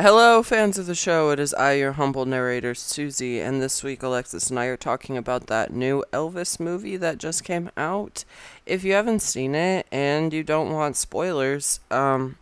Hello, 0.00 0.42
fans 0.42 0.76
of 0.76 0.86
the 0.86 0.94
show. 0.96 1.30
It 1.30 1.38
is 1.38 1.54
I, 1.54 1.74
your 1.74 1.92
humble 1.92 2.26
narrator, 2.26 2.74
Susie, 2.74 3.38
and 3.38 3.62
this 3.62 3.84
week 3.84 4.02
Alexis 4.02 4.50
and 4.50 4.58
I 4.58 4.64
are 4.64 4.76
talking 4.76 5.16
about 5.16 5.46
that 5.46 5.72
new 5.72 6.02
Elvis 6.12 6.58
movie 6.58 6.96
that 6.96 7.18
just 7.18 7.44
came 7.44 7.70
out. 7.76 8.24
If 8.66 8.82
you 8.82 8.92
haven't 8.94 9.20
seen 9.20 9.54
it 9.54 9.86
and 9.92 10.32
you 10.32 10.42
don't 10.42 10.72
want 10.72 10.96
spoilers, 10.96 11.78
um, 11.92 12.38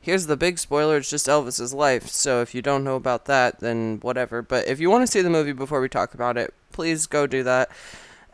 here's 0.00 0.26
the 0.26 0.36
big 0.36 0.58
spoiler 0.58 0.96
it's 0.96 1.08
just 1.08 1.28
Elvis's 1.28 1.72
life. 1.72 2.08
So 2.08 2.42
if 2.42 2.52
you 2.52 2.62
don't 2.62 2.82
know 2.82 2.96
about 2.96 3.26
that, 3.26 3.60
then 3.60 4.00
whatever. 4.02 4.42
But 4.42 4.66
if 4.66 4.80
you 4.80 4.90
want 4.90 5.06
to 5.06 5.12
see 5.12 5.22
the 5.22 5.30
movie 5.30 5.52
before 5.52 5.80
we 5.80 5.88
talk 5.88 6.14
about 6.14 6.36
it, 6.36 6.52
please 6.72 7.06
go 7.06 7.28
do 7.28 7.44
that 7.44 7.70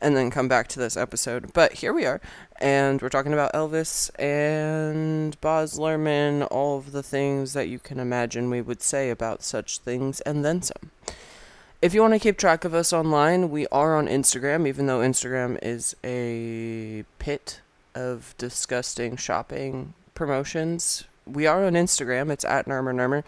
and 0.00 0.16
then 0.16 0.30
come 0.30 0.48
back 0.48 0.68
to 0.68 0.78
this 0.78 0.96
episode. 0.96 1.52
But 1.52 1.74
here 1.74 1.92
we 1.92 2.04
are, 2.04 2.20
and 2.60 3.00
we're 3.00 3.08
talking 3.08 3.32
about 3.32 3.52
Elvis 3.52 4.10
and 4.20 5.40
Baz 5.40 5.78
Luhrmann, 5.78 6.46
all 6.50 6.78
of 6.78 6.92
the 6.92 7.02
things 7.02 7.52
that 7.52 7.68
you 7.68 7.78
can 7.78 7.98
imagine 7.98 8.50
we 8.50 8.60
would 8.60 8.82
say 8.82 9.10
about 9.10 9.42
such 9.42 9.78
things, 9.78 10.20
and 10.22 10.44
then 10.44 10.62
some. 10.62 10.90
If 11.82 11.92
you 11.92 12.00
want 12.00 12.14
to 12.14 12.18
keep 12.18 12.38
track 12.38 12.64
of 12.64 12.72
us 12.72 12.92
online, 12.92 13.50
we 13.50 13.66
are 13.66 13.96
on 13.96 14.06
Instagram, 14.06 14.66
even 14.66 14.86
though 14.86 15.00
Instagram 15.00 15.58
is 15.62 15.94
a 16.02 17.04
pit 17.18 17.60
of 17.94 18.34
disgusting 18.38 19.16
shopping 19.16 19.92
promotions. 20.14 21.04
We 21.26 21.46
are 21.46 21.64
on 21.64 21.74
Instagram. 21.74 22.30
It's 22.30 22.44
at 22.44 22.66
Nermer 22.66 22.94
Nermer. 22.94 23.24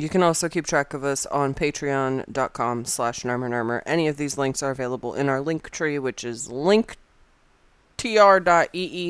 You 0.00 0.08
can 0.08 0.22
also 0.22 0.48
keep 0.48 0.66
track 0.66 0.94
of 0.94 1.04
us 1.04 1.26
on 1.26 1.52
patreon.com 1.52 2.86
slash 2.86 3.20
nermer 3.20 3.82
Any 3.84 4.08
of 4.08 4.16
these 4.16 4.38
links 4.38 4.62
are 4.62 4.70
available 4.70 5.14
in 5.14 5.28
our 5.28 5.42
link 5.42 5.68
tree, 5.68 5.98
which 5.98 6.24
is 6.24 6.48
linktr.ee 6.48 6.96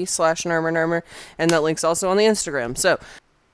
slash 0.04 0.42
nermer 0.42 1.02
and 1.38 1.50
that 1.50 1.62
link's 1.62 1.84
also 1.84 2.10
on 2.10 2.16
the 2.16 2.24
Instagram. 2.24 2.76
So 2.76 2.98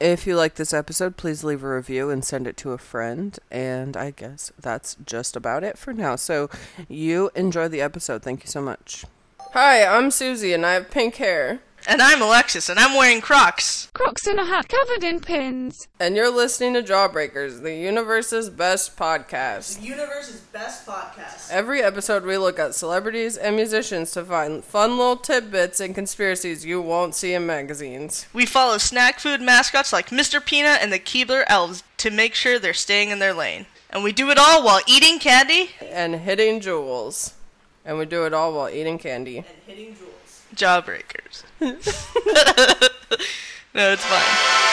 if 0.01 0.27
you 0.27 0.35
like 0.35 0.55
this 0.55 0.73
episode, 0.73 1.19
please 1.19 1.45
leave 1.45 1.63
a 1.63 1.69
review 1.69 2.09
and 2.09 2.25
send 2.25 2.47
it 2.47 2.57
to 2.59 2.73
a 2.73 2.79
friend. 2.79 3.39
And 3.51 3.99
I 3.99 4.13
guess 4.13 4.51
that's 4.59 4.97
just 5.05 5.37
about 5.37 5.63
it 5.63 5.77
for 5.77 5.93
now. 5.93 6.17
So 6.17 6.49
you 6.89 7.31
enjoy 7.35 7.69
the 7.69 7.83
episode. 7.83 8.23
Thank 8.23 8.45
you 8.45 8.49
so 8.49 8.63
much. 8.63 9.05
Hi, 9.53 9.85
I'm 9.85 10.11
Susie 10.11 10.55
and 10.55 10.65
I 10.65 10.73
have 10.73 10.91
pink 10.91 11.17
hair. 11.17 11.61
And 11.89 12.03
I'm 12.03 12.21
Alexis, 12.21 12.69
and 12.69 12.81
I'm 12.81 12.97
wearing 12.97 13.21
Crocs. 13.21 13.89
Crocs 13.95 14.27
and 14.27 14.41
a 14.41 14.45
hat 14.45 14.69
covered 14.69 15.05
in 15.05 15.21
pins. 15.21 15.87
And 16.01 16.17
you're 16.17 16.35
listening 16.35 16.75
to 16.75 16.83
Jawbreakers, 16.83 17.63
the 17.63 17.77
universe's 17.77 18.51
best 18.51 18.97
podcast. 18.97 19.79
The 19.79 19.87
universe's 19.87 20.41
best 20.41 20.85
podcast. 20.85 21.49
Every 21.49 21.83
episode, 21.83 22.25
we 22.25 22.39
look 22.39 22.59
at 22.59 22.75
celebrities 22.75 23.37
and 23.37 23.55
musicians 23.55 24.11
to 24.13 24.25
find 24.25 24.65
fun 24.65 24.99
little 24.99 25.17
tidbits 25.17 25.79
and 25.79 25.95
conspiracies 25.95 26.65
you 26.65 26.83
won't 26.83 27.15
see 27.15 27.35
in 27.35 27.47
magazines. 27.47 28.27
We 28.33 28.47
follow 28.47 28.79
snack 28.79 29.21
food 29.21 29.41
mascots 29.41 29.93
like 29.93 30.11
Mr. 30.11 30.45
Peanut 30.45 30.83
and 30.83 30.93
the 30.93 30.99
Keebler 30.99 31.45
Elves 31.47 31.85
to 31.99 32.11
make 32.11 32.35
sure 32.35 32.59
they're 32.59 32.75
staying 32.75 33.11
in 33.11 33.21
their 33.21 33.33
lane. 33.33 33.67
And 33.91 34.03
we 34.03 34.11
do 34.11 34.31
it 34.31 34.39
all 34.39 34.65
while 34.65 34.81
eating 34.89 35.21
candy 35.21 35.71
and 35.81 36.17
hitting 36.17 36.59
jewels. 36.59 37.35
And 37.85 37.97
we 37.97 38.07
do 38.07 38.27
it 38.27 38.35
all 38.35 38.53
while 38.53 38.69
eating 38.69 38.99
candy 38.99 39.39
and 39.39 39.47
hitting 39.69 39.95
jewels. 39.95 40.16
Jawbreakers. 40.57 41.45
no, 43.75 43.93
it's 43.93 44.05
fine. 44.05 44.67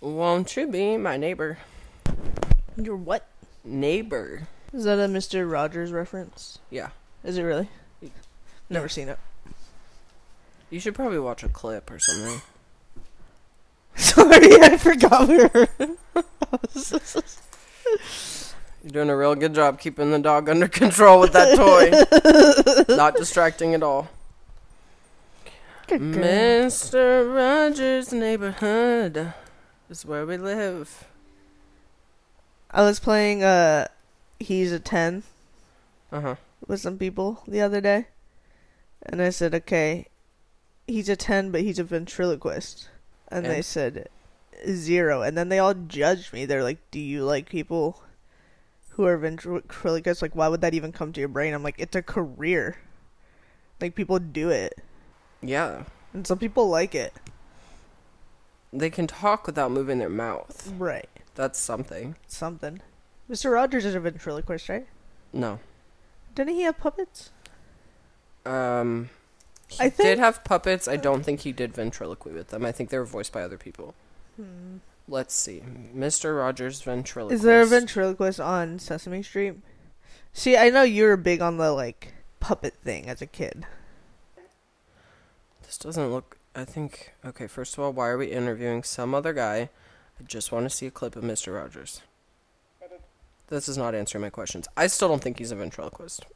Won't 0.00 0.56
you 0.56 0.68
be 0.68 0.96
my 0.96 1.18
neighbor? 1.18 1.58
Your 2.80 2.96
what? 2.96 3.26
Neighbor. 3.64 4.46
Is 4.72 4.84
that 4.84 4.98
a 5.00 5.08
Mister 5.08 5.46
Rogers 5.46 5.90
reference? 5.90 6.58
Yeah. 6.70 6.90
Is 7.24 7.36
it 7.36 7.42
really? 7.42 7.68
Never 8.70 8.88
seen 8.88 9.08
it. 9.08 9.18
You 10.70 10.78
should 10.78 10.94
probably 10.94 11.18
watch 11.18 11.42
a 11.42 11.48
clip 11.48 11.90
or 11.90 11.98
something. 11.98 12.40
Sorry, 13.96 14.60
I 14.60 14.76
forgot 14.76 15.28
we 15.28 15.38
were. 15.38 15.68
You're 18.84 18.92
doing 18.92 19.10
a 19.10 19.16
real 19.16 19.34
good 19.34 19.54
job 19.54 19.80
keeping 19.80 20.12
the 20.12 20.18
dog 20.18 20.48
under 20.48 20.68
control 20.68 21.18
with 21.18 21.32
that 21.32 21.56
toy. 21.56 22.94
Not 22.94 23.16
distracting 23.16 23.74
at 23.74 23.82
all. 23.82 24.08
Mr. 25.88 27.34
Rogers' 27.34 28.12
neighborhood 28.12 29.32
is 29.88 30.04
where 30.04 30.26
we 30.26 30.36
live. 30.36 31.06
I 32.70 32.82
was 32.82 33.00
playing 33.00 33.42
uh 33.42 33.88
He's 34.40 34.70
a 34.70 34.78
10 34.78 35.24
uh-huh. 36.12 36.36
with 36.66 36.80
some 36.80 36.96
people 36.96 37.42
the 37.46 37.60
other 37.60 37.80
day. 37.80 38.06
And 39.02 39.20
I 39.20 39.30
said, 39.30 39.54
okay, 39.54 40.06
he's 40.86 41.08
a 41.08 41.16
10, 41.16 41.50
but 41.50 41.62
he's 41.62 41.78
a 41.78 41.84
ventriloquist. 41.84 42.88
And, 43.28 43.44
and? 43.44 43.54
they 43.54 43.62
said, 43.62 44.08
zero. 44.68 45.22
And 45.22 45.36
then 45.36 45.48
they 45.48 45.58
all 45.58 45.74
judged 45.74 46.32
me. 46.32 46.44
They're 46.44 46.62
like, 46.62 46.78
do 46.90 47.00
you 47.00 47.24
like 47.24 47.48
people 47.48 48.02
who 48.90 49.04
are 49.06 49.16
ventriloquists? 49.16 50.22
Like, 50.22 50.36
why 50.36 50.48
would 50.48 50.60
that 50.60 50.74
even 50.74 50.92
come 50.92 51.12
to 51.12 51.20
your 51.20 51.28
brain? 51.28 51.54
I'm 51.54 51.62
like, 51.62 51.76
it's 51.78 51.96
a 51.96 52.02
career. 52.02 52.76
Like, 53.80 53.94
people 53.94 54.18
do 54.18 54.50
it. 54.50 54.80
Yeah. 55.42 55.84
And 56.12 56.26
some 56.26 56.38
people 56.38 56.68
like 56.68 56.94
it. 56.94 57.12
They 58.72 58.90
can 58.90 59.06
talk 59.06 59.46
without 59.46 59.70
moving 59.70 59.98
their 59.98 60.08
mouth. 60.08 60.72
Right. 60.76 61.08
That's 61.38 61.56
something. 61.56 62.16
Something. 62.26 62.80
Mr. 63.30 63.52
Rogers 63.52 63.84
is 63.84 63.94
a 63.94 64.00
ventriloquist, 64.00 64.68
right? 64.68 64.88
No. 65.32 65.60
Didn't 66.34 66.54
he 66.54 66.62
have 66.62 66.78
puppets? 66.78 67.30
Um, 68.44 69.08
he 69.68 69.84
I 69.84 69.88
think... 69.88 70.08
did 70.08 70.18
have 70.18 70.42
puppets. 70.42 70.88
I 70.88 70.96
don't 70.96 71.22
think 71.22 71.40
he 71.40 71.52
did 71.52 71.72
ventriloquy 71.72 72.32
with 72.32 72.48
them. 72.48 72.64
I 72.64 72.72
think 72.72 72.90
they 72.90 72.98
were 72.98 73.04
voiced 73.04 73.32
by 73.32 73.42
other 73.42 73.56
people. 73.56 73.94
Hmm. 74.34 74.78
Let's 75.06 75.32
see. 75.32 75.62
Mr. 75.94 76.36
Rogers 76.36 76.82
ventriloquist. 76.82 77.36
Is 77.36 77.42
there 77.42 77.62
a 77.62 77.66
ventriloquist 77.66 78.40
on 78.40 78.80
Sesame 78.80 79.22
Street? 79.22 79.54
See, 80.32 80.56
I 80.56 80.70
know 80.70 80.82
you 80.82 81.04
were 81.04 81.16
big 81.16 81.40
on 81.40 81.56
the 81.56 81.70
like 81.70 82.14
puppet 82.40 82.74
thing 82.82 83.08
as 83.08 83.22
a 83.22 83.26
kid. 83.26 83.64
This 85.62 85.78
doesn't 85.78 86.10
look 86.10 86.36
I 86.56 86.64
think 86.64 87.14
okay, 87.24 87.46
first 87.46 87.74
of 87.74 87.84
all, 87.84 87.92
why 87.92 88.08
are 88.08 88.18
we 88.18 88.26
interviewing 88.26 88.82
some 88.82 89.14
other 89.14 89.32
guy 89.32 89.70
I 90.20 90.24
just 90.24 90.52
want 90.52 90.64
to 90.64 90.70
see 90.70 90.86
a 90.86 90.90
clip 90.90 91.16
of 91.16 91.24
Mr. 91.24 91.54
Rogers. 91.54 92.02
This 93.48 93.68
is 93.68 93.78
not 93.78 93.94
answering 93.94 94.22
my 94.22 94.30
questions. 94.30 94.68
I 94.76 94.88
still 94.88 95.08
don't 95.08 95.22
think 95.22 95.38
he's 95.38 95.52
a 95.52 95.56
ventriloquist. 95.56 96.26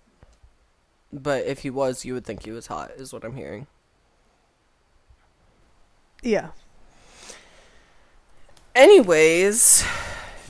But 1.13 1.45
if 1.45 1.59
he 1.59 1.69
was, 1.69 2.05
you 2.05 2.15
would 2.15 2.25
think 2.25 2.45
he 2.45 2.51
was 2.51 2.69
hot, 2.69 2.93
is 2.97 3.13
what 3.13 3.25
I'm 3.25 3.37
hearing. 3.37 3.67
Yeah. 6.23 6.49
Anyways, 8.75 9.85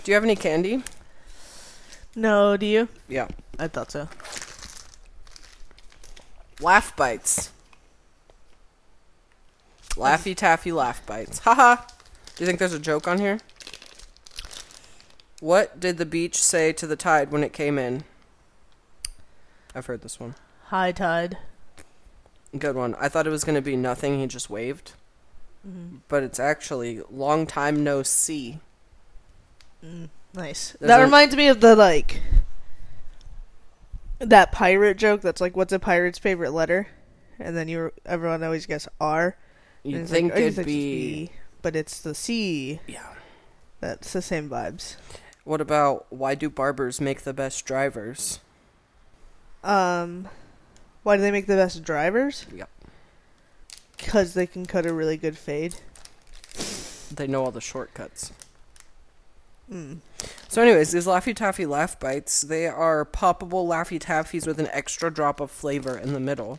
do 0.04 0.10
you 0.12 0.14
have 0.14 0.22
any 0.22 0.36
candy? 0.36 0.84
No, 2.14 2.56
do 2.56 2.66
you? 2.66 2.88
Yeah. 3.08 3.26
I 3.58 3.68
thought 3.68 3.90
so. 3.90 4.08
Laff 6.60 6.94
Bites. 6.94 7.50
Laffy 9.96 10.36
taffy 10.36 10.72
Laff 10.72 11.04
Bites. 11.06 11.40
Haha. 11.40 11.76
Do 12.36 12.44
you 12.44 12.46
think 12.46 12.58
there's 12.58 12.72
a 12.72 12.78
joke 12.78 13.06
on 13.06 13.18
here? 13.18 13.38
What 15.40 15.80
did 15.80 15.98
the 15.98 16.06
beach 16.06 16.36
say 16.36 16.72
to 16.72 16.86
the 16.86 16.96
tide 16.96 17.30
when 17.32 17.42
it 17.42 17.52
came 17.52 17.78
in? 17.78 18.04
I've 19.74 19.86
heard 19.86 20.02
this 20.02 20.20
one. 20.20 20.34
High 20.66 20.92
tide. 20.92 21.38
Good 22.56 22.76
one. 22.76 22.94
I 22.98 23.08
thought 23.08 23.26
it 23.26 23.30
was 23.30 23.44
going 23.44 23.54
to 23.56 23.62
be 23.62 23.76
nothing. 23.76 24.20
He 24.20 24.26
just 24.26 24.50
waved. 24.50 24.92
Mm-hmm. 25.66 25.98
But 26.08 26.22
it's 26.22 26.38
actually 26.38 27.02
long 27.10 27.46
time 27.46 27.82
no 27.82 28.02
see. 28.02 28.58
Mm, 29.84 30.10
nice. 30.34 30.76
There's 30.78 30.88
that 30.88 31.00
a- 31.00 31.04
reminds 31.04 31.34
me 31.36 31.48
of 31.48 31.60
the 31.60 31.74
like 31.74 32.20
that 34.18 34.52
pirate 34.52 34.96
joke. 34.96 35.22
That's 35.22 35.40
like, 35.40 35.56
what's 35.56 35.72
a 35.72 35.78
pirate's 35.78 36.18
favorite 36.18 36.52
letter? 36.52 36.88
And 37.38 37.56
then 37.56 37.68
you 37.68 37.92
everyone 38.06 38.42
always 38.42 38.66
guess 38.66 38.86
R. 39.00 39.36
You 39.82 40.04
think 40.06 40.32
like, 40.32 40.40
oh, 40.40 40.46
it'd 40.46 40.66
be 40.66 41.32
but 41.62 41.74
it's 41.76 42.00
the 42.00 42.14
C. 42.14 42.80
Yeah. 42.86 43.14
That's 43.80 44.12
the 44.12 44.22
same 44.22 44.48
vibes. 44.48 44.96
What 45.44 45.60
about 45.60 46.06
why 46.10 46.34
do 46.34 46.48
barbers 46.48 47.00
make 47.00 47.22
the 47.22 47.32
best 47.32 47.64
drivers? 47.64 48.40
Um, 49.64 50.28
why 51.02 51.16
do 51.16 51.22
they 51.22 51.30
make 51.30 51.46
the 51.46 51.56
best 51.56 51.82
drivers? 51.82 52.46
Yep. 52.54 52.70
Because 53.96 54.34
they 54.34 54.46
can 54.46 54.66
cut 54.66 54.86
a 54.86 54.92
really 54.92 55.16
good 55.16 55.36
fade. 55.36 55.76
They 57.14 57.26
know 57.26 57.44
all 57.44 57.50
the 57.50 57.60
shortcuts. 57.60 58.32
Hmm. 59.68 59.94
So, 60.48 60.62
anyways, 60.62 60.92
these 60.92 61.06
Laffy 61.06 61.34
Taffy 61.34 61.66
Laff 61.66 61.98
Bites, 61.98 62.42
they 62.42 62.66
are 62.66 63.04
poppable 63.04 63.66
Laffy 63.66 63.98
Taffies 63.98 64.46
with 64.46 64.60
an 64.60 64.68
extra 64.68 65.12
drop 65.12 65.40
of 65.40 65.50
flavor 65.50 65.96
in 65.96 66.12
the 66.12 66.20
middle. 66.20 66.58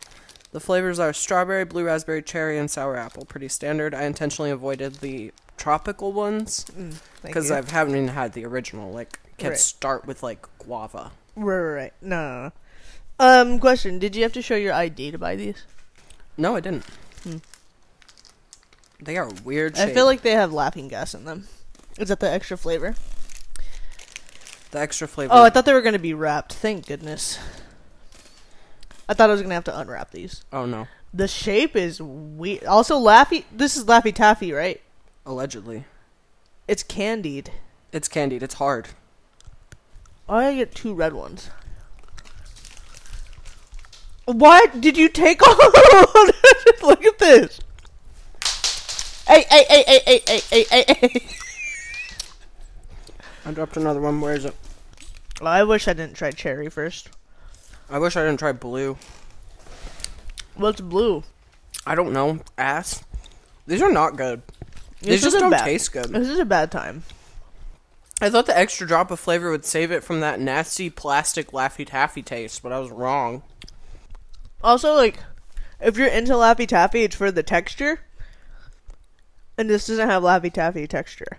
The 0.54 0.60
flavors 0.60 1.00
are 1.00 1.12
strawberry, 1.12 1.64
blue 1.64 1.84
raspberry, 1.84 2.22
cherry, 2.22 2.58
and 2.58 2.70
sour 2.70 2.96
apple. 2.96 3.24
Pretty 3.24 3.48
standard. 3.48 3.92
I 3.92 4.04
intentionally 4.04 4.52
avoided 4.52 4.94
the 5.00 5.32
tropical 5.56 6.12
ones 6.12 6.64
because 7.24 7.50
you. 7.50 7.56
I 7.56 7.62
haven't 7.68 7.96
even 7.96 8.06
had 8.06 8.34
the 8.34 8.44
original. 8.46 8.92
Like, 8.92 9.18
can't 9.36 9.50
Right. 9.50 9.58
start 9.58 10.06
with 10.06 10.22
like 10.22 10.46
guava. 10.60 11.10
Right, 11.34 11.58
right, 11.58 11.74
right. 11.74 11.92
No, 12.00 12.22
no, 12.22 12.42
no. 12.44 12.52
Um, 13.18 13.58
question: 13.58 13.98
Did 13.98 14.14
you 14.14 14.22
have 14.22 14.32
to 14.34 14.42
show 14.42 14.54
your 14.54 14.72
ID 14.72 15.10
to 15.10 15.18
buy 15.18 15.34
these? 15.34 15.64
No, 16.36 16.54
I 16.54 16.60
didn't. 16.60 16.84
Hmm. 17.24 17.38
They 19.00 19.16
are 19.16 19.28
weird. 19.42 19.76
I 19.76 19.92
feel 19.92 20.04
like 20.06 20.22
they 20.22 20.34
have 20.34 20.52
laughing 20.52 20.86
gas 20.86 21.14
in 21.14 21.24
them. 21.24 21.48
Is 21.98 22.10
that 22.10 22.20
the 22.20 22.30
extra 22.30 22.56
flavor? 22.56 22.94
the 24.70 24.78
extra 24.78 25.08
flavor. 25.08 25.32
Oh, 25.34 25.42
I 25.42 25.50
thought 25.50 25.64
they 25.64 25.74
were 25.74 25.82
gonna 25.82 25.98
be 25.98 26.14
wrapped. 26.14 26.54
Thank 26.54 26.86
goodness. 26.86 27.40
I 29.08 29.14
thought 29.14 29.28
I 29.28 29.32
was 29.32 29.42
gonna 29.42 29.54
have 29.54 29.64
to 29.64 29.78
unwrap 29.78 30.10
these. 30.10 30.44
oh 30.52 30.64
no, 30.66 30.86
The 31.12 31.28
shape 31.28 31.76
is 31.76 32.00
weird. 32.00 32.64
Also, 32.64 32.98
Laffy. 32.98 33.44
This 33.52 33.76
is 33.76 33.84
Laffy 33.84 34.14
Taffy, 34.14 34.52
right? 34.52 34.80
allegedly, 35.26 35.84
It's 36.68 36.82
candied. 36.82 37.50
it's 37.92 38.08
candied. 38.08 38.42
It's 38.42 38.54
hard. 38.54 38.88
I 40.28 40.54
get 40.54 40.74
two 40.74 40.94
red 40.94 41.12
ones? 41.12 41.50
What 44.26 44.80
did 44.80 44.96
you 44.96 45.08
take 45.08 45.46
all? 45.46 45.54
Look 46.82 47.04
at 47.04 47.18
this. 47.18 47.60
Hey, 49.26 49.44
hey, 49.50 49.64
hey, 49.68 49.84
hey, 49.86 50.00
hey, 50.06 50.20
hey, 50.26 50.40
hey, 50.50 50.64
hey, 50.70 50.84
hey. 51.00 51.26
I 53.46 53.50
dropped 53.52 53.76
another 53.76 54.00
one. 54.00 54.20
Where 54.20 54.34
is 54.34 54.44
it? 54.46 54.54
I 55.42 55.62
wish 55.64 55.88
I 55.88 55.92
didn't 55.92 56.14
try 56.16 56.30
cherry 56.30 56.70
first. 56.70 57.10
I 57.90 57.98
wish 57.98 58.16
I 58.16 58.22
didn't 58.24 58.38
try 58.38 58.52
blue. 58.52 58.96
What's 60.54 60.80
blue? 60.80 61.22
I 61.86 61.94
don't 61.94 62.12
know. 62.12 62.40
Ass. 62.56 63.04
These 63.66 63.82
are 63.82 63.92
not 63.92 64.16
good. 64.16 64.42
These 65.00 65.22
This 65.22 65.32
just 65.32 65.38
don't 65.38 65.50
bad. 65.50 65.64
taste 65.64 65.92
good. 65.92 66.06
This 66.06 66.28
is 66.28 66.38
a 66.38 66.44
bad 66.44 66.70
time. 66.70 67.02
I 68.20 68.30
thought 68.30 68.46
the 68.46 68.56
extra 68.56 68.86
drop 68.86 69.10
of 69.10 69.20
flavor 69.20 69.50
would 69.50 69.64
save 69.64 69.90
it 69.90 70.04
from 70.04 70.20
that 70.20 70.40
nasty 70.40 70.88
plastic 70.88 71.50
Laffy 71.50 71.86
Taffy 71.86 72.22
taste, 72.22 72.62
but 72.62 72.72
I 72.72 72.78
was 72.78 72.90
wrong. 72.90 73.42
Also, 74.62 74.94
like, 74.94 75.18
if 75.80 75.98
you're 75.98 76.08
into 76.08 76.32
Laffy 76.34 76.66
Taffy, 76.66 77.02
it's 77.02 77.16
for 77.16 77.30
the 77.30 77.42
texture. 77.42 78.00
And 79.58 79.68
this 79.68 79.86
doesn't 79.86 80.08
have 80.08 80.22
Laffy 80.22 80.52
Taffy 80.52 80.86
texture, 80.86 81.38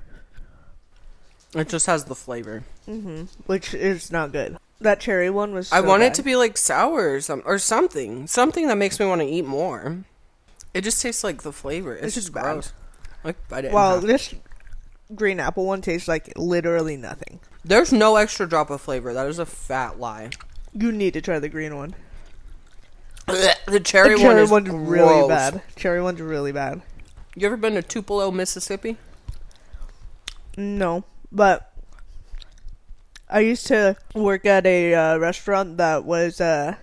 It 1.55 1.69
just 1.69 1.85
has 1.87 2.05
the 2.05 2.15
flavor. 2.15 2.63
Mm-hmm. 2.87 3.23
which 3.47 3.73
is 3.73 4.11
not 4.11 4.31
good. 4.31 4.57
That 4.81 4.99
cherry 4.99 5.29
one 5.29 5.53
was. 5.53 5.71
I 5.71 5.81
want 5.81 6.01
bad. 6.01 6.07
it 6.07 6.13
to 6.15 6.23
be 6.23 6.35
like 6.35 6.57
sour 6.57 7.13
or, 7.13 7.21
some, 7.21 7.41
or 7.45 7.57
something. 7.59 8.27
Something 8.27 8.67
that 8.67 8.77
makes 8.77 8.99
me 8.99 9.05
want 9.05 9.21
to 9.21 9.27
eat 9.27 9.45
more. 9.45 10.03
It 10.73 10.81
just 10.83 11.01
tastes 11.01 11.23
like 11.23 11.43
the 11.43 11.53
flavor. 11.53 11.95
It's, 11.95 12.07
It's 12.07 12.15
just 12.15 12.33
bad. 12.33 12.43
gross. 12.43 12.73
Like, 13.23 13.37
I 13.51 13.61
didn't 13.61 13.73
Well, 13.73 13.95
have- 13.95 14.03
this 14.03 14.33
green 15.13 15.39
apple 15.39 15.65
one 15.65 15.81
tastes 15.81 16.07
like 16.07 16.33
literally 16.35 16.97
nothing. 16.97 17.39
There's 17.63 17.93
no 17.93 18.17
extra 18.17 18.47
drop 18.47 18.69
of 18.69 18.81
flavor. 18.81 19.13
That 19.13 19.27
is 19.27 19.39
a 19.39 19.45
fat 19.45 19.99
lie. 19.99 20.29
You 20.73 20.91
need 20.91 21.13
to 21.13 21.21
try 21.21 21.39
the 21.39 21.49
green 21.49 21.75
one. 21.77 21.95
the 23.27 23.33
cherry, 23.33 23.55
the 23.71 23.79
cherry 23.79 24.15
one 24.23 24.37
is 24.37 24.51
one's 24.51 24.69
really 24.69 25.27
bad. 25.27 25.61
Cherry 25.75 26.01
one's 26.01 26.21
really 26.21 26.51
bad. 26.51 26.81
You 27.35 27.47
ever 27.47 27.57
been 27.57 27.73
to 27.75 27.81
Tupelo, 27.81 28.29
Mississippi? 28.29 28.97
No, 30.57 31.03
but 31.31 31.71
I 33.29 33.39
used 33.39 33.67
to 33.67 33.95
work 34.13 34.45
at 34.45 34.65
a 34.65 34.93
uh, 34.93 35.17
restaurant 35.17 35.77
that 35.77 36.05
was 36.05 36.39
uh, 36.39 36.75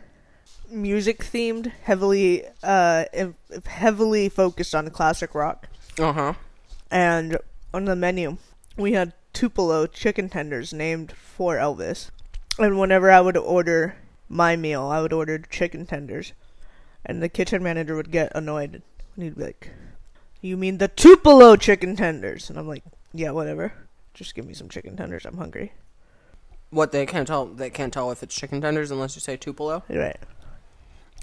music 0.71 1.21
themed, 1.21 1.71
heavily 1.83 2.45
uh, 2.63 3.05
heavily 3.67 4.29
focused 4.29 4.75
on 4.75 4.91
classic 4.91 5.35
rock. 5.35 5.69
Uh 5.99 6.13
huh. 6.13 6.33
And 6.91 7.39
on 7.73 7.85
the 7.85 7.97
menu, 7.97 8.39
we 8.77 8.93
had 8.93 9.13
Tupelo 9.33 9.87
chicken 9.87 10.29
tenders 10.29 10.73
named 10.73 11.13
for 11.13 11.57
Elvis. 11.57 12.11
And 12.59 12.79
whenever 12.79 13.11
I 13.11 13.21
would 13.21 13.37
order 13.37 13.97
my 14.29 14.57
meal, 14.57 14.83
I 14.83 15.01
would 15.01 15.13
order 15.13 15.39
chicken 15.39 15.87
tenders. 15.87 16.33
And 17.05 17.23
the 17.23 17.29
kitchen 17.29 17.63
manager 17.63 17.97
would 17.97 18.11
get 18.11 18.33
annoyed. 18.35 18.83
And 19.15 19.25
he'd 19.25 19.37
be 19.37 19.45
like, 19.45 19.71
You 20.41 20.57
mean 20.57 20.79
the 20.79 20.89
Tupelo 20.89 21.57
chicken 21.57 21.97
tenders? 21.97 22.51
And 22.51 22.59
I'm 22.59 22.69
like, 22.69 22.85
Yeah, 23.13 23.31
whatever. 23.31 23.73
Just 24.15 24.35
give 24.35 24.47
me 24.47 24.55
some 24.55 24.69
chicken 24.69 24.97
tenders. 24.97 25.25
I'm 25.25 25.39
hungry. 25.39 25.73
What 26.73 26.91
they 26.91 27.05
can't 27.05 27.29
tell? 27.29 27.45
They 27.47 27.69
can't 27.69 27.93
tell 27.93 28.11
if 28.11 28.23
it's 28.23 28.35
chicken 28.35 28.63
tenders 28.63 28.91
unless 28.91 29.15
you 29.15 29.21
say 29.21 29.37
Tupelo. 29.37 29.85
Right. 29.91 30.17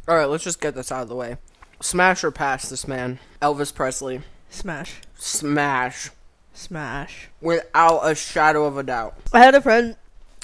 All 0.08 0.16
right, 0.16 0.30
let's 0.30 0.44
just 0.44 0.62
get 0.62 0.76
this 0.76 0.92
out 0.92 1.02
of 1.02 1.10
the 1.10 1.16
way. 1.16 1.38
Smash 1.82 2.24
or 2.24 2.30
pass 2.30 2.70
this 2.70 2.88
man, 2.88 3.18
Elvis 3.42 3.74
Presley. 3.74 4.22
Smash. 4.52 5.02
Smash, 5.16 6.12
Smash. 6.54 7.30
without 7.42 8.00
a 8.02 8.14
shadow 8.16 8.66
of 8.66 8.78
a 8.78 8.84
doubt. 8.84 9.16
I 9.34 9.40
had 9.40 9.56
a 9.56 9.62
friend, 9.62 9.96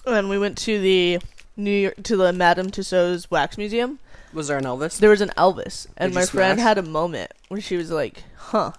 and 0.07 0.27
we 0.29 0.39
went 0.39 0.57
to 0.59 0.79
the 0.79 1.19
New 1.55 1.71
York 1.71 2.01
to 2.03 2.17
the 2.17 2.33
Madame 2.33 2.71
Tussauds 2.71 3.29
Wax 3.29 3.57
Museum. 3.59 3.99
Was 4.33 4.47
there 4.47 4.57
an 4.57 4.63
Elvis? 4.65 4.97
There 4.97 5.09
was 5.11 5.21
an 5.21 5.31
Elvis, 5.37 5.85
and 5.97 6.13
Did 6.13 6.19
my 6.19 6.25
friend 6.25 6.59
had 6.59 6.77
a 6.79 6.83
moment 6.83 7.31
where 7.49 7.61
she 7.61 7.77
was 7.77 7.91
like, 7.91 8.23
"Huh, 8.37 8.71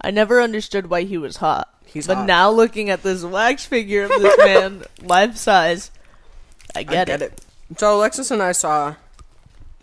I 0.00 0.10
never 0.10 0.40
understood 0.40 0.90
why 0.90 1.02
he 1.04 1.18
was 1.18 1.36
hot, 1.36 1.71
He's 1.92 2.06
but 2.06 2.16
hot. 2.18 2.26
now 2.26 2.50
looking 2.50 2.90
at 2.90 3.02
this 3.02 3.22
wax 3.22 3.64
figure 3.64 4.04
of 4.04 4.10
this 4.10 4.36
man, 4.38 4.84
life 5.02 5.36
size, 5.36 5.90
I 6.74 6.82
get, 6.84 7.02
I 7.02 7.04
get 7.18 7.22
it. 7.22 7.32
it. 7.70 7.78
So 7.78 7.96
Alexis 7.96 8.30
and 8.30 8.42
I 8.42 8.52
saw. 8.52 8.94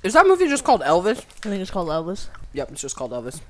Is 0.04 0.14
that 0.14 0.26
movie 0.28 0.48
just 0.48 0.64
called 0.64 0.82
Elvis? 0.82 1.18
I 1.20 1.50
think 1.50 1.62
it's 1.62 1.72
called 1.72 1.90
Elvis. 1.90 2.28
Yep, 2.54 2.72
it's 2.72 2.82
just 2.82 2.96
called 2.96 3.12
Elvis. 3.12 3.42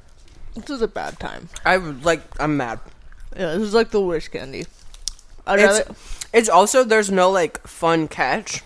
This 0.56 0.70
is 0.72 0.82
a 0.82 0.88
bad 0.88 1.20
time. 1.20 1.48
I 1.66 1.78
like. 1.78 2.22
I'm 2.40 2.58
mad. 2.58 2.80
Yeah, 3.38 3.54
this 3.54 3.62
is 3.62 3.74
like 3.74 3.92
the 3.92 4.02
worst 4.02 4.32
candy. 4.32 4.66
I'd 5.46 5.60
It's 5.60 5.80
rather. 5.80 5.96
it's 6.34 6.50
also 6.50 6.84
there's 6.84 7.12
no 7.12 7.30
like 7.32 7.66
fun 7.68 8.08
catch. 8.08 8.64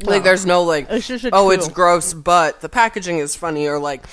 Like 0.00 0.22
there's 0.22 0.46
no 0.46 0.62
like. 0.62 0.86
It's 0.90 1.08
just 1.08 1.24
a 1.24 1.30
oh, 1.32 1.48
chew. 1.48 1.54
it's 1.56 1.68
gross, 1.68 2.14
but 2.14 2.60
the 2.60 2.68
packaging 2.68 3.18
is 3.18 3.34
funny, 3.34 3.66
or 3.66 3.80
like, 3.80 4.04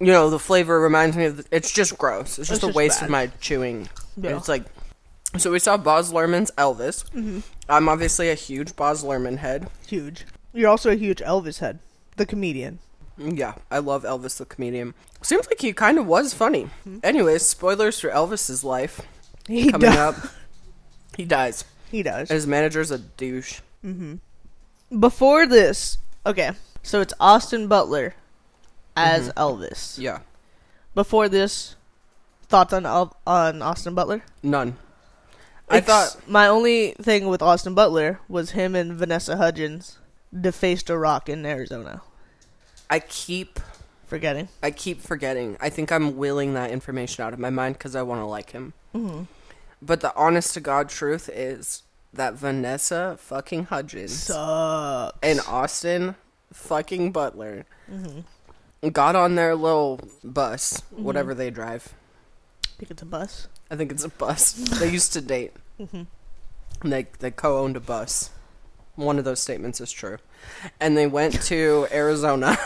you 0.00 0.08
know, 0.08 0.28
the 0.28 0.40
flavor 0.40 0.80
reminds 0.80 1.16
me 1.16 1.26
of. 1.26 1.36
The, 1.36 1.44
it's 1.52 1.70
just 1.72 1.96
gross. 1.96 2.36
It's 2.38 2.48
just 2.48 2.50
It's 2.50 2.64
a 2.64 2.66
just 2.66 2.76
waste 2.76 2.98
bad. 3.00 3.04
of 3.06 3.10
my 3.10 3.26
chewing. 3.40 3.88
Yeah. 4.16 4.36
It's 4.36 4.48
like. 4.48 4.64
So 5.38 5.52
we 5.52 5.58
saw 5.60 5.76
Baz 5.76 6.12
Luhrmann's 6.12 6.50
Elvis. 6.52 7.04
Mm-hmm. 7.10 7.40
I'm 7.68 7.88
obviously 7.88 8.30
a 8.30 8.34
huge 8.34 8.74
Baz 8.74 9.04
Luhrmann 9.04 9.38
head. 9.38 9.68
huge. 9.86 10.26
You're 10.52 10.68
also 10.68 10.90
a 10.90 10.96
huge 10.96 11.18
Elvis 11.20 11.60
head, 11.60 11.78
the 12.16 12.26
comedian. 12.26 12.80
Yeah, 13.16 13.54
I 13.70 13.78
love 13.78 14.02
Elvis 14.02 14.38
the 14.38 14.44
comedian. 14.44 14.94
Seems 15.22 15.46
like 15.46 15.60
he 15.60 15.72
kind 15.72 15.98
of 15.98 16.06
was 16.06 16.34
funny. 16.34 16.64
Mm-hmm. 16.64 16.98
Anyways, 17.04 17.46
spoilers 17.46 18.00
for 18.00 18.08
Elvis's 18.08 18.64
life 18.64 19.02
He 19.46 19.70
coming 19.70 19.90
does. 19.90 20.24
up. 20.24 20.32
He 21.16 21.24
dies. 21.24 21.64
He 21.90 22.02
dies. 22.02 22.30
His 22.30 22.46
manager's 22.46 22.90
a 22.90 22.98
douche. 22.98 23.60
Mm-hmm. 23.84 24.98
Before 24.98 25.46
this, 25.46 25.98
okay, 26.26 26.52
so 26.82 27.00
it's 27.00 27.14
Austin 27.20 27.68
Butler 27.68 28.14
as 28.96 29.28
mm-hmm. 29.28 29.38
Elvis. 29.38 29.98
Yeah, 29.98 30.20
Before 30.94 31.28
this, 31.28 31.76
thoughts 32.50 32.72
on 32.72 32.84
Al- 32.84 33.16
on 33.26 33.62
Austin 33.62 33.94
Butler? 33.94 34.22
none. 34.42 34.76
I 35.68 35.76
Ex- 35.78 35.86
thought 35.86 36.28
my 36.28 36.48
only 36.48 36.92
thing 37.00 37.28
with 37.28 37.42
Austin 37.42 37.74
Butler 37.74 38.18
was 38.28 38.50
him 38.50 38.74
and 38.74 38.94
Vanessa 38.94 39.36
Hudgens 39.36 39.98
defaced 40.38 40.90
a 40.90 40.98
rock 40.98 41.28
in 41.28 41.46
Arizona. 41.46 42.02
I 42.90 42.98
keep 43.00 43.60
Forgetting. 44.06 44.48
I 44.60 44.72
keep 44.72 45.00
forgetting. 45.00 45.56
I 45.60 45.70
think 45.70 45.92
I'm 45.92 46.16
willing 46.16 46.54
that 46.54 46.72
information 46.72 47.24
out 47.24 47.32
of 47.32 47.38
my 47.38 47.50
mind 47.50 47.76
because 47.78 47.94
I 47.94 48.02
want 48.02 48.20
to 48.20 48.24
like 48.26 48.50
him. 48.50 48.72
Mm-hmm. 48.92 49.22
But 49.80 50.00
the 50.00 50.12
honest 50.16 50.52
to 50.54 50.60
god 50.60 50.88
truth 50.88 51.30
is 51.32 51.84
that 52.12 52.34
Vanessa 52.34 53.16
fucking 53.20 53.66
Hudgens 53.66 54.12
Sucks. 54.24 55.16
and 55.22 55.38
Austin 55.46 56.16
fucking 56.52 57.12
Butler 57.12 57.66
Mm-hmm. 57.88 58.88
got 58.88 59.14
on 59.14 59.36
their 59.36 59.54
little 59.54 60.00
bus, 60.24 60.82
whatever 60.90 61.32
they 61.32 61.50
drive. 61.50 61.94
I 62.80 62.84
think 62.86 62.92
it's 62.92 63.02
a 63.02 63.06
bus. 63.06 63.48
I 63.70 63.76
think 63.76 63.92
it's 63.92 64.04
a 64.04 64.08
bus. 64.08 64.52
they 64.52 64.90
used 64.98 65.12
to 65.12 65.20
date. 65.20 65.52
Mm-hmm. 65.78 66.88
They 66.88 67.08
they 67.18 67.30
co-owned 67.30 67.76
a 67.76 67.80
bus. 67.80 68.30
One 68.96 69.18
of 69.18 69.26
those 69.26 69.38
statements 69.40 69.82
is 69.82 69.92
true. 69.92 70.16
And 70.80 70.96
they 70.96 71.06
went 71.06 71.42
to 71.42 71.86
Arizona. 71.92 72.56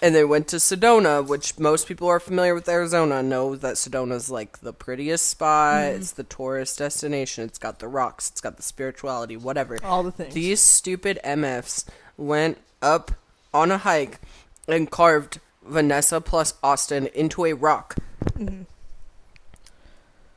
and 0.00 0.14
they 0.14 0.24
went 0.24 0.48
to 0.48 0.56
Sedona, 0.56 1.26
which 1.26 1.58
most 1.58 1.86
people 1.86 2.08
are 2.08 2.18
familiar 2.18 2.54
with 2.54 2.66
Arizona 2.66 3.22
know 3.22 3.56
that 3.56 3.74
Sedona's 3.76 4.30
like 4.30 4.60
the 4.60 4.72
prettiest 4.72 5.28
spot. 5.28 5.82
Mm-hmm. 5.82 5.96
It's 6.00 6.12
the 6.12 6.24
tourist 6.24 6.78
destination. 6.78 7.44
It's 7.44 7.58
got 7.58 7.80
the 7.80 7.88
rocks, 7.88 8.30
it's 8.30 8.40
got 8.40 8.56
the 8.56 8.62
spirituality, 8.62 9.36
whatever. 9.36 9.78
All 9.84 10.02
the 10.02 10.12
things. 10.12 10.32
These 10.32 10.60
stupid 10.60 11.18
MFs 11.22 11.84
went 12.16 12.56
up 12.80 13.12
on 13.52 13.70
a 13.70 13.76
hike 13.78 14.18
and 14.66 14.90
carved 14.90 15.40
Vanessa 15.62 16.22
plus 16.22 16.54
Austin 16.62 17.06
into 17.08 17.44
a 17.44 17.52
rock. 17.52 17.96
Mm-hmm. 18.32 18.62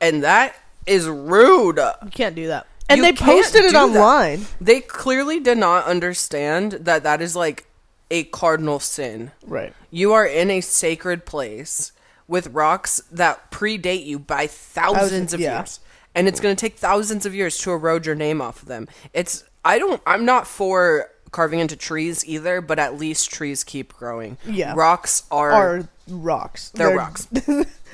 And 0.00 0.22
that 0.22 0.54
is 0.86 1.08
rude. 1.08 1.78
you 2.04 2.10
can't 2.10 2.34
do 2.34 2.48
that. 2.48 2.66
And 2.88 2.98
You 2.98 3.04
they 3.04 3.12
posted 3.12 3.64
it 3.64 3.68
do 3.68 3.72
that. 3.72 3.82
online. 3.82 4.46
They 4.60 4.80
clearly 4.80 5.40
did 5.40 5.58
not 5.58 5.84
understand 5.84 6.72
that 6.72 7.02
that 7.02 7.20
is 7.20 7.36
like 7.36 7.66
a 8.10 8.24
cardinal 8.24 8.80
sin. 8.80 9.32
Right. 9.46 9.74
You 9.90 10.12
are 10.14 10.26
in 10.26 10.50
a 10.50 10.60
sacred 10.62 11.26
place 11.26 11.92
with 12.26 12.48
rocks 12.48 13.02
that 13.10 13.50
predate 13.50 14.06
you 14.06 14.18
by 14.18 14.46
thousands 14.46 15.34
of 15.34 15.40
yeah. 15.40 15.58
years. 15.58 15.80
And 16.14 16.26
it's 16.26 16.40
going 16.40 16.56
to 16.56 16.60
take 16.60 16.76
thousands 16.78 17.26
of 17.26 17.34
years 17.34 17.58
to 17.58 17.72
erode 17.72 18.06
your 18.06 18.14
name 18.14 18.40
off 18.40 18.62
of 18.62 18.68
them. 18.68 18.88
It's 19.12 19.44
I 19.64 19.78
don't 19.78 20.00
I'm 20.06 20.24
not 20.24 20.46
for 20.46 21.10
carving 21.30 21.60
into 21.60 21.76
trees 21.76 22.26
either, 22.26 22.60
but 22.60 22.78
at 22.78 22.98
least 22.98 23.30
trees 23.30 23.62
keep 23.64 23.92
growing. 23.92 24.38
Yeah. 24.46 24.72
Rocks 24.74 25.24
are, 25.30 25.52
Are 25.52 25.88
rocks. 26.08 26.70
they're, 26.70 26.96
rocks. 26.96 27.28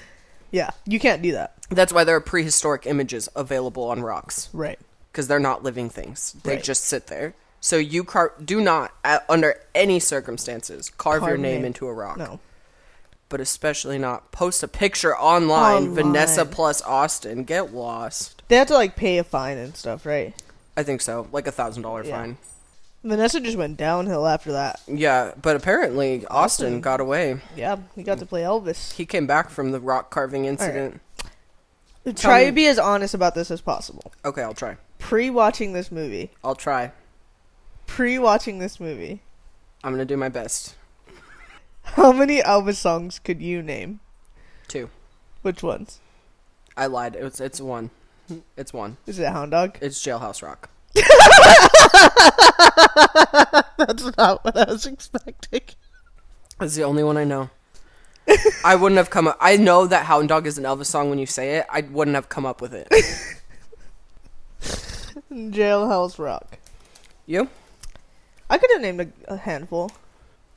Yeah, 0.54 0.70
you 0.86 1.00
can't 1.00 1.20
do 1.20 1.32
that. 1.32 1.54
That's 1.68 1.92
why 1.92 2.04
there 2.04 2.14
are 2.14 2.20
prehistoric 2.20 2.86
images 2.86 3.28
available 3.34 3.82
on 3.90 4.02
rocks 4.02 4.48
Right. 4.52 4.78
because 5.10 5.26
they're 5.26 5.40
not 5.40 5.64
living 5.64 5.90
things. 5.90 6.36
They 6.44 6.54
Right. 6.54 6.62
just 6.62 6.84
sit 6.84 7.08
there. 7.08 7.34
So 7.60 7.76
you 7.76 8.04
car- 8.04 8.34
do 8.44 8.60
not, 8.60 8.92
at, 9.02 9.24
under 9.28 9.58
any 9.74 9.98
circumstances, 9.98 10.90
carve, 10.96 11.22
your 11.22 11.30
Carve 11.30 11.40
name, 11.40 11.54
name. 11.56 11.64
into 11.64 11.88
a 11.88 11.92
rock. 11.92 12.18
No. 12.18 12.38
But 13.28 13.40
especially 13.40 13.98
not 13.98 14.30
post 14.30 14.62
a 14.62 14.68
picture 14.68 15.16
online. 15.16 15.88
Online. 15.88 15.94
Vanessa 15.94 16.44
plus 16.44 16.82
Austin 16.82 17.42
get 17.42 17.74
lost. 17.74 18.42
They 18.46 18.54
have 18.56 18.68
to 18.68 18.74
like 18.74 18.94
pay 18.94 19.18
a 19.18 19.24
fine 19.24 19.58
and 19.58 19.76
stuff, 19.76 20.06
right? 20.06 20.34
I 20.76 20.84
think 20.84 21.00
so, 21.00 21.26
like 21.32 21.48
a 21.48 21.52
thousand 21.52 21.82
dollar 21.82 22.04
Yeah. 22.04 22.16
fine. 22.16 22.36
Vanessa 23.04 23.38
just 23.40 23.56
went 23.58 23.76
downhill 23.76 24.26
after 24.26 24.52
that. 24.52 24.80
Yeah, 24.88 25.32
but 25.40 25.54
apparently 25.56 26.24
Austin 26.26 26.80
got 26.80 27.00
away. 27.00 27.38
Yeah, 27.54 27.76
he 27.94 28.02
got 28.02 28.18
to 28.18 28.26
play 28.26 28.40
Elvis. 28.42 28.92
He 28.94 29.04
came 29.04 29.26
back 29.26 29.50
from 29.50 29.70
the 29.72 29.78
rock 29.80 30.10
carving 30.10 30.46
incident. 30.46 31.00
Try 32.16 32.40
me- 32.40 32.46
to 32.46 32.52
be 32.52 32.66
as 32.66 32.78
honest 32.78 33.12
about 33.14 33.34
this 33.34 33.50
as 33.50 33.60
possible. 33.60 34.12
Okay, 34.24 34.42
I'll 34.42 34.54
try. 34.54 34.76
Pre-watching 34.98 35.74
this 35.74 35.92
movie, 35.92 36.30
I'll 36.42 36.54
try. 36.54 36.92
pre-watching 37.86 38.58
this 38.58 38.80
movie, 38.80 39.20
I'm 39.82 39.92
gonna 39.92 40.06
do 40.06 40.16
my 40.16 40.30
best. 40.30 40.74
how 41.82 42.10
many 42.12 42.40
Elvis 42.40 42.76
songs 42.76 43.18
could 43.18 43.42
you 43.42 43.62
name? 43.62 44.00
Two. 44.66 44.88
Which 45.42 45.62
ones? 45.62 46.00
I 46.76 46.86
lied. 46.86 47.16
It's 47.16 47.38
it's 47.40 47.60
one. 47.60 47.90
It's 48.56 48.72
one. 48.72 48.96
Is 49.06 49.18
it 49.18 49.28
Hound 49.30 49.50
Dog? 49.50 49.76
It's 49.82 50.00
Jailhouse 50.00 50.42
Rock. 50.42 50.70
That's 53.78 54.16
not 54.16 54.44
what 54.44 54.56
I 54.56 54.64
was 54.72 54.86
expecting. 54.86 55.60
It's 56.60 56.76
the 56.76 56.84
only 56.84 57.02
one 57.02 57.16
I 57.16 57.24
know. 57.24 57.50
I 58.64 58.74
wouldn't 58.76 58.96
have 58.98 59.10
come 59.10 59.28
up. 59.28 59.36
I 59.40 59.56
know 59.56 59.86
that 59.86 60.06
Hound 60.06 60.28
Dog 60.28 60.46
is 60.46 60.56
an 60.56 60.64
Elvis 60.64 60.86
song 60.86 61.10
when 61.10 61.18
you 61.18 61.26
say 61.26 61.56
it. 61.56 61.66
I 61.70 61.82
wouldn't 61.82 62.14
have 62.14 62.28
come 62.28 62.46
up 62.46 62.60
with 62.62 62.72
it. 62.74 62.88
Jailhouse 65.32 66.18
Rock. 66.18 66.58
You? 67.26 67.48
I 68.48 68.58
could 68.58 68.70
have 68.72 68.80
named 68.82 69.00
a, 69.00 69.08
a 69.34 69.36
handful. 69.36 69.90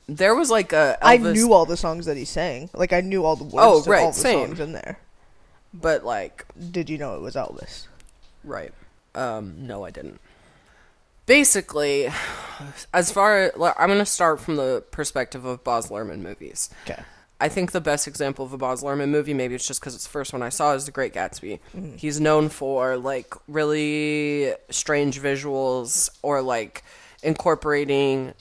There 0.06 0.34
was 0.34 0.50
like 0.50 0.72
a 0.72 0.96
Elvis, 1.02 1.06
I 1.06 1.16
knew 1.18 1.52
all 1.52 1.66
the 1.66 1.76
songs 1.76 2.06
that 2.06 2.16
he 2.16 2.24
sang. 2.24 2.70
Like 2.72 2.92
I 2.92 3.00
knew 3.02 3.24
all 3.24 3.36
the 3.36 3.44
words 3.44 3.56
Oh, 3.58 3.82
right, 3.86 4.04
all 4.04 4.12
the 4.12 4.18
same. 4.18 4.46
songs 4.48 4.60
in 4.60 4.72
there. 4.72 4.98
but 5.74 6.04
like 6.04 6.46
Did 6.70 6.88
you 6.88 6.96
know 6.96 7.16
it 7.16 7.20
was 7.20 7.34
Elvis? 7.34 7.86
Right. 8.44 8.72
Um, 9.14 9.66
no, 9.66 9.84
I 9.84 9.90
didn't. 9.90 10.20
Basically, 11.28 12.08
as 12.92 13.12
far 13.12 13.52
I'm 13.54 13.88
going 13.88 13.98
to 14.00 14.06
start 14.06 14.40
from 14.40 14.56
the 14.56 14.82
perspective 14.90 15.44
of 15.44 15.62
Baz 15.62 15.90
Luhrmann 15.90 16.20
movies. 16.20 16.70
Okay. 16.84 17.00
I 17.40 17.48
think 17.48 17.70
the 17.70 17.80
best 17.80 18.08
example 18.08 18.44
of 18.44 18.52
a 18.52 18.58
Baz 18.58 18.82
Luhrmann 18.82 19.10
movie, 19.10 19.34
maybe 19.34 19.54
it's 19.54 19.68
just 19.68 19.80
because 19.80 19.94
it's 19.94 20.04
the 20.04 20.10
first 20.10 20.32
one 20.32 20.42
I 20.42 20.48
saw, 20.48 20.74
is 20.74 20.86
The 20.86 20.90
Great 20.90 21.12
Gatsby. 21.12 21.60
Mm-hmm. 21.76 21.96
He's 21.96 22.18
known 22.18 22.48
for 22.48 22.96
like 22.96 23.32
really 23.46 24.54
strange 24.70 25.20
visuals 25.20 26.10
or 26.22 26.42
like 26.42 26.82
incorporating 27.22 28.34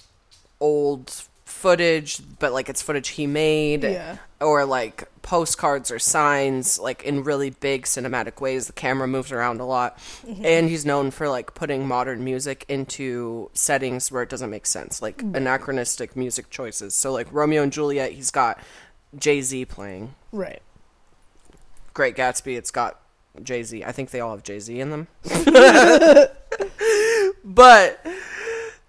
old 0.60 1.27
footage, 1.58 2.22
but 2.40 2.54
like 2.54 2.70
it's 2.70 2.82
footage 2.82 3.10
he 3.10 3.28
made 3.28 3.84
Yeah. 3.84 4.18
or 4.40 4.64
like 4.66 5.10
postcards 5.22 5.92
or 5.92 6.00
signs 6.00 6.80
like 6.80 7.04
in 7.04 7.24
really 7.24 7.50
big 7.50 7.84
cinematic 7.84 8.40
ways. 8.40 8.68
The 8.68 8.74
camera 8.74 9.08
moves 9.08 9.32
around 9.32 9.60
a 9.60 9.66
lot. 9.66 9.98
Mm-hmm. 10.26 10.46
And 10.46 10.70
he's 10.70 10.86
known 10.86 11.12
for 11.12 11.28
like 11.28 11.54
putting 11.56 11.88
modern 11.88 12.24
music 12.24 12.64
into 12.70 13.50
settings 13.54 14.12
where 14.12 14.24
it 14.24 14.30
doesn't 14.30 14.50
make 14.50 14.66
sense 14.66 15.02
like 15.02 15.18
mm-hmm. 15.18 15.36
anachronistic 15.36 16.16
music 16.16 16.50
choices. 16.50 16.94
So 16.94 17.12
like 17.12 17.28
romeo 17.32 17.64
and 17.64 17.74
juliet 17.74 18.12
he's 18.14 18.32
got 18.32 18.60
jay-z 19.18 19.66
playing. 19.66 20.14
Right. 20.32 20.62
great 21.94 22.16
gatsby 22.16 22.58
it's 22.58 22.72
got 22.72 23.00
jay-z. 23.44 23.84
I 23.84 23.92
think 23.92 24.12
they 24.12 24.20
all 24.20 24.32
have 24.32 24.44
jay-z 24.44 24.80
in 24.80 24.90
them. 24.92 25.08
But 27.48 28.06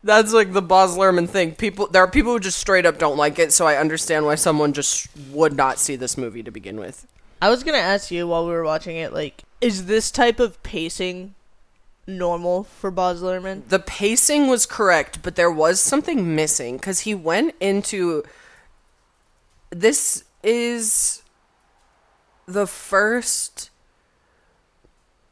that's 0.05 0.33
like 0.33 0.53
the 0.53 0.63
Baz 0.63 0.97
Luhrmann 0.97 1.29
thing. 1.29 1.55
People, 1.55 1.89
there 1.89 2.03
are 2.03 2.11
people 2.11 2.33
who 2.33 2.41
just 2.41 2.59
straight 2.59 2.87
up 2.87 2.99
don't 2.99 3.17
like 3.17 3.39
it, 3.39 3.53
so 3.53 3.67
I 3.67 3.77
understand 3.77 4.25
why 4.27 4.37
someone 4.37 4.73
just 4.73 5.09
would 5.31 5.57
not 5.57 5.79
see 5.79 5.97
this 5.97 6.17
movie 6.17 6.43
to 6.43 6.51
begin 6.51 6.79
with. 6.79 7.07
I 7.41 7.51
was 7.51 7.63
gonna 7.63 7.79
ask 7.79 8.11
you 8.11 8.27
while 8.27 8.47
we 8.47 8.53
were 8.53 8.65
watching 8.65 8.97
it, 8.97 9.13
like, 9.13 9.45
is 9.61 9.87
this 9.87 10.11
type 10.11 10.41
of 10.41 10.63
pacing 10.63 11.35
normal 12.07 12.65
for 12.65 12.91
Baz 12.91 13.23
Luhrmann? 13.23 13.69
The 13.69 13.79
pacing 13.79 14.49
was 14.49 14.67
correct, 14.67 15.23
but 15.23 15.37
there 15.37 15.51
was 15.51 15.81
something 15.81 16.35
missing 16.35 16.77
because 16.77 17.01
he 17.01 17.15
went 17.15 17.55
into. 17.61 18.25
This 19.71 20.25
is 20.43 21.23
the 22.47 22.67
first. 22.67 23.68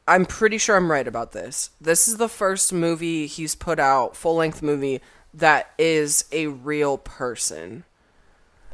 I'm 0.09 0.25
pretty 0.25 0.59
sure 0.59 0.77
I'm 0.77 0.91
right 0.91 1.07
about 1.07 1.33
this. 1.33 1.71
This 1.81 2.07
is 2.07 2.17
the 2.17 2.29
first 2.29 2.73
movie 2.73 3.27
he's 3.27 3.55
put 3.55 3.79
out, 3.79 4.17
full 4.17 4.37
length 4.37 4.63
movie, 4.63 5.01
that 5.35 5.71
is 5.79 6.25
a 6.33 6.47
real 6.47 6.99
person. 6.99 7.85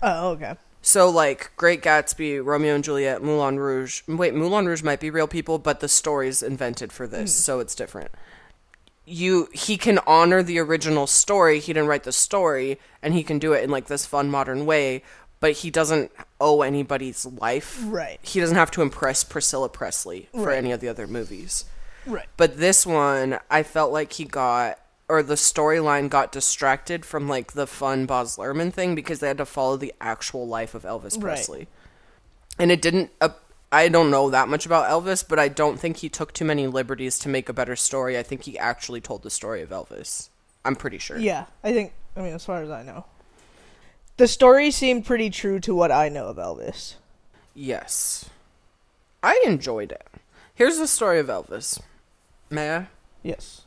Oh, 0.03 0.31
okay. 0.31 0.57
So 0.83 1.09
like 1.09 1.53
Great 1.57 1.81
Gatsby, 1.81 2.45
Romeo 2.45 2.75
and 2.75 2.85
Juliet, 2.85 3.23
Moulin 3.23 3.59
Rouge. 3.59 4.03
Wait, 4.09 4.35
Moulin 4.35 4.67
Rouge 4.67 4.83
might 4.83 5.01
be 5.01 5.11
real 5.11 5.29
people, 5.29 5.59
but 5.59 5.81
the 5.81 5.89
story's 5.89 6.43
invented 6.43 6.93
for 6.93 7.07
this, 7.07 7.37
hmm. 7.37 7.43
so 7.43 7.61
it's 7.61 7.75
different. 7.75 8.11
You 9.05 9.49
he 9.53 9.77
can 9.77 9.99
honor 10.07 10.43
the 10.43 10.59
original 10.59 11.07
story. 11.07 11.61
He 11.61 11.73
didn't 11.73 11.89
write 11.89 12.05
the 12.05 12.12
story, 12.12 12.79
and 13.01 13.15
he 13.15 13.23
can 13.23 13.39
do 13.39 13.53
it 13.53 13.65
in 13.65 13.71
like 13.71 13.87
this 13.87 14.07
fun 14.07 14.31
modern 14.31 14.67
way. 14.67 15.03
But 15.43 15.53
he 15.53 15.71
doesn't 15.71 16.11
owe 16.41 16.63
anybody's 16.63 17.27
life. 17.27 17.81
Right. 17.85 18.19
He 18.23 18.39
doesn't 18.41 18.57
have 18.57 18.71
to 18.71 18.81
impress 18.83 19.25
Priscilla 19.25 19.69
Presley 19.69 20.29
for 20.33 20.47
Right. 20.47 20.57
any 20.57 20.71
of 20.73 20.79
the 20.81 20.89
other 20.89 21.07
movies. 21.07 21.65
Right. 22.07 22.27
But 22.37 22.59
this 22.59 22.87
one, 22.87 23.39
I 23.51 23.63
felt 23.65 23.93
like 23.93 24.13
he 24.15 24.25
got, 24.25 24.79
or 25.09 25.23
the 25.23 25.35
storyline 25.35 26.09
got 26.09 26.31
distracted 26.33 27.05
from 27.05 27.29
like 27.29 27.53
the 27.53 27.67
fun 27.67 28.07
Baz 28.07 28.37
Luhrmann 28.37 28.73
thing 28.73 28.95
because 28.95 29.19
they 29.19 29.27
had 29.29 29.39
to 29.39 29.45
follow 29.45 29.77
the 29.77 29.93
actual 30.01 30.47
life 30.47 30.75
of 30.77 30.85
Elvis 30.85 31.21
Presley. 31.21 31.59
Right. 31.59 31.69
And 32.61 32.71
it 32.71 32.81
didn't, 32.81 33.11
uh, 33.21 33.31
I 33.73 33.89
don't 33.89 34.11
know 34.11 34.31
that 34.31 34.47
much 34.49 34.65
about 34.65 34.89
Elvis, 34.89 35.27
but 35.29 35.39
I 35.41 35.49
don't 35.49 35.81
think 35.81 35.97
he 35.99 36.09
took 36.09 36.33
too 36.33 36.45
many 36.45 36.67
liberties 36.69 37.19
to 37.19 37.29
make 37.29 37.49
a 37.49 37.53
better 37.53 37.75
story. 37.75 38.17
I 38.17 38.23
think 38.23 38.45
he 38.45 38.57
actually 38.59 39.01
told 39.01 39.23
the 39.23 39.31
story 39.31 39.61
of 39.63 39.71
Elvis. 39.71 40.29
I'm 40.65 40.77
pretty 40.77 40.99
sure. 40.99 41.19
Yeah, 41.19 41.47
I 41.65 41.73
think. 41.73 41.93
I 42.17 42.21
mean, 42.21 42.35
as 42.35 42.45
far 42.45 42.63
as 42.63 42.71
I 42.71 42.83
know, 42.83 43.07
the 44.16 44.28
story 44.28 44.71
seemed 44.71 45.07
pretty 45.07 45.31
true 45.31 45.59
to 45.61 45.75
what 45.75 45.90
I 45.90 46.09
know 46.09 46.26
of 46.26 46.37
Elvis. 46.37 46.95
Yes. 47.54 48.28
I 49.23 49.42
enjoyed 49.47 49.92
it. 49.92 50.07
Here's 50.54 50.78
the 50.78 50.87
story 50.87 51.19
of 51.19 51.28
Elvis. 51.28 51.81
May 52.50 52.76
I? 52.76 52.87
Yes. 53.23 53.62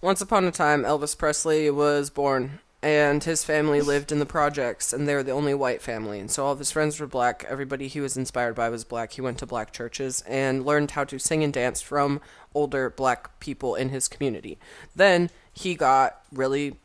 Once 0.00 0.20
upon 0.20 0.44
a 0.44 0.50
time, 0.50 0.82
Elvis 0.82 1.16
Presley 1.16 1.70
was 1.70 2.10
born, 2.10 2.60
and 2.82 3.22
his 3.22 3.44
family 3.44 3.80
lived 3.80 4.10
in 4.10 4.18
the 4.18 4.26
projects, 4.26 4.92
and 4.92 5.06
they 5.06 5.14
were 5.14 5.22
the 5.22 5.30
only 5.30 5.54
white 5.54 5.82
family. 5.82 6.18
And 6.18 6.30
so 6.30 6.46
all 6.46 6.52
of 6.52 6.58
his 6.58 6.72
friends 6.72 6.98
were 6.98 7.06
black. 7.06 7.44
Everybody 7.48 7.86
he 7.88 8.00
was 8.00 8.16
inspired 8.16 8.54
by 8.54 8.68
was 8.68 8.84
black. 8.84 9.12
He 9.12 9.20
went 9.20 9.38
to 9.38 9.46
black 9.46 9.72
churches 9.72 10.22
and 10.26 10.64
learned 10.64 10.92
how 10.92 11.04
to 11.04 11.18
sing 11.18 11.44
and 11.44 11.52
dance 11.52 11.82
from 11.82 12.20
older 12.54 12.90
black 12.90 13.38
people 13.40 13.74
in 13.74 13.90
his 13.90 14.08
community. 14.08 14.58
Then 14.96 15.30
he 15.52 15.74
got 15.74 16.20
really. 16.32 16.79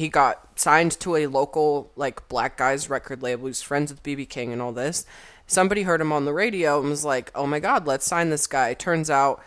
He 0.00 0.08
got 0.08 0.58
signed 0.58 0.98
to 1.00 1.14
a 1.16 1.26
local, 1.26 1.92
like, 1.94 2.26
black 2.28 2.56
guy's 2.56 2.88
record 2.88 3.22
label. 3.22 3.48
He's 3.48 3.60
friends 3.60 3.92
with 3.92 4.02
BB 4.02 4.30
King 4.30 4.50
and 4.50 4.62
all 4.62 4.72
this. 4.72 5.04
Somebody 5.46 5.82
heard 5.82 6.00
him 6.00 6.10
on 6.10 6.24
the 6.24 6.32
radio 6.32 6.80
and 6.80 6.88
was 6.88 7.04
like, 7.04 7.30
oh 7.34 7.46
my 7.46 7.60
god, 7.60 7.86
let's 7.86 8.06
sign 8.06 8.30
this 8.30 8.46
guy. 8.46 8.72
Turns 8.72 9.10
out 9.10 9.42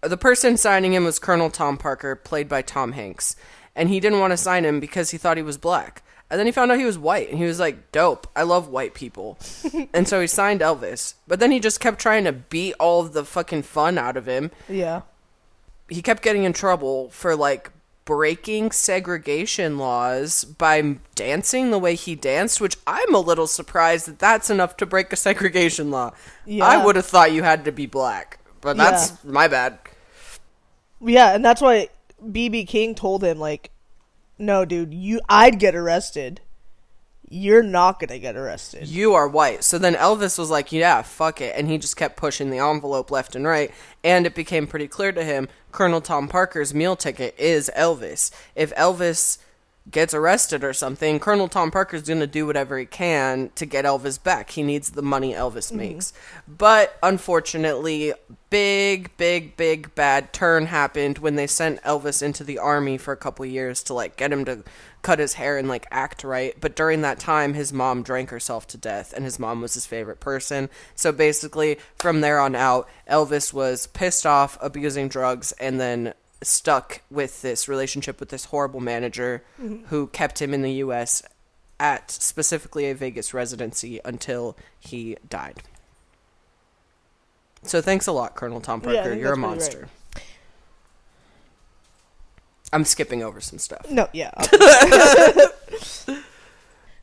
the 0.00 0.16
person 0.16 0.56
signing 0.56 0.94
him 0.94 1.04
was 1.04 1.18
Colonel 1.18 1.50
Tom 1.50 1.76
Parker, 1.76 2.16
played 2.16 2.48
by 2.48 2.62
Tom 2.62 2.92
Hanks, 2.92 3.36
and 3.76 3.88
he 3.88 4.00
didn't 4.00 4.20
want 4.20 4.32
to 4.32 4.38
sign 4.38 4.64
him 4.64 4.80
because 4.80 5.10
he 5.10 5.18
thought 5.18 5.36
he 5.36 5.42
was 5.42 5.58
black. 5.58 6.02
And 6.30 6.38
then 6.38 6.46
he 6.46 6.52
found 6.52 6.72
out 6.72 6.78
he 6.78 6.86
was 6.86 6.98
white, 6.98 7.28
and 7.28 7.38
he 7.38 7.44
was 7.44 7.60
like, 7.60 7.92
"Dope! 7.92 8.26
I 8.34 8.42
love 8.42 8.68
white 8.68 8.94
people." 8.94 9.38
and 9.92 10.08
so 10.08 10.20
he 10.20 10.26
signed 10.26 10.62
Elvis. 10.62 11.14
But 11.28 11.38
then 11.40 11.50
he 11.50 11.60
just 11.60 11.80
kept 11.80 11.98
trying 11.98 12.24
to 12.24 12.32
beat 12.32 12.74
all 12.80 13.00
of 13.02 13.12
the 13.12 13.24
fucking 13.24 13.62
fun 13.62 13.98
out 13.98 14.16
of 14.16 14.26
him. 14.26 14.50
Yeah. 14.68 15.02
He 15.88 16.00
kept 16.00 16.22
getting 16.22 16.44
in 16.44 16.54
trouble 16.54 17.10
for 17.10 17.36
like 17.36 17.70
breaking 18.04 18.70
segregation 18.70 19.78
laws 19.78 20.44
by 20.44 20.96
dancing 21.14 21.70
the 21.70 21.78
way 21.78 21.94
he 21.94 22.14
danced, 22.14 22.60
which 22.60 22.76
I'm 22.86 23.14
a 23.14 23.20
little 23.20 23.46
surprised 23.46 24.06
that 24.06 24.18
that's 24.18 24.50
enough 24.50 24.76
to 24.78 24.86
break 24.86 25.12
a 25.12 25.16
segregation 25.16 25.90
law. 25.90 26.12
Yeah. 26.44 26.66
I 26.66 26.84
would 26.84 26.96
have 26.96 27.06
thought 27.06 27.32
you 27.32 27.42
had 27.42 27.64
to 27.64 27.72
be 27.72 27.86
black, 27.86 28.40
but 28.60 28.76
that's 28.76 29.22
my 29.24 29.48
bad. 29.48 29.78
Yeah, 31.00 31.34
and 31.34 31.44
that's 31.44 31.60
why 31.60 31.88
BB 32.22 32.66
King 32.68 32.94
told 32.94 33.24
him 33.24 33.38
like, 33.38 33.70
"No, 34.38 34.64
dude, 34.64 34.94
you 34.94 35.20
I'd 35.28 35.58
get 35.58 35.74
arrested. 35.74 36.40
You're 37.28 37.62
not 37.62 38.00
gonna 38.00 38.18
get 38.18 38.36
arrested." 38.36 38.86
You 38.88 39.14
are 39.14 39.28
white. 39.28 39.64
So 39.64 39.78
then 39.78 39.94
Elvis 39.94 40.38
was 40.38 40.50
like, 40.50 40.72
yeah, 40.72 41.02
fuck 41.02 41.40
it. 41.40 41.54
And 41.56 41.68
he 41.68 41.78
just 41.78 41.96
kept 41.96 42.16
pushing 42.16 42.50
the 42.50 42.58
envelope 42.58 43.10
left 43.10 43.34
and 43.34 43.46
right. 43.46 43.70
And 44.02 44.26
it 44.26 44.34
became 44.34 44.66
pretty 44.66 44.88
clear 44.88 45.12
to 45.12 45.24
him 45.24 45.48
Colonel 45.72 46.00
Tom 46.00 46.28
Parker's 46.28 46.72
meal 46.74 46.96
ticket 46.96 47.34
is 47.38 47.70
Elvis. 47.76 48.30
If 48.54 48.74
Elvis 48.74 49.38
gets 49.90 50.14
arrested 50.14 50.64
or 50.64 50.72
something, 50.72 51.20
Colonel 51.20 51.48
Tom 51.48 51.70
Parker's 51.70 52.02
going 52.02 52.20
to 52.20 52.26
do 52.26 52.46
whatever 52.46 52.78
he 52.78 52.86
can 52.86 53.50
to 53.54 53.66
get 53.66 53.84
Elvis 53.84 54.22
back. 54.22 54.50
He 54.50 54.62
needs 54.62 54.90
the 54.90 55.02
money 55.02 55.34
Elvis 55.34 55.68
mm-hmm. 55.68 55.76
makes. 55.76 56.12
But 56.48 56.96
unfortunately, 57.02 58.14
big, 58.50 59.14
big, 59.16 59.56
big 59.56 59.94
bad 59.94 60.32
turn 60.32 60.66
happened 60.66 61.18
when 61.18 61.34
they 61.34 61.46
sent 61.46 61.82
Elvis 61.82 62.22
into 62.22 62.44
the 62.44 62.58
army 62.58 62.96
for 62.96 63.12
a 63.12 63.16
couple 63.16 63.44
years 63.44 63.82
to 63.84 63.94
like 63.94 64.16
get 64.16 64.32
him 64.32 64.44
to 64.46 64.64
cut 65.04 65.20
his 65.20 65.34
hair 65.34 65.56
and 65.56 65.68
like 65.68 65.86
act 65.92 66.24
right. 66.24 66.56
But 66.60 66.74
during 66.74 67.02
that 67.02 67.20
time, 67.20 67.54
his 67.54 67.72
mom 67.72 68.02
drank 68.02 68.30
herself 68.30 68.66
to 68.68 68.76
death, 68.76 69.12
and 69.12 69.24
his 69.24 69.38
mom 69.38 69.60
was 69.60 69.74
his 69.74 69.86
favorite 69.86 70.18
person. 70.18 70.68
So 70.96 71.12
basically, 71.12 71.78
from 71.96 72.22
there 72.22 72.40
on 72.40 72.56
out, 72.56 72.88
Elvis 73.08 73.52
was 73.52 73.86
pissed 73.86 74.26
off, 74.26 74.58
abusing 74.60 75.08
drugs, 75.08 75.52
and 75.60 75.78
then 75.78 76.14
stuck 76.42 77.02
with 77.10 77.42
this 77.42 77.68
relationship 77.68 78.18
with 78.18 78.30
this 78.30 78.46
horrible 78.46 78.80
manager 78.80 79.44
who 79.86 80.08
kept 80.08 80.42
him 80.42 80.52
in 80.52 80.62
the 80.62 80.72
US 80.72 81.22
at 81.78 82.10
specifically 82.10 82.90
a 82.90 82.94
Vegas 82.94 83.32
residency 83.32 84.00
until 84.04 84.56
he 84.78 85.16
died. 85.28 85.62
So 87.62 87.80
thanks 87.80 88.06
a 88.06 88.12
lot, 88.12 88.34
Colonel 88.34 88.60
Tom 88.60 88.80
Parker. 88.80 89.02
think 89.10 89.22
You're 89.22 89.32
a 89.32 89.36
monster. 89.38 89.88
I'm 92.74 92.84
skipping 92.84 93.22
over 93.22 93.40
some 93.40 93.58
stuff. 93.58 93.88
No, 93.90 94.08
yeah. 94.12 94.32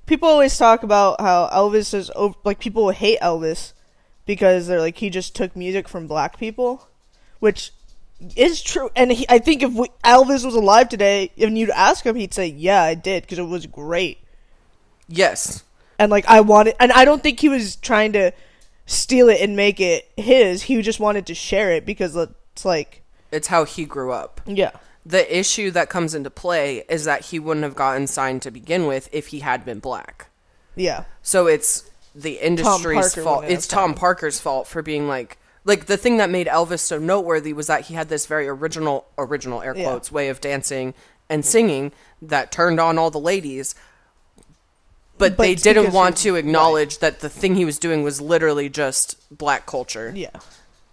people 0.05 0.27
always 0.27 0.57
talk 0.57 0.83
about 0.83 1.21
how 1.21 1.49
Elvis 1.51 1.93
is 1.93 2.11
over, 2.15 2.35
like 2.43 2.59
people 2.59 2.89
hate 2.91 3.19
Elvis 3.21 3.73
because 4.25 4.67
they're 4.67 4.81
like 4.81 4.97
he 4.97 5.09
just 5.09 5.35
took 5.35 5.55
music 5.55 5.87
from 5.87 6.07
black 6.07 6.37
people, 6.37 6.87
which 7.39 7.71
is 8.35 8.61
true. 8.61 8.89
And 8.95 9.11
he, 9.11 9.25
I 9.29 9.39
think 9.39 9.63
if 9.63 9.71
we, 9.73 9.87
Elvis 10.03 10.45
was 10.45 10.55
alive 10.55 10.89
today, 10.89 11.31
and 11.37 11.57
you'd 11.57 11.69
ask 11.69 12.05
him, 12.05 12.15
he'd 12.15 12.33
say, 12.33 12.47
"Yeah, 12.47 12.83
I 12.83 12.93
did 12.93 13.23
because 13.23 13.39
it 13.39 13.43
was 13.43 13.65
great." 13.65 14.19
Yes. 15.07 15.63
And 15.97 16.11
like 16.11 16.25
I 16.27 16.41
wanted, 16.41 16.75
and 16.79 16.91
I 16.91 17.05
don't 17.05 17.23
think 17.23 17.39
he 17.39 17.49
was 17.49 17.75
trying 17.77 18.13
to 18.13 18.31
steal 18.85 19.29
it 19.29 19.39
and 19.39 19.55
make 19.55 19.79
it 19.79 20.09
his. 20.17 20.63
He 20.63 20.81
just 20.81 20.99
wanted 20.99 21.27
to 21.27 21.35
share 21.35 21.71
it 21.71 21.85
because 21.85 22.15
it's 22.15 22.65
like, 22.65 23.03
It's 23.31 23.47
how 23.47 23.63
he 23.65 23.85
grew 23.85 24.11
up. 24.11 24.41
yeah, 24.45 24.71
The 25.05 25.36
issue 25.38 25.72
that 25.72 25.89
comes 25.89 26.13
into 26.13 26.29
play 26.29 26.84
is 26.89 27.05
that 27.05 27.25
he 27.25 27.39
wouldn't 27.39 27.63
have 27.63 27.75
gotten 27.75 28.05
signed 28.08 28.41
to 28.43 28.51
begin 28.51 28.86
with 28.86 29.10
if 29.12 29.27
he 29.27 29.39
had 29.39 29.65
been 29.65 29.79
black. 29.79 30.29
yeah, 30.75 31.05
So 31.22 31.48
it's 31.48 31.89
the 32.13 32.34
industry's 32.39 33.15
fault. 33.15 33.46
It's 33.48 33.65
Tom. 33.67 33.93
Parker's 33.96 34.39
fault 34.39 34.67
for 34.67 34.81
being 34.81 35.08
like 35.08 35.38
like 35.63 35.86
the 35.86 35.98
thing 35.98 36.17
that 36.17 36.29
made 36.29 36.48
Elvis 36.48 36.79
so 36.79 36.98
noteworthy 36.98 37.53
was 37.53 37.67
that 37.67 37.81
he 37.86 37.93
had 37.93 38.10
this 38.10 38.25
very 38.25 38.48
original 38.48 39.05
original 39.17 39.62
air 39.62 39.75
Yeah. 39.75 39.86
quotes 39.86 40.12
way 40.12 40.29
of 40.29 40.41
dancing 40.41 40.93
and 41.29 41.46
singing 41.46 41.91
that 42.22 42.51
turned 42.51 42.79
on 42.79 42.98
all 42.98 43.10
the 43.12 43.20
ladies. 43.20 43.74
But, 45.17 45.38
But 45.38 45.43
they 45.43 45.55
didn't 45.55 45.93
want 45.93 46.17
to 46.17 46.36
acknowledge 46.36 46.98
that 46.98 47.20
the 47.20 47.29
thing 47.29 47.55
he 47.55 47.63
was 47.65 47.77
doing 47.77 48.01
was 48.03 48.20
literally 48.20 48.70
just 48.70 49.17
black 49.36 49.65
culture. 49.67 50.12
yeah, 50.15 50.31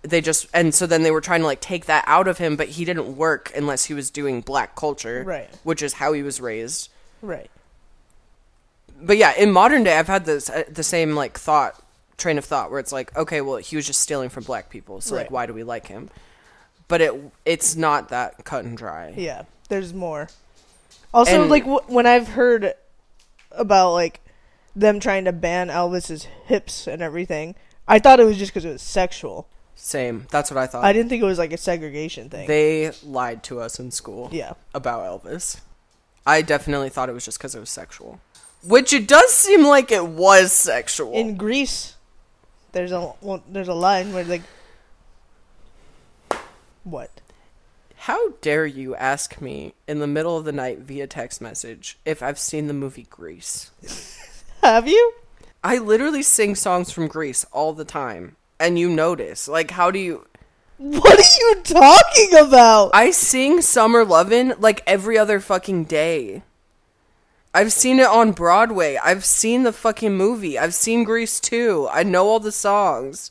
They 0.03 0.21
just 0.21 0.47
and 0.55 0.75
so 0.75 0.87
then 0.87 1.03
they 1.03 1.11
were 1.11 1.21
trying 1.21 1.41
to 1.41 1.47
like 1.47 1.61
take 1.61 1.87
that 1.87 2.05
out 2.07 2.29
of 2.29 2.39
him, 2.39 2.57
but 2.57 2.69
he 2.69 2.85
didn't 2.85 3.17
work 3.17 3.53
unless 3.57 3.87
he 3.87 3.95
was 3.95 4.11
doing 4.11 4.41
black 4.41 4.77
culture, 4.77 5.25
Right. 5.27 5.51
Which 5.65 5.83
is 5.83 5.95
how 5.95 6.13
he 6.13 6.23
was 6.23 6.41
raised 6.41 6.89
right, 7.21 7.51
but 9.01 9.17
yeah, 9.17 9.33
in 9.37 9.51
modern 9.53 9.83
day, 9.85 9.99
I've 9.99 10.07
had 10.07 10.25
this 10.25 10.49
uh, 10.51 10.63
the 10.71 10.83
same 10.85 11.15
like 11.15 11.37
thought 11.39 11.81
train 12.17 12.39
of 12.39 12.45
thought 12.45 12.71
where 12.71 12.81
it's 12.81 12.93
like, 12.93 13.15
okay, 13.17 13.41
well, 13.41 13.57
he 13.57 13.77
was 13.77 13.87
just 13.87 14.01
stealing 14.01 14.29
from 14.29 14.45
black 14.45 14.71
people, 14.71 15.01
so 15.01 15.15
like, 15.17 15.31
why 15.31 15.47
do 15.47 15.53
we 15.55 15.63
like 15.65 15.87
him? 15.89 16.11
But 16.87 17.01
it 17.01 17.33
it's 17.45 17.75
not 17.77 18.09
that 18.11 18.45
cut 18.45 18.65
and 18.65 18.77
dry. 18.77 19.13
Yeah, 19.17 19.43
there's 19.69 19.93
more. 19.93 20.29
Also, 21.13 21.43
And- 21.43 21.51
like 21.51 21.65
w- 21.65 21.83
when 21.87 22.07
I've 22.07 22.29
heard 22.29 22.75
about 23.51 23.93
like 23.95 24.21
them 24.77 25.01
trying 25.01 25.25
to 25.25 25.33
ban 25.33 25.69
Elvis's 25.69 26.25
hips 26.47 26.87
and 26.87 27.03
everything, 27.03 27.57
I 27.89 27.99
thought 27.99 28.21
it 28.21 28.25
was 28.25 28.37
just 28.39 28.53
because 28.53 28.65
it 28.65 28.71
was 28.73 28.83
sexual. 28.83 29.49
Same. 29.81 30.27
That's 30.31 30.51
what 30.51 30.59
I 30.59 30.67
thought. 30.67 30.85
I 30.85 30.93
didn't 30.93 31.09
think 31.09 31.23
it 31.23 31.27
was 31.27 31.39
like 31.39 31.53
a 31.53 31.57
segregation 31.57 32.29
thing. 32.29 32.49
they 32.49 32.91
lied 33.05 33.45
to 33.45 33.61
us 33.61 33.79
in 33.79 33.93
school 33.93 34.29
yeah, 34.33 34.55
about 34.75 35.03
Elvis. 35.03 35.61
I 36.27 36.43
definitely 36.43 36.89
thought 36.91 37.09
it 37.09 37.13
was 37.13 37.25
just 37.25 37.39
because 37.39 37.55
it 37.55 37.61
was 37.61 37.71
sexual, 37.71 38.21
which 38.65 38.93
it 38.93 39.07
does 39.07 39.33
seem 39.33 39.65
like 39.65 39.93
it 39.93 40.05
was 40.05 40.53
sexual. 40.53 41.13
in 41.13 41.37
Grease, 41.37 41.95
there's 42.73 42.91
a 42.91 43.15
well, 43.21 43.43
there's 43.49 43.69
a 43.69 43.75
line 43.75 44.13
where 44.13 44.25
like, 44.25 44.43
what? 46.83 47.11
How 47.95 48.31
dare 48.41 48.67
you 48.67 48.97
ask 48.97 49.41
me 49.41 49.75
in 49.87 50.01
the 50.01 50.07
middle 50.07 50.37
of 50.37 50.45
the 50.45 50.53
night 50.53 50.81
via 50.81 51.07
text 51.07 51.41
message 51.41 51.99
if 52.05 52.23
I've 52.23 52.39
seen 52.39 52.67
the 52.67 52.75
movie 52.75 53.07
Grease? 53.09 53.71
Have 54.63 54.89
you? 54.89 55.13
I 55.63 55.79
literally 55.79 56.23
sing 56.23 56.57
songs 56.57 56.91
from 56.91 57.07
Grease 57.07 57.45
all 57.53 57.73
the 57.73 57.85
time, 57.85 58.37
and 58.61 58.79
you 58.79 58.89
notice. 58.91 59.49
Like, 59.49 59.71
how 59.73 59.91
do 59.91 59.99
you? 59.99 60.27
What 60.79 61.19
are 61.19 61.41
you 61.41 61.55
talking 61.65 62.35
about? 62.47 62.91
I 62.95 63.11
sing 63.11 63.61
"Summer 63.63 64.05
Lovin'" 64.05 64.55
like 64.59 64.83
every 64.87 65.19
other 65.19 65.41
fucking 65.41 65.85
day. 65.85 66.43
I've 67.55 67.73
seen 67.73 67.99
it 67.99 68.07
on 68.07 68.33
Broadway. 68.33 68.97
I've 69.03 69.25
seen 69.25 69.63
the 69.65 69.73
fucking 69.73 70.17
movie. 70.17 70.59
I've 70.59 70.75
seen 70.75 71.03
Grease 71.03 71.41
too. 71.41 71.89
I 71.91 72.03
know 72.05 72.29
all 72.29 72.39
the 72.41 72.53
songs. 72.53 73.31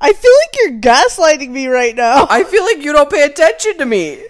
I 0.00 0.12
feel 0.12 0.32
like 0.42 0.56
you're 0.58 0.80
gaslighting 0.80 1.50
me 1.50 1.66
right 1.68 1.94
now. 1.94 2.26
I 2.28 2.42
feel 2.44 2.64
like 2.64 2.82
you 2.82 2.92
don't 2.92 3.10
pay 3.10 3.22
attention 3.24 3.78
to 3.78 3.84
me. 3.84 4.24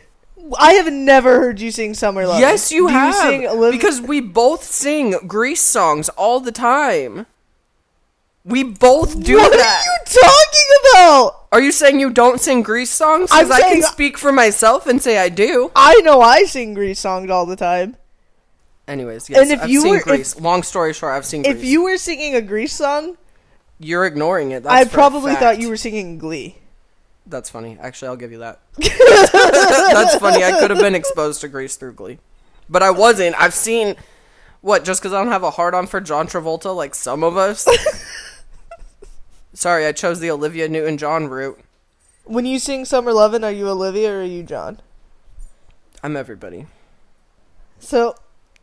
I 0.59 0.75
have 0.75 0.93
never 0.93 1.41
heard 1.41 1.61
you 1.61 1.71
sing 1.71 1.95
"Summer 1.95 2.27
Love." 2.27 2.41
yes, 2.41 2.71
you 2.71 2.89
Do 2.89 2.93
have. 2.93 3.15
sing 3.15 3.47
Olivia- 3.47 3.79
because 3.79 4.03
we 4.03 4.21
both 4.21 4.65
sing 4.65 5.13
Grease 5.27 5.63
songs 5.63 6.11
all 6.11 6.41
the 6.41 6.53
time. 6.53 7.25
We 8.47 8.63
both 8.63 9.23
do 9.23 9.37
what 9.39 9.53
that. 9.53 9.85
What 9.87 10.17
are 10.17 10.21
you 10.21 10.21
talking 10.21 10.91
about? 10.93 11.47
Are 11.53 11.63
you 11.63 11.73
saying 11.73 11.99
you 11.99 12.11
don't 12.11 12.39
sing 12.41 12.63
Grease 12.63 12.91
songs? 12.91 13.31
Because 13.31 13.51
I 13.51 13.61
can 13.61 13.83
speak 13.83 14.19
for 14.19 14.33
myself 14.33 14.87
and 14.87 15.01
say 15.01 15.17
I 15.19 15.31
do. 15.31 15.71
I 15.75 15.95
know 16.03 16.21
I 16.21 16.45
sing 16.45 16.75
Grease 16.75 17.01
songs 17.01 17.31
all 17.31 17.47
the 17.47 17.57
time. 17.57 17.97
Anyways, 18.87 19.31
yes, 19.31 19.41
And 19.41 19.51
if 19.51 19.63
I've 19.63 19.71
you 19.71 19.81
seen 19.81 19.91
were- 19.93 19.97
if- 19.97 20.05
Grease. 20.05 20.39
Long 20.39 20.63
story 20.63 20.93
short, 20.93 21.15
I've 21.15 21.25
seen 21.25 21.43
Grease. 21.43 21.57
If 21.57 21.65
you 21.65 21.85
were 21.85 21.97
singing 21.97 22.35
a 22.35 22.43
Grease 22.43 22.75
song, 22.75 23.17
You're 23.79 24.05
ignoring 24.05 24.51
it. 24.53 24.63
That's 24.63 24.75
I 24.75 24.85
probably 24.93 25.35
thought 25.37 25.59
you 25.59 25.69
were 25.71 25.77
singing 25.79 26.19
Glee. 26.19 26.59
That's 27.27 27.49
funny. 27.49 27.79
Actually, 27.81 28.09
I'll 28.09 28.17
give 28.17 28.31
you 28.31 28.39
that. 28.39 28.61
That's 28.77 30.17
funny. 30.17 30.45
I 30.45 30.53
could 30.61 30.71
have 30.71 30.79
been 30.81 30.95
exposed 30.95 31.41
to 31.41 31.49
Grease 31.49 31.77
through 31.77 31.95
Glee, 31.95 32.19
but 32.69 32.83
I 32.83 32.91
wasn't. 32.91 33.35
I've 33.41 33.55
seen 33.55 33.97
what 34.61 34.85
just 34.85 35.01
because 35.01 35.15
I 35.15 35.23
don't 35.23 35.33
have 35.33 35.43
a 35.45 35.51
hard 35.51 35.75
on 35.75 35.87
for 35.87 36.01
John 36.01 36.27
Travolta 36.29 36.77
like 36.77 36.95
some 36.95 37.25
of 37.25 37.37
us. 37.39 37.67
Sorry, 39.55 39.87
I 39.87 39.93
chose 39.93 40.19
the 40.19 40.31
Olivia 40.31 40.69
Newton-John 40.69 41.29
route. 41.29 41.61
When 42.25 42.45
you 42.45 42.59
sing 42.59 42.85
"Summer 42.85 43.13
Lovin'," 43.13 43.45
are 43.45 43.53
you 43.53 43.69
Olivia 43.69 44.13
or 44.13 44.21
are 44.21 44.25
you 44.25 44.43
John? 44.43 44.81
I'm 46.03 46.17
everybody. 46.17 46.67
So, 47.79 48.17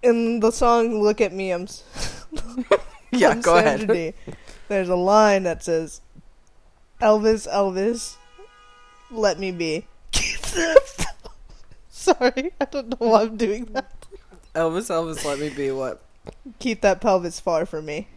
in 0.04 0.42
the 0.42 0.52
song 0.52 1.02
"Look 1.02 1.22
at 1.22 1.32
Me," 1.32 1.52
I'm 1.52 1.68
Yeah, 3.12 3.36
go 3.42 3.58
ahead. 3.58 3.88
Dee, 3.88 4.14
There's 4.68 4.90
a 4.90 4.96
line 4.96 5.44
that 5.44 5.64
says, 5.64 6.02
"Elvis, 7.02 7.48
Elvis, 7.48 8.16
let 9.10 9.40
me 9.40 9.52
be." 9.52 9.88
Sorry, 11.90 12.52
I 12.60 12.66
don't 12.66 12.90
know 12.90 13.08
why 13.08 13.22
I'm 13.22 13.38
doing 13.38 13.66
that. 13.74 13.92
Elvis, 14.56 14.90
Elvis, 14.90 15.24
let 15.24 15.40
me 15.40 15.50
be 15.50 15.72
what? 15.72 16.02
Keep 16.60 16.82
that 16.82 17.00
pelvis 17.00 17.40
far 17.40 17.66
from 17.66 17.86
me. 17.86 18.08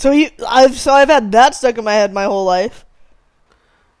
So 0.00 0.12
you, 0.12 0.30
I've 0.48 0.78
so 0.78 0.92
I've 0.92 1.08
had 1.10 1.30
that 1.32 1.54
stuck 1.54 1.76
in 1.78 1.84
my 1.84 1.92
head 1.92 2.12
my 2.12 2.24
whole 2.24 2.44
life. 2.46 2.84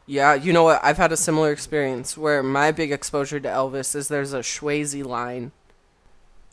Yeah, 0.06 0.34
you 0.34 0.52
know 0.52 0.64
what? 0.64 0.80
I've 0.82 0.96
had 0.96 1.12
a 1.12 1.16
similar 1.16 1.52
experience 1.52 2.16
where 2.16 2.42
my 2.42 2.72
big 2.72 2.90
exposure 2.90 3.38
to 3.38 3.48
Elvis 3.48 3.94
is 3.94 4.08
there's 4.08 4.32
a 4.32 4.38
Swayze 4.40 5.04
line 5.04 5.52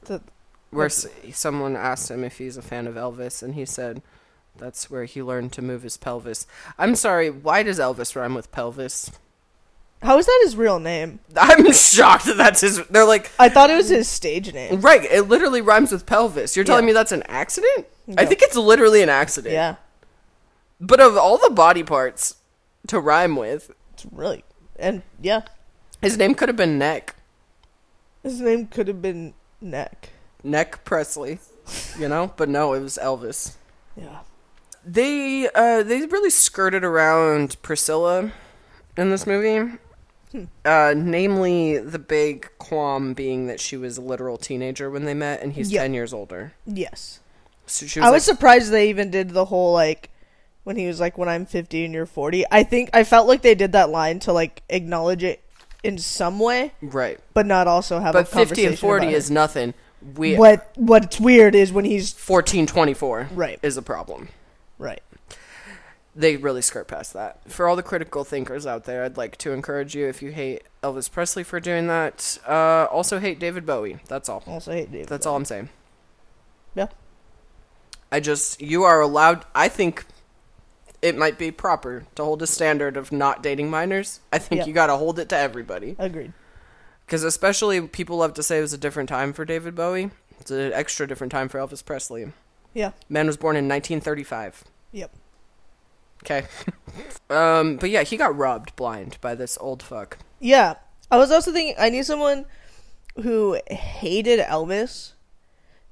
The- 0.05 0.21
where 0.69 0.86
s- 0.88 1.07
someone 1.33 1.75
asked 1.75 2.12
him 2.12 2.23
if 2.23 2.38
he's 2.38 2.57
a 2.57 2.62
fan 2.62 2.86
of 2.88 2.95
Elvis, 2.95 3.41
and 3.41 3.55
he 3.55 3.65
said 3.65 4.01
that's 4.57 4.89
where 4.91 5.05
he 5.05 5.23
learned 5.23 5.53
to 5.53 5.62
move 5.62 5.81
his 5.83 5.97
pelvis. 5.97 6.45
I'm 6.77 6.95
sorry, 6.95 7.29
why 7.29 7.63
does 7.63 7.79
Elvis 7.79 8.15
rhyme 8.15 8.36
with 8.36 8.51
pelvis? 8.51 9.10
How 10.03 10.17
is 10.19 10.25
that 10.27 10.39
his 10.43 10.55
real 10.55 10.77
name? 10.79 11.19
I'm 11.36 11.71
shocked 11.71 12.25
that 12.25 12.38
that's 12.38 12.62
his. 12.62 12.86
They're 12.88 13.05
like, 13.05 13.31
I 13.39 13.49
thought 13.49 13.71
it 13.71 13.75
was 13.75 13.89
his 13.89 14.07
stage 14.07 14.53
name. 14.53 14.81
right, 14.81 15.03
it 15.05 15.23
literally 15.23 15.62
rhymes 15.62 15.91
with 15.91 16.05
pelvis. 16.05 16.55
You're 16.55 16.65
telling 16.65 16.83
Yeah. 16.83 16.88
me 16.88 16.93
that's 16.93 17.12
an 17.12 17.23
accident? 17.23 17.88
I 18.15 18.26
think 18.26 18.41
it's 18.41 18.56
literally 18.56 19.02
an 19.02 19.10
accident. 19.10 19.54
Yeah, 19.54 19.76
But 20.80 21.00
of 21.00 21.17
all 21.17 21.38
the 21.38 21.50
body 21.50 21.84
parts 21.84 22.36
to 22.88 23.00
rhyme 23.00 23.36
with, 23.36 23.72
it's 23.93 24.06
really. 24.12 24.43
And 24.78 25.02
yeah, 25.22 25.41
His 26.02 26.17
name 26.17 26.34
could 26.36 26.48
have 26.50 26.56
been 26.56 26.78
Neck. 26.78 27.15
his 28.24 28.39
name 28.39 28.67
could 28.67 28.88
have 28.88 29.02
been 29.02 29.34
Neck. 29.60 30.10
Neck 30.43 30.86
Presley. 30.86 31.39
You 32.00 32.08
know? 32.08 32.32
But 32.38 32.48
no, 32.50 32.74
it 32.74 32.80
was 32.80 32.98
Elvis. 33.02 33.56
Yeah. 33.96 34.20
They 34.86 35.50
uh 35.54 35.84
they 35.84 36.06
really 36.06 36.30
skirted 36.30 36.86
around 36.86 37.62
Priscilla 37.62 38.32
in 38.96 39.10
this 39.10 39.28
movie. 39.28 39.78
Uh, 40.63 40.93
namely, 40.96 41.78
the 41.78 42.00
big 42.00 42.50
qualm 42.60 43.13
being 43.13 43.48
that 43.48 43.60
she 43.60 43.76
was 43.76 43.98
a 43.98 44.02
literal 44.02 44.38
teenager 44.38 44.89
when 44.89 45.06
they 45.06 45.13
met, 45.13 45.41
and 45.41 45.54
he's 45.54 45.72
Yeah. 45.72 45.82
ten 45.82 45.93
years 45.93 46.13
older. 46.13 46.54
Yes. 46.65 47.20
So 47.67 47.86
was, 47.86 47.97
I 47.97 48.01
like, 48.01 48.13
was 48.13 48.23
surprised 48.23 48.71
they 48.71 48.89
even 48.89 49.12
did 49.12 49.32
the 49.32 49.45
whole 49.45 49.73
like 49.73 50.10
when 50.63 50.75
he 50.75 50.88
was 50.88 50.99
like 50.99 51.17
when 51.17 51.30
I'm 51.30 51.45
50 51.45 51.86
and 51.86 51.93
you're 51.93 52.06
40. 52.06 52.45
I 52.51 52.63
think 52.63 52.89
I 52.93 53.03
felt 53.03 53.27
like 53.27 53.41
they 53.41 53.56
did 53.56 53.73
that 53.73 53.89
line 53.89 54.19
to 54.19 54.34
like 54.34 54.63
acknowledge 54.69 55.23
it 55.23 55.41
in 55.84 55.97
some 55.97 56.39
way, 56.39 56.73
right. 56.82 57.19
but 57.34 57.45
not 57.45 57.67
also 57.67 57.99
have 57.99 58.15
a 58.15 58.19
But 58.19 58.27
fifty 58.27 58.65
and 58.65 58.77
forty 58.77 59.08
is 59.08 59.30
nothing. 59.32 59.73
We 60.15 60.36
what 60.36 60.71
what's 60.75 61.19
weird 61.19 61.56
is 61.56 61.71
when 61.71 61.86
he's 61.86 62.12
fourteen 62.12 62.65
twenty 62.67 62.93
four 62.93 63.30
Right. 63.34 63.60
is 63.62 63.77
a 63.77 63.82
problem. 63.82 64.30
right. 64.77 65.01
They 66.15 66.36
really 66.36 66.63
skirt 66.63 66.88
past 66.88 67.13
that. 67.13 67.39
For 67.47 67.67
all 67.67 67.75
the 67.75 67.84
critical 67.84 68.23
thinkers 68.23 68.65
out 68.65 68.86
there, 68.86 69.03
I'd 69.03 69.17
like 69.17 69.38
to 69.38 69.51
encourage 69.53 69.95
you 69.95 70.08
if 70.08 70.23
you 70.23 70.32
hate 70.32 70.63
Elvis 70.82 71.12
Presley 71.12 71.43
for 71.43 71.60
doing 71.60 71.86
that, 71.88 72.39
uh, 72.47 72.86
also 72.86 73.19
hate 73.19 73.38
David 73.38 73.67
Bowie. 73.67 73.99
That's 74.08 74.27
all. 74.27 74.43
Also 74.47 74.71
hate 74.71 74.91
David. 74.91 75.10
That's 75.10 75.27
all 75.27 75.36
I'm 75.36 75.45
saying. 75.45 75.69
Yeah. 76.73 76.88
I 78.12 78.20
just 78.20 78.62
you 78.62 78.84
are 78.84 79.02
allowed. 79.02 79.46
I 79.54 79.67
think 79.67 80.06
it 81.02 81.17
might 81.17 81.38
be 81.38 81.52
proper 81.52 82.06
to 82.15 82.24
hold 82.24 82.41
a 82.41 82.48
standard 82.48 82.98
of 82.98 83.12
not 83.12 83.43
dating 83.43 83.70
minors. 83.70 84.20
I 84.34 84.39
think 84.39 84.60
Yeah. 84.62 84.65
you 84.65 84.74
got 84.74 84.88
to 84.88 84.98
hold 84.98 85.20
it 85.20 85.30
to 85.30 85.38
everybody 85.38 85.96
Agreed. 86.00 86.34
because 87.06 87.24
especially 87.24 87.82
people 87.88 88.17
love 88.17 88.34
to 88.36 88.43
say 88.43 88.58
it 88.60 88.62
was 88.62 88.74
a 88.74 88.78
different 88.78 89.08
time 89.10 89.32
for 89.34 89.46
David 89.46 89.76
Bowie. 89.76 90.10
It's 90.39 90.52
an 90.52 90.72
extra 90.74 91.08
different 91.08 91.32
time 91.32 91.50
for 91.50 91.60
Elvis 91.60 91.86
Presley. 91.86 92.32
Yeah. 92.74 92.91
Man 93.10 93.28
was 93.28 93.38
born 93.38 93.56
in 93.56 93.65
1935. 93.67 94.63
Yep. 94.91 95.12
Okay. 96.24 96.46
um, 97.30 97.78
but 97.78 97.89
yeah, 97.89 98.04
he 98.04 98.17
got 98.17 98.36
robbed 98.36 98.76
blind 98.76 99.17
by 99.22 99.36
this 99.36 99.58
old 99.62 99.84
fuck. 99.84 100.17
Yeah. 100.39 100.76
I 101.12 101.17
was 101.17 101.32
also 101.32 101.52
thinking 101.52 101.76
I 101.80 101.89
need 101.89 102.06
someone 102.06 102.46
who 103.22 103.60
hated 103.70 104.39
Elvis 104.39 105.13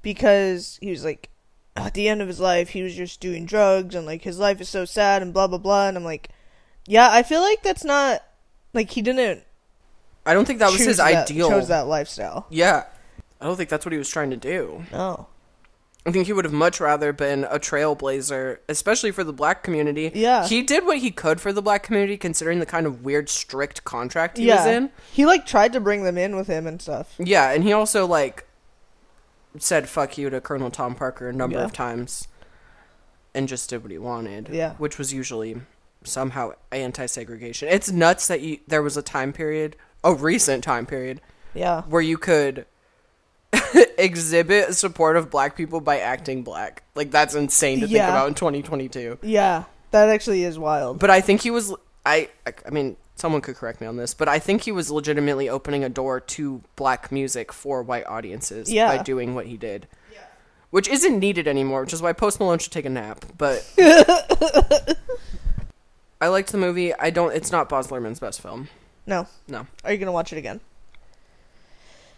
because 0.02 0.78
he 0.80 0.90
was 0.90 1.04
like 1.04 1.30
at 1.76 1.94
the 1.94 2.08
end 2.08 2.22
of 2.22 2.28
his 2.28 2.40
life 2.40 2.70
he 2.70 2.82
was 2.82 2.94
just 2.94 3.20
doing 3.20 3.46
drugs 3.46 3.94
and 3.94 4.06
like 4.06 4.22
his 4.22 4.38
life 4.38 4.60
is 4.60 4.68
so 4.68 4.84
sad 4.84 5.22
and 5.22 5.32
blah 5.32 5.46
blah 5.46 5.58
blah 5.58 5.88
and 5.88 5.96
I'm 5.96 6.04
like 6.04 6.30
yeah, 6.88 7.08
I 7.10 7.22
feel 7.22 7.40
like 7.40 7.62
that's 7.62 7.84
not 7.84 8.22
like 8.72 8.90
he 8.90 9.02
didn't 9.02 9.42
I 10.26 10.34
don't 10.34 10.44
think 10.44 10.58
that 10.58 10.72
was 10.72 10.84
his 10.84 10.96
that, 10.96 11.28
ideal. 11.28 11.48
chose 11.48 11.68
that 11.68 11.86
lifestyle. 11.86 12.46
Yeah. 12.50 12.84
I 13.40 13.44
don't 13.44 13.56
think 13.56 13.70
that's 13.70 13.86
what 13.86 13.92
he 13.92 13.98
was 13.98 14.10
trying 14.10 14.30
to 14.30 14.36
do. 14.36 14.84
No. 14.90 15.28
I 16.04 16.10
think 16.10 16.26
he 16.26 16.32
would 16.32 16.44
have 16.44 16.54
much 16.54 16.80
rather 16.80 17.12
been 17.12 17.44
a 17.44 17.58
trailblazer, 17.58 18.58
especially 18.68 19.10
for 19.10 19.24
the 19.24 19.32
black 19.32 19.62
community. 19.62 20.10
Yeah. 20.14 20.46
He 20.46 20.62
did 20.62 20.84
what 20.84 20.98
he 20.98 21.10
could 21.10 21.40
for 21.40 21.52
the 21.52 21.62
black 21.62 21.82
community, 21.82 22.16
considering 22.16 22.60
the 22.60 22.66
kind 22.66 22.86
of 22.86 23.04
weird, 23.04 23.28
strict 23.28 23.84
contract 23.84 24.38
he 24.38 24.46
was 24.46 24.66
yeah. 24.66 24.76
in. 24.76 24.90
He 25.12 25.26
like 25.26 25.46
tried 25.46 25.72
to 25.74 25.80
bring 25.80 26.04
them 26.04 26.18
in 26.18 26.36
with 26.36 26.46
him 26.46 26.66
and 26.66 26.80
stuff. 26.80 27.14
Yeah, 27.18 27.50
and 27.50 27.62
he 27.62 27.72
also, 27.72 28.06
like, 28.06 28.45
said 29.58 29.88
fuck 29.88 30.16
you 30.18 30.30
to 30.30 30.40
Colonel 30.40 30.70
Tom 30.70 30.94
Parker 30.94 31.28
a 31.28 31.32
number 31.32 31.58
Yeah. 31.58 31.64
of 31.64 31.72
times 31.72 32.28
and 33.34 33.48
just 33.48 33.68
did 33.70 33.82
what 33.82 33.90
he 33.90 33.98
wanted. 33.98 34.48
Yeah. 34.52 34.74
Which 34.74 34.98
was 34.98 35.12
usually 35.12 35.60
somehow 36.04 36.52
anti 36.72 37.06
segregation. 37.06 37.68
It's 37.68 37.90
nuts 37.90 38.26
that 38.28 38.40
you, 38.40 38.58
there 38.66 38.82
was 38.82 38.96
a 38.96 39.02
time 39.02 39.32
period, 39.32 39.76
a 40.04 40.14
recent 40.14 40.62
time 40.64 40.86
period, 40.86 41.20
Yeah. 41.54 41.82
where 41.82 42.02
you 42.02 42.16
could 42.18 42.66
exhibit 43.98 44.74
support 44.74 45.16
of 45.16 45.30
black 45.30 45.56
people 45.56 45.80
by 45.80 45.98
acting 45.98 46.42
black. 46.42 46.82
Like 46.94 47.10
that's 47.10 47.34
insane 47.34 47.80
to 47.80 47.86
think 47.86 47.98
about 47.98 48.28
in 48.28 48.34
2022. 48.34 49.18
Yeah. 49.22 49.64
That 49.90 50.08
actually 50.08 50.44
is 50.44 50.58
wild. 50.58 50.98
But 50.98 51.10
I 51.10 51.20
think 51.20 51.42
he 51.42 51.50
was 51.50 51.72
I 52.04 52.28
I 52.66 52.70
mean 52.70 52.96
someone 53.16 53.40
could 53.40 53.56
correct 53.56 53.80
me 53.80 53.86
on 53.86 53.96
this, 53.96 54.14
but 54.14 54.28
I 54.28 54.38
think 54.38 54.62
he 54.62 54.70
was 54.72 54.90
legitimately 54.90 55.48
opening 55.48 55.82
a 55.82 55.88
door 55.88 56.20
to 56.20 56.62
black 56.76 57.10
music 57.10 57.52
for 57.52 57.82
white 57.82 58.06
audiences 58.06 58.70
Yeah. 58.72 58.96
by 58.96 59.02
doing 59.02 59.34
what 59.34 59.46
he 59.46 59.56
did. 59.56 59.88
Which 60.70 60.88
isn't 60.88 61.18
needed 61.20 61.46
anymore, 61.48 61.82
which 61.82 61.92
is 61.92 62.02
why 62.02 62.12
Post 62.12 62.38
Malone 62.40 62.58
should 62.58 62.72
take 62.72 62.84
a 62.84 62.90
nap. 62.90 63.24
But 63.38 63.64
I 66.20 66.26
liked 66.28 66.50
the 66.52 66.58
movie. 66.58 66.92
I 66.94 67.10
don't. 67.10 67.32
It's 67.34 67.52
not 67.52 67.68
Baz 67.68 67.86
Luhrmann's 67.88 68.18
best 68.20 68.42
film. 68.42 68.68
No. 69.06 69.28
No, 69.48 69.66
Are 69.84 69.92
you 69.92 69.96
going 69.98 70.06
to 70.06 70.12
watch 70.12 70.32
it 70.32 70.38
again? 70.38 70.60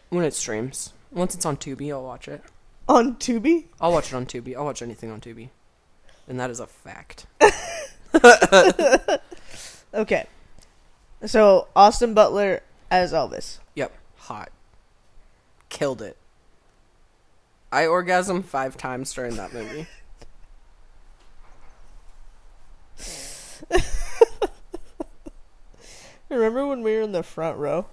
when 0.09 0.25
it 0.25 0.33
streams, 0.33 0.95
once 1.13 1.35
it's 1.35 1.45
on 1.45 1.59
Tubi, 1.59 1.91
I'll 1.91 2.03
watch 2.03 2.27
it. 2.27 2.43
On 2.89 3.17
Tubi? 3.17 3.67
I'll 3.81 3.93
watch 3.93 4.09
it 4.09 4.15
on 4.17 4.25
Tubi. 4.25 4.57
I'll 4.57 4.65
watch 4.65 4.81
anything 4.81 5.11
on 5.11 5.21
Tubi. 5.21 5.51
And 6.27 6.41
that 6.41 6.49
is 6.51 6.59
a 6.59 6.67
fact. 6.67 7.27
Okay. 9.95 10.27
So, 11.25 11.69
Austin 11.75 12.15
Butler 12.15 12.63
as 12.91 13.13
Elvis. 13.13 13.59
Yep. 13.75 13.93
Hot. 14.17 14.51
Killed 15.69 16.01
it. 16.01 16.17
I 17.71 17.83
orgasmed 17.83 18.45
five 18.45 18.77
times 18.77 19.13
during 19.13 19.37
that 19.37 19.53
movie. 19.53 19.87
Remember 26.29 26.67
when 26.67 26.83
we 26.83 26.95
were 26.95 27.03
in 27.03 27.13
the 27.13 27.23
front 27.23 27.59
row? 27.59 27.87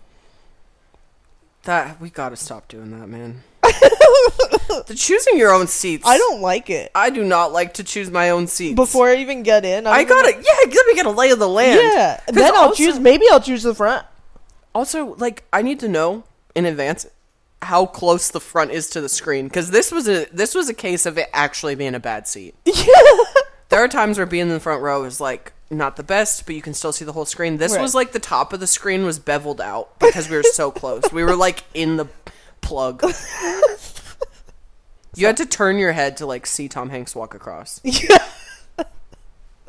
That 1.63 1.99
we 1.99 2.09
gotta 2.09 2.35
stop 2.35 2.67
doing 2.67 2.97
that, 2.97 3.07
man. 3.07 3.43
the 4.87 4.95
choosing 4.95 5.37
your 5.37 5.53
own 5.53 5.67
seats. 5.67 6.03
I 6.07 6.17
don't 6.17 6.41
like 6.41 6.69
it. 6.69 6.91
I 6.95 7.09
do 7.09 7.23
not 7.23 7.51
like 7.51 7.75
to 7.75 7.83
choose 7.83 8.09
my 8.11 8.29
own 8.29 8.47
seats. 8.47 8.75
Before 8.75 9.07
I 9.09 9.17
even 9.17 9.43
get 9.43 9.65
in, 9.65 9.87
I 9.87 10.03
don't 10.03 10.09
gotta, 10.09 10.31
yeah, 10.33 10.73
let 10.75 10.87
me 10.87 10.95
get 10.95 11.05
a 11.05 11.11
lay 11.11 11.31
of 11.31 11.39
the 11.39 11.47
land. 11.49 11.79
Yeah. 11.81 12.19
Then 12.27 12.53
I'll 12.53 12.63
also- 12.69 12.75
choose. 12.75 12.99
Maybe 12.99 13.25
I'll 13.31 13.39
choose 13.41 13.63
the 13.63 13.75
front. 13.75 14.05
Also, 14.73 15.15
like, 15.15 15.43
I 15.53 15.61
need 15.61 15.79
to 15.81 15.87
know 15.87 16.23
in 16.53 16.65
advance 16.65 17.07
how 17.61 17.85
close 17.85 18.29
the 18.29 18.39
front 18.41 18.71
is 18.71 18.89
to 18.91 19.01
the 19.01 19.09
screen 19.09 19.47
because 19.47 19.71
this 19.71 19.91
was 19.91 20.07
a 20.07 20.25
this 20.31 20.53
was 20.53 20.69
a 20.69 20.73
case 20.73 21.05
of 21.07 21.17
it 21.17 21.29
actually 21.33 21.73
being 21.75 21.95
a 21.95 21.99
bad 21.99 22.27
seat. 22.27 22.55
Yeah. 22.65 22.93
There 23.69 23.83
are 23.83 23.87
times 23.87 24.17
where 24.17 24.27
being 24.27 24.43
in 24.43 24.49
the 24.49 24.59
front 24.59 24.83
row 24.83 25.03
is 25.05 25.19
like 25.19 25.51
not 25.71 25.95
the 25.95 26.03
best, 26.03 26.45
but 26.45 26.53
you 26.53 26.61
can 26.61 26.75
still 26.75 26.91
see 26.93 27.03
the 27.03 27.13
whole 27.13 27.25
screen. 27.25 27.57
This 27.57 27.73
Right. 27.73 27.81
was 27.81 27.95
like 27.95 28.11
the 28.11 28.19
top 28.19 28.53
of 28.53 28.59
the 28.59 28.67
screen 28.67 29.03
was 29.05 29.17
beveled 29.17 29.59
out 29.59 29.97
because 29.99 30.29
we 30.29 30.37
were 30.37 30.43
so 30.43 30.69
close. 30.69 31.03
We 31.11 31.23
were 31.23 31.35
like 31.35 31.63
in 31.73 31.97
the 31.97 32.05
plug. 32.65 33.03
You 35.17 35.27
had 35.27 35.37
to 35.37 35.45
turn 35.45 35.77
your 35.77 35.93
head 35.93 36.17
to 36.17 36.25
like 36.25 36.45
see 36.45 36.67
Tom 36.67 36.89
Hanks 36.89 37.15
walk 37.15 37.33
across. 37.35 37.79
Yeah. 37.85 38.17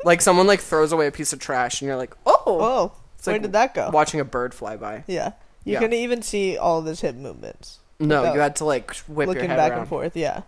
Like 0.03 0.21
someone 0.21 0.45
like 0.45 0.59
throws 0.59 0.91
away 0.91 1.07
a 1.07 1.11
piece 1.11 1.31
of 1.33 1.39
trash 1.39 1.81
and 1.81 1.87
you're 1.87 1.95
like, 1.97 2.13
"Oh." 2.25 2.43
Oh, 2.45 2.91
where 3.23 3.35
like 3.35 3.41
did 3.41 3.53
that 3.53 3.73
go? 3.73 3.89
Watching 3.91 4.19
a 4.19 4.25
bird 4.25 4.53
fly 4.53 4.75
by. 4.75 5.03
Yeah. 5.07 5.31
You 5.63 5.73
Yeah. 5.73 5.79
couldn't 5.79 5.93
even 5.99 6.21
see 6.21 6.57
all 6.57 6.79
of 6.79 6.85
his 6.85 6.99
hip 7.01 7.15
movements. 7.15 7.79
No, 7.99 8.21
Without 8.21 8.33
you 8.35 8.39
had 8.41 8.55
to 8.57 8.65
like 8.65 8.93
whip 9.07 9.25
your 9.27 9.35
Looking 9.35 9.49
head 9.49 9.55
back 9.57 9.71
around. 9.71 9.79
and 9.81 9.89
forth, 9.89 10.15
yeah. 10.17 10.41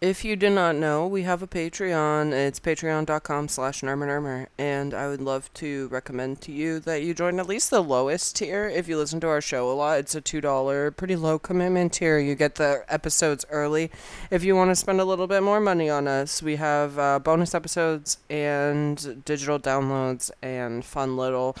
If 0.00 0.24
you 0.24 0.34
did 0.34 0.52
not 0.52 0.76
know, 0.76 1.06
we 1.06 1.24
have 1.24 1.42
a 1.42 1.46
Patreon. 1.46 2.32
It's 2.32 2.58
patreon.com 2.58 3.48
slash 3.48 3.82
nermer 3.82 4.46
And 4.56 4.94
I 4.94 5.08
would 5.08 5.20
love 5.20 5.52
to 5.54 5.88
recommend 5.88 6.40
to 6.40 6.52
you 6.52 6.80
that 6.80 7.02
you 7.02 7.12
join 7.12 7.38
at 7.38 7.46
least 7.46 7.68
the 7.68 7.82
lowest 7.82 8.34
tier. 8.36 8.66
If 8.66 8.88
you 8.88 8.96
listen 8.96 9.20
to 9.20 9.28
our 9.28 9.42
show 9.42 9.70
a 9.70 9.74
lot, 9.74 9.98
it's 9.98 10.14
a 10.14 10.22
$2, 10.22 10.96
pretty 10.96 11.16
low 11.16 11.38
commitment 11.38 11.92
tier. 11.92 12.18
You 12.18 12.34
get 12.34 12.54
the 12.54 12.82
episodes 12.88 13.44
early. 13.50 13.90
If 14.30 14.42
you 14.42 14.56
want 14.56 14.70
to 14.70 14.74
spend 14.74 15.02
a 15.02 15.04
little 15.04 15.26
bit 15.26 15.42
more 15.42 15.60
money 15.60 15.90
on 15.90 16.08
us, 16.08 16.42
we 16.42 16.56
have 16.56 16.98
uh, 16.98 17.18
bonus 17.18 17.54
episodes 17.54 18.16
and 18.30 19.22
digital 19.26 19.60
downloads 19.60 20.30
and 20.40 20.82
fun 20.82 21.18
little 21.18 21.58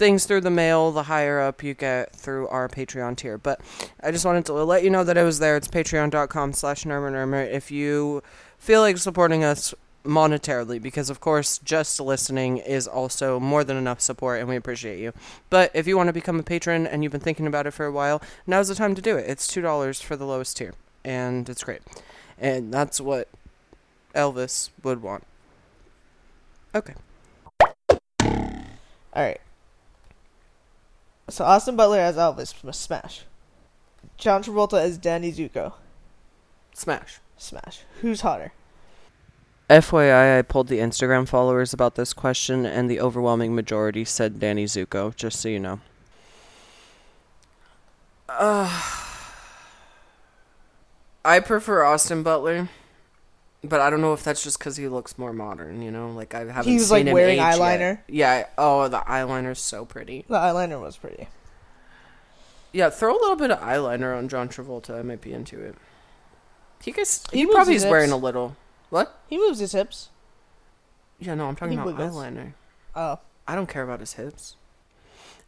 things 0.00 0.24
through 0.24 0.40
the 0.40 0.50
mail, 0.50 0.90
the 0.90 1.04
higher 1.04 1.40
up 1.40 1.62
you 1.62 1.74
get 1.74 2.16
through 2.16 2.48
our 2.48 2.68
Patreon 2.68 3.16
tier. 3.16 3.38
But 3.38 3.60
I 4.02 4.10
just 4.10 4.24
wanted 4.24 4.46
to 4.46 4.54
let 4.54 4.82
you 4.82 4.90
know 4.90 5.04
that 5.04 5.16
it 5.16 5.22
was 5.22 5.38
there. 5.38 5.56
It's 5.56 5.68
patreon.com 5.68 6.54
slash 6.54 6.84
nermer 6.84 7.48
if 7.48 7.70
you 7.70 8.22
feel 8.58 8.80
like 8.80 8.96
supporting 8.98 9.44
us 9.44 9.74
monetarily 10.02 10.80
because 10.80 11.10
of 11.10 11.20
course 11.20 11.58
just 11.58 12.00
listening 12.00 12.56
is 12.56 12.88
also 12.88 13.38
more 13.38 13.62
than 13.62 13.76
enough 13.76 14.00
support 14.00 14.40
and 14.40 14.48
we 14.48 14.56
appreciate 14.56 14.98
you 14.98 15.12
but 15.50 15.70
if 15.74 15.86
you 15.86 15.94
want 15.94 16.06
to 16.06 16.12
become 16.12 16.40
a 16.40 16.42
patron 16.42 16.86
and 16.86 17.02
you've 17.02 17.12
been 17.12 17.20
thinking 17.20 17.46
about 17.46 17.66
it 17.66 17.70
for 17.70 17.84
a 17.84 17.92
while 17.92 18.22
now's 18.46 18.68
the 18.68 18.74
time 18.74 18.94
to 18.94 19.02
do 19.02 19.18
it 19.18 19.28
it's 19.28 19.46
two 19.46 19.60
dollars 19.60 20.00
for 20.00 20.16
the 20.16 20.24
lowest 20.24 20.56
tier 20.56 20.72
and 21.04 21.50
it's 21.50 21.62
great 21.64 21.82
and 22.38 22.72
that's 22.72 22.98
what 22.98 23.28
elvis 24.14 24.70
would 24.82 25.02
want 25.02 25.22
okay 26.74 26.94
All 29.12 29.22
right. 29.22 29.40
So 31.30 31.44
Austin 31.44 31.76
Butler 31.76 31.98
as 31.98 32.16
Elvis, 32.16 32.54
m- 32.64 32.72
smash. 32.72 33.22
John 34.16 34.42
Travolta 34.42 34.80
as 34.80 34.98
Danny 34.98 35.32
Zuko, 35.32 35.74
smash 36.74 37.20
smash. 37.40 37.80
Who's 38.00 38.20
hotter? 38.20 38.52
FYI, 39.68 40.38
I 40.38 40.42
pulled 40.42 40.68
the 40.68 40.78
Instagram 40.78 41.28
followers 41.28 41.72
about 41.72 41.94
this 41.94 42.12
question, 42.12 42.66
and 42.66 42.90
the 42.90 43.00
overwhelming 43.00 43.54
majority 43.54 44.04
said 44.04 44.40
Danny 44.40 44.64
Zuko, 44.64 45.14
just 45.14 45.40
so 45.40 45.48
you 45.48 45.60
know. 45.60 45.80
Uh, 48.28 48.82
I 51.24 51.40
prefer 51.40 51.84
Austin 51.84 52.22
Butler, 52.22 52.68
but 53.62 53.80
I 53.80 53.90
don't 53.90 54.00
know 54.00 54.12
if 54.12 54.24
that's 54.24 54.42
just 54.42 54.58
because 54.58 54.76
he 54.76 54.88
looks 54.88 55.18
more 55.18 55.32
modern, 55.32 55.82
you 55.82 55.90
know? 55.90 56.10
Like, 56.10 56.34
I 56.34 56.40
haven't 56.44 56.64
He 56.64 56.74
was, 56.74 56.88
seen 56.88 56.90
like, 56.98 57.06
him 57.06 57.14
wearing 57.14 57.38
age 57.38 57.38
yet. 57.38 57.58
eyeliner? 57.58 57.98
Yeah. 58.08 58.46
Oh, 58.56 58.88
the 58.88 59.00
eyeliner's 59.00 59.60
so 59.60 59.84
pretty. 59.84 60.24
The 60.28 60.36
eyeliner 60.36 60.80
was 60.80 60.96
pretty. 60.96 61.28
Yeah, 62.72 62.88
throw 62.90 63.12
a 63.12 63.18
little 63.20 63.36
bit 63.36 63.50
of 63.50 63.58
eyeliner 63.60 64.16
on 64.16 64.28
John 64.28 64.48
Travolta. 64.48 64.98
I 64.98 65.02
might 65.02 65.20
be 65.20 65.32
into 65.32 65.60
it. 65.60 65.74
He 66.82 66.92
gets. 66.92 67.24
He 67.30 67.40
He, 67.40 67.46
probably 67.46 67.74
is 67.74 67.84
wearing 67.84 68.12
a 68.12 68.16
little. 68.16 68.56
What? 68.90 69.18
He 69.28 69.36
moves 69.38 69.58
his 69.58 69.72
hips. 69.72 70.08
Yeah, 71.18 71.34
no, 71.34 71.46
I'm 71.46 71.56
talking 71.56 71.72
He 71.72 71.78
about 71.78 71.86
wiggles. 71.98 72.14
eyeliner. 72.16 72.52
Oh, 72.94 73.18
I 73.46 73.54
don't 73.56 73.68
care 73.68 73.82
about 73.82 74.00
his 74.00 74.14
hips. 74.14 74.56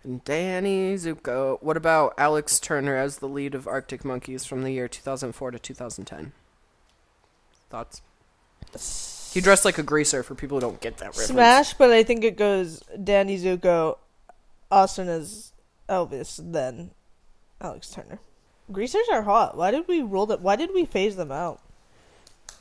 And 0.05 0.23
Danny 0.25 0.95
Zuko. 0.97 1.63
What 1.63 1.77
about 1.77 2.13
Alex 2.19 2.59
Turner 2.59 2.97
as 2.97 3.19
the 3.19 3.29
lead 3.29 3.55
of 3.55 3.69
Arctic 3.69 4.05
Monkeys 4.05 4.45
from 4.45 4.63
the 4.65 4.73
year 4.73 4.89
2004 4.89 5.53
to 5.53 5.59
2010? 5.61 6.33
Thoughts? 7.73 8.03
He 9.33 9.41
dressed 9.41 9.65
like 9.65 9.79
a 9.79 9.83
greaser 9.83 10.23
for 10.23 10.35
people 10.35 10.59
who 10.59 10.61
don't 10.61 10.81
get 10.83 10.99
that 10.99 11.07
reference. 11.07 11.31
smash. 11.31 11.73
But 11.73 11.91
I 11.91 12.03
think 12.03 12.23
it 12.23 12.37
goes 12.37 12.81
Danny 13.03 13.39
Zuko, 13.39 13.97
Austin 14.71 15.09
as 15.09 15.53
Elvis, 15.89 16.39
then 16.53 16.91
Alex 17.63 17.89
Turner. 17.91 18.19
Greasers 18.71 19.07
are 19.11 19.23
hot. 19.23 19.57
Why 19.57 19.71
did 19.71 19.89
we 19.89 20.03
roll 20.03 20.27
that? 20.27 20.43
Why 20.43 20.55
did 20.55 20.75
we 20.75 20.85
phase 20.85 21.17
them 21.17 21.33
out? 21.33 21.61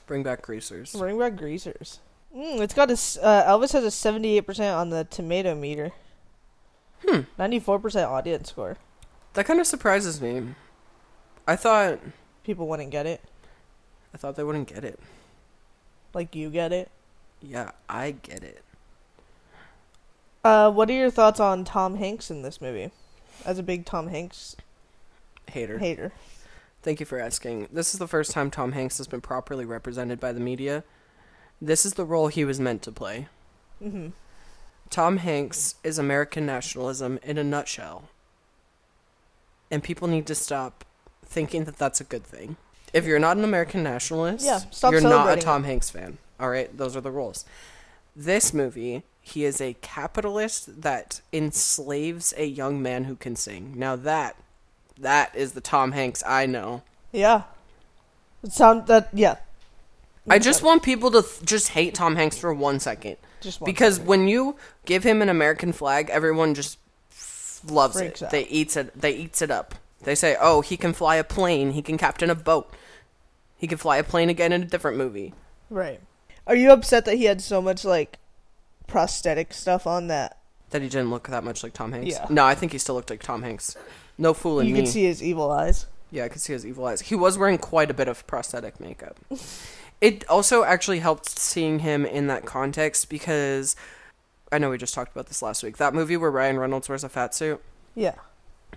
Bring 0.08 0.24
back 0.24 0.42
greasers. 0.42 0.94
Bring 0.94 1.20
back 1.20 1.36
greasers. 1.36 2.00
Mm, 2.34 2.62
it's 2.62 2.74
got 2.74 2.90
a 2.90 2.94
uh, 2.94 3.52
Elvis 3.52 3.74
has 3.74 3.84
a 3.84 3.92
seventy-eight 3.92 4.46
percent 4.48 4.74
on 4.76 4.92
the 4.92 5.04
tomato 5.04 5.56
meter. 5.56 5.92
Hmm. 7.06 7.22
Ninety-four 7.38 7.80
percent 7.80 8.10
audience 8.10 8.50
score. 8.50 8.78
That 9.34 9.46
kind 9.46 9.60
of 9.60 9.68
surprises 9.68 10.22
me. 10.22 10.56
I 11.46 11.58
thought 11.58 12.00
People 12.44 12.68
wouldn't 12.68 12.92
get 12.92 13.06
it. 13.06 13.22
I 14.14 14.18
thought 14.18 14.36
they 14.36 14.44
wouldn't 14.44 14.68
get 14.68 14.84
it. 14.84 15.00
Like 16.14 16.36
you 16.36 16.50
get 16.50 16.72
it. 16.72 16.90
Yeah, 17.42 17.72
I 17.90 18.12
get 18.12 18.44
it. 18.44 18.64
Uh, 20.44 20.72
what 20.72 20.90
are 20.90 20.94
your 20.94 21.12
thoughts 21.12 21.40
on 21.40 21.64
Tom 21.64 21.96
Hanks 21.96 22.32
in 22.32 22.42
this 22.42 22.62
movie? 22.62 22.92
As 23.46 23.60
a 23.60 23.64
big 23.64 23.86
Tom 23.86 24.08
Hanks 24.08 24.56
Hater. 25.48 25.78
hater. 25.78 26.12
Thank 26.82 27.00
you 27.00 27.06
for 27.06 27.20
asking. 27.20 27.68
This 27.72 27.94
is 27.94 28.00
the 28.00 28.08
first 28.08 28.32
time 28.32 28.50
Tom 28.50 28.72
Hanks 28.72 28.98
has 28.98 29.08
been 29.08 29.22
properly 29.22 29.66
represented 29.66 30.20
by 30.20 30.32
the 30.32 30.40
media. 30.40 30.84
This 31.62 31.86
is 31.86 31.94
the 31.94 32.06
role 32.06 32.28
he 32.28 32.44
was 32.44 32.60
meant 32.60 32.82
to 32.84 32.92
play. 32.92 33.28
Mm-hmm. 33.84 34.10
Tom 34.90 35.18
Hanks 35.18 35.76
is 35.84 36.00
American 36.00 36.46
nationalism 36.46 37.20
in 37.24 37.38
a 37.38 37.44
nutshell. 37.44 38.10
And 39.70 39.84
people 39.84 40.08
need 40.08 40.26
to 40.28 40.36
stop 40.36 40.84
thinking 41.24 41.64
that 41.66 41.78
that's 41.78 42.02
a 42.02 42.04
good 42.04 42.24
thing. 42.24 42.58
If 42.94 43.06
you're 43.06 43.20
not 43.20 43.38
an 43.38 43.44
American 43.44 43.84
nationalist, 43.84 44.46
Yeah, 44.46 44.60
stop 44.72 44.92
you're 44.92 45.02
not 45.02 45.38
a 45.38 45.42
Tom 45.42 45.64
Hanks 45.64 45.90
fan. 45.90 46.18
All 46.40 46.50
right, 46.50 46.76
those 46.76 46.96
are 46.96 47.02
the 47.02 47.12
rules. 47.12 47.46
This 48.16 48.54
movie, 48.54 49.04
he 49.22 49.46
is 49.46 49.62
a 49.62 49.76
capitalist 49.82 50.82
that 50.82 51.22
enslaves 51.32 52.34
a 52.38 52.46
young 52.46 52.82
man 52.82 53.06
who 53.06 53.16
can 53.16 53.36
sing. 53.36 53.74
Now 53.78 53.96
that 53.96 54.36
that 55.00 55.36
is 55.36 55.54
the 55.54 55.62
Tom 55.62 55.94
Hanks 55.94 56.22
I 56.28 56.46
know. 56.46 56.84
Yeah. 57.12 57.44
It 58.44 58.52
sound 58.52 58.88
that 58.88 59.10
yeah. 59.14 59.38
I 60.30 60.38
just 60.40 60.62
want 60.62 60.84
people 60.84 61.10
to 61.12 61.22
th- 61.22 61.42
just 61.44 61.70
hate 61.70 61.96
Tom 61.96 62.16
Hanks 62.16 62.38
for 62.38 62.54
one 62.54 62.80
second. 62.80 63.18
Just 63.40 63.62
one 63.62 63.66
Because 63.66 63.96
second. 63.96 64.08
when 64.08 64.28
you 64.28 64.56
give 64.86 65.04
him 65.04 65.22
an 65.22 65.30
American 65.30 65.72
flag, 65.74 66.10
everyone 66.12 66.54
just 66.54 66.78
f- 67.12 67.62
loves 67.68 67.98
Freaks 67.98 68.22
it. 68.22 68.26
out. 68.26 68.32
They 68.32 68.44
eats 68.48 68.76
it. 68.78 69.00
They 69.00 69.12
eats 69.16 69.42
it 69.42 69.50
up. 69.50 69.76
They 70.04 70.14
say, 70.16 70.36
"Oh, 70.40 70.62
he 70.62 70.78
can 70.78 70.94
fly 70.94 71.16
a 71.16 71.24
plane. 71.24 71.72
He 71.72 71.82
can 71.82 71.98
captain 71.98 72.30
a 72.30 72.36
boat. 72.36 72.72
He 73.62 73.68
could 73.68 73.80
fly 73.80 73.98
a 73.98 74.04
plane 74.04 74.28
again 74.32 74.52
in 74.52 74.64
a 74.64 74.66
different 74.66 74.98
movie." 74.98 75.36
right. 75.70 76.02
Are 76.48 76.56
you 76.56 76.72
upset 76.72 77.06
that 77.06 77.18
he 77.18 77.26
had 77.26 77.40
so 77.40 77.62
much 77.62 77.86
like 77.86 78.18
prosthetic 78.88 79.54
stuff 79.54 79.86
on 79.86 80.08
that? 80.08 80.40
That 80.72 80.82
he 80.82 80.90
didn't 80.90 81.12
look 81.12 81.28
that 81.28 81.44
much 81.44 81.62
like 81.62 81.74
Tom 81.74 81.92
Hanks. 81.92 82.16
Yeah. 82.16 82.26
No, 82.32 82.44
I 82.44 82.56
think 82.56 82.72
he 82.72 82.80
still 82.80 82.96
looked 82.96 83.12
like 83.12 83.22
Tom 83.22 83.44
Hanks. 83.44 83.78
No 84.18 84.34
fooling 84.34 84.68
you 84.68 84.74
me. 84.74 84.82
can 84.82 84.88
see 84.88 85.04
his 85.04 85.22
evil 85.22 85.52
eyes. 85.52 85.86
Yeah, 86.10 86.26
I 86.26 86.30
could 86.30 86.42
see 86.42 86.54
his 86.54 86.66
evil 86.66 86.88
eyes. 86.88 87.02
He 87.02 87.14
was 87.14 87.38
wearing 87.38 87.60
quite 87.60 87.92
a 87.92 87.94
bit 87.94 88.08
of 88.08 88.26
prosthetic 88.26 88.80
makeup. 88.80 89.20
it 90.02 90.28
also 90.28 90.64
actually 90.64 91.00
helped 91.00 91.30
seeing 91.30 91.80
him 91.80 92.04
in 92.04 92.26
that 92.28 92.46
context 92.46 93.08
because 93.08 93.76
I 94.52 94.58
know 94.58 94.72
we 94.72 94.80
just 94.80 94.96
talked 94.96 95.12
about 95.12 95.28
this 95.28 95.44
last 95.44 95.62
week. 95.62 95.78
That 95.78 95.94
movie 95.94 96.18
where 96.18 96.32
Ryan 96.32 96.58
Reynolds 96.58 96.90
wears 96.90 97.04
a 97.04 97.10
fat 97.10 97.36
suit. 97.36 97.62
Yeah. 97.94 98.16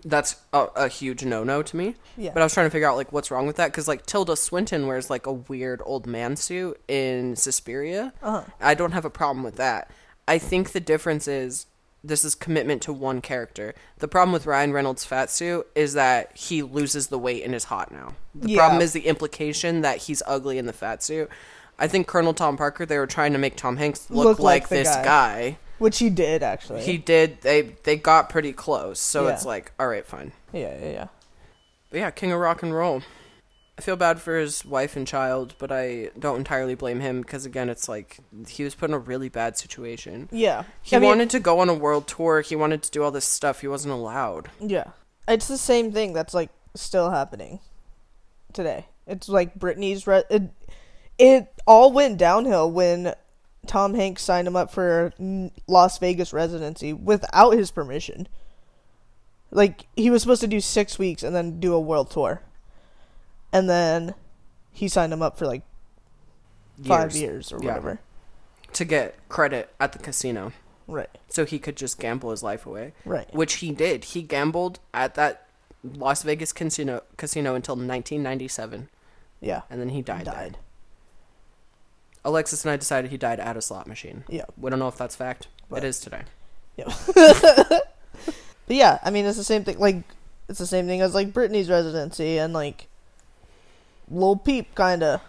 That's 0.04 0.36
a, 0.52 0.66
a 0.76 0.88
huge 0.88 1.24
no-no 1.24 1.62
to 1.62 1.76
me. 1.76 1.94
Yeah. 2.16 2.32
But 2.34 2.40
I 2.42 2.44
was 2.44 2.54
trying 2.54 2.66
to 2.66 2.70
figure 2.70 2.88
out 2.88 2.96
like 2.96 3.12
what's 3.12 3.30
wrong 3.30 3.46
with 3.46 3.56
that 3.56 3.70
because 3.70 3.88
like 3.88 4.04
Tilda 4.06 4.36
Swinton 4.36 4.86
wears 4.86 5.08
like 5.10 5.26
a 5.26 5.32
weird 5.32 5.80
old 5.84 6.06
man 6.06 6.36
suit 6.36 6.80
in 6.88 7.36
Suspiria. 7.36 8.12
Uh-huh. 8.22 8.42
I 8.60 8.74
don't 8.74 8.92
have 8.92 9.04
a 9.04 9.10
problem 9.10 9.42
with 9.44 9.56
that. 9.56 9.90
I 10.28 10.38
think 10.38 10.72
the 10.72 10.80
difference 10.80 11.26
is 11.28 11.66
this 12.02 12.22
is 12.22 12.34
commitment 12.34 12.82
to 12.82 12.92
one 12.92 13.22
character. 13.22 13.74
The 13.98 14.08
problem 14.08 14.32
with 14.32 14.44
Ryan 14.44 14.72
Reynolds' 14.74 15.04
fat 15.06 15.30
suit 15.30 15.66
is 15.74 15.94
that 15.94 16.36
he 16.36 16.62
loses 16.62 17.06
the 17.06 17.18
weight 17.18 17.42
and 17.44 17.54
is 17.54 17.64
hot 17.64 17.90
now. 17.90 18.14
The 18.34 18.50
Yeah. 18.50 18.58
problem 18.58 18.82
is 18.82 18.92
the 18.92 19.06
implication 19.06 19.80
that 19.80 19.98
he's 19.98 20.22
ugly 20.26 20.58
in 20.58 20.66
the 20.66 20.74
fat 20.74 21.02
suit. 21.02 21.30
I 21.78 21.88
think 21.88 22.06
Colonel 22.06 22.34
Tom 22.34 22.56
Parker 22.58 22.84
they 22.84 22.98
were 22.98 23.06
trying 23.06 23.32
to 23.32 23.38
make 23.38 23.56
Tom 23.56 23.78
Hanks 23.78 24.10
look, 24.10 24.24
Look 24.26 24.38
like 24.38 24.62
like, 24.64 24.68
this 24.68 24.88
guy. 24.96 25.02
guy. 25.04 25.58
Which 25.78 25.98
he 25.98 26.08
did 26.10 26.42
actually. 26.42 26.82
He 26.82 26.98
did. 26.98 27.40
They 27.42 27.74
they 27.82 27.96
got 27.96 28.28
pretty 28.28 28.52
close. 28.52 28.98
So 29.00 29.26
Yeah. 29.26 29.34
it's 29.34 29.44
like, 29.44 29.72
all 29.78 29.88
right, 29.88 30.06
fine. 30.06 30.32
Yeah, 30.52 30.76
yeah, 30.80 30.90
yeah. 30.90 31.06
But 31.90 31.98
yeah, 31.98 32.10
King 32.10 32.32
of 32.32 32.40
Rock 32.40 32.62
and 32.62 32.74
Roll. 32.74 33.02
I 33.76 33.82
feel 33.82 33.96
bad 33.96 34.20
for 34.20 34.38
his 34.38 34.64
wife 34.64 34.94
and 34.94 35.04
child, 35.04 35.54
but 35.58 35.72
I 35.72 36.10
don't 36.16 36.36
entirely 36.38 36.76
blame 36.76 37.00
him 37.00 37.22
because 37.22 37.44
again, 37.44 37.68
it's 37.68 37.88
like 37.88 38.18
he 38.46 38.62
was 38.62 38.76
put 38.76 38.88
in 38.90 38.94
a 38.94 38.98
really 39.00 39.28
bad 39.28 39.58
situation. 39.58 40.28
Yeah. 40.30 40.62
He 40.80 40.94
I 40.94 41.00
mean, 41.00 41.08
wanted 41.08 41.30
to 41.30 41.40
go 41.40 41.58
on 41.58 41.68
a 41.68 41.74
world 41.74 42.06
tour. 42.06 42.40
He 42.40 42.54
wanted 42.54 42.82
to 42.84 42.90
do 42.92 43.02
all 43.02 43.10
this 43.10 43.24
stuff. 43.24 43.62
He 43.62 43.66
wasn't 43.68 43.92
allowed. 43.94 44.48
Yeah. 44.60 44.84
It's 45.26 45.48
the 45.48 45.58
same 45.58 45.90
thing 45.90 46.12
that's 46.12 46.34
like 46.34 46.50
still 46.76 47.10
happening 47.10 47.58
today. 48.52 48.86
It's 49.08 49.28
like 49.28 49.58
Britney's 49.58 50.06
re- 50.06 50.22
it, 50.30 50.42
it 51.18 51.48
all 51.66 51.90
went 51.92 52.16
downhill 52.18 52.70
when 52.70 53.12
Tom 53.66 53.94
Hanks 53.94 54.22
signed 54.22 54.46
him 54.48 54.56
up 54.56 54.70
for 54.70 55.12
Las 55.66 55.98
Vegas 55.98 56.32
residency 56.32 56.92
without 56.92 57.52
his 57.52 57.70
permission. 57.70 58.26
Like 59.50 59.86
he 59.96 60.10
was 60.10 60.22
supposed 60.22 60.40
to 60.40 60.46
do 60.48 60.60
6 60.60 60.98
weeks 60.98 61.22
and 61.22 61.34
then 61.34 61.60
do 61.60 61.74
a 61.74 61.80
world 61.80 62.10
tour. 62.10 62.42
And 63.52 63.68
then 63.70 64.14
he 64.72 64.88
signed 64.88 65.12
him 65.12 65.22
up 65.22 65.38
for 65.38 65.46
like 65.46 65.62
5 66.84 67.14
years 67.14 67.52
or 67.52 67.58
Yeah. 67.60 67.68
whatever. 67.68 68.00
to 68.72 68.84
get 68.84 69.14
credit 69.28 69.72
at 69.78 69.92
the 69.92 70.00
casino, 70.00 70.50
Right. 70.88 71.08
so 71.28 71.44
he 71.44 71.60
could 71.60 71.76
just 71.76 72.00
gamble 72.00 72.32
his 72.32 72.42
life 72.42 72.66
away, 72.66 72.92
Right. 73.04 73.32
which 73.32 73.54
he 73.56 73.70
did. 73.70 74.02
He 74.06 74.22
gambled 74.22 74.80
at 74.92 75.14
that 75.14 75.46
Las 75.84 76.24
Vegas 76.24 76.52
casino 76.52 77.02
casino 77.16 77.54
until 77.54 77.76
1997, 77.76 78.88
Yeah. 79.40 79.62
and 79.70 79.80
then 79.80 79.90
he 79.90 80.02
died. 80.02 80.24
there. 80.26 80.34
Died. 80.34 80.58
Alexis 82.24 82.64
and 82.64 82.72
I 82.72 82.76
decided 82.76 83.10
he 83.10 83.16
died 83.18 83.40
at 83.40 83.56
a 83.56 83.62
slot 83.62 83.86
machine. 83.86 84.24
Yeah. 84.28 84.44
We 84.56 84.70
don't 84.70 84.78
know 84.78 84.88
if 84.88 84.96
that's 84.96 85.14
fact. 85.16 85.48
But- 85.68 85.84
It 85.84 85.88
is 85.88 86.00
today. 86.00 86.22
Yeah. 86.76 86.92
but 87.14 87.86
yeah, 88.68 88.98
I 89.04 89.10
mean, 89.10 89.24
it's 89.26 89.36
the 89.36 89.44
same 89.44 89.62
thing. 89.64 89.78
Like, 89.78 90.02
it's 90.48 90.58
the 90.58 90.66
same 90.66 90.86
thing 90.86 91.00
as 91.00 91.14
like 91.14 91.32
Britney's 91.32 91.70
residency 91.70 92.38
and 92.38 92.52
like 92.52 92.88
Lil 94.10 94.36
Peep, 94.36 94.74
kind 94.74 95.02
of 95.02 95.20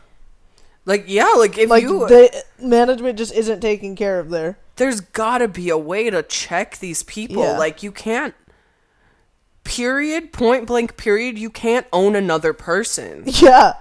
Like 0.86 1.05
yeah, 1.08 1.34
like 1.38 1.58
if 1.58 1.69
like 1.69 1.84
you 1.84 2.08
the 2.08 2.43
management 2.60 3.17
just 3.17 3.34
isn't 3.34 3.60
taking 3.62 3.95
care 3.95 4.19
of 4.19 4.29
their. 4.29 4.58
there's 4.75 4.99
gotta 5.01 5.47
be 5.47 5.69
a 5.69 5.77
way 5.77 6.10
to 6.10 6.21
check 6.23 6.77
these 6.79 7.03
people. 7.03 7.43
Yeah. 7.43 7.58
Like 7.58 7.84
you 7.84 7.91
can't. 7.91 8.34
Period. 9.63 10.31
Point 10.34 10.67
blank. 10.67 10.97
Period. 10.97 11.38
You 11.39 11.49
can't 11.49 11.88
own 11.93 12.15
another 12.15 12.53
person. 12.53 13.23
Yeah, 13.27 13.73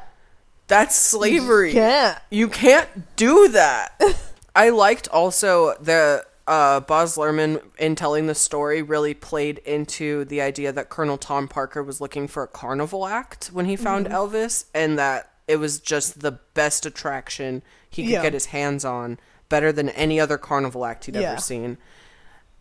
That's 0.67 0.97
slavery. 0.97 1.73
can't. 1.73 2.19
You 2.31 2.49
can't 2.49 3.17
do 3.17 3.49
that. 3.49 4.01
I 4.57 4.71
liked 4.71 5.09
also 5.09 5.75
the 5.81 6.25
uh, 6.47 6.81
Baz 6.81 7.17
Luhrmann 7.17 7.63
in 7.79 7.95
telling 7.97 8.27
the 8.27 8.35
story 8.35 8.83
really 8.83 9.15
played 9.15 9.59
into 9.59 10.25
the 10.27 10.41
idea 10.41 10.73
that 10.73 10.89
Colonel 10.91 11.19
Tom 11.19 11.49
Parker 11.49 11.83
was 11.83 12.01
looking 12.01 12.29
for 12.29 12.43
a 12.43 12.49
carnival 12.49 13.07
act 13.07 13.51
when 13.53 13.67
he 13.67 13.77
found 13.77 14.07
Mm-hmm. 14.07 14.15
Elvis, 14.15 14.65
and 14.75 14.99
that 14.99 15.31
it 15.49 15.57
was 15.57 15.81
just 15.81 16.21
the 16.21 16.33
best 16.55 16.87
attraction 16.87 17.63
he 17.91 18.03
could 18.05 18.11
Yeah. 18.13 18.23
get 18.23 18.33
his 18.33 18.47
hands 18.47 18.85
on, 18.85 19.19
better 19.49 19.73
than 19.73 19.89
any 19.91 20.19
other 20.21 20.39
carnival 20.39 20.85
act 20.85 21.05
he'd 21.07 21.15
Yeah. 21.17 21.33
ever 21.33 21.41
seen. 21.41 21.77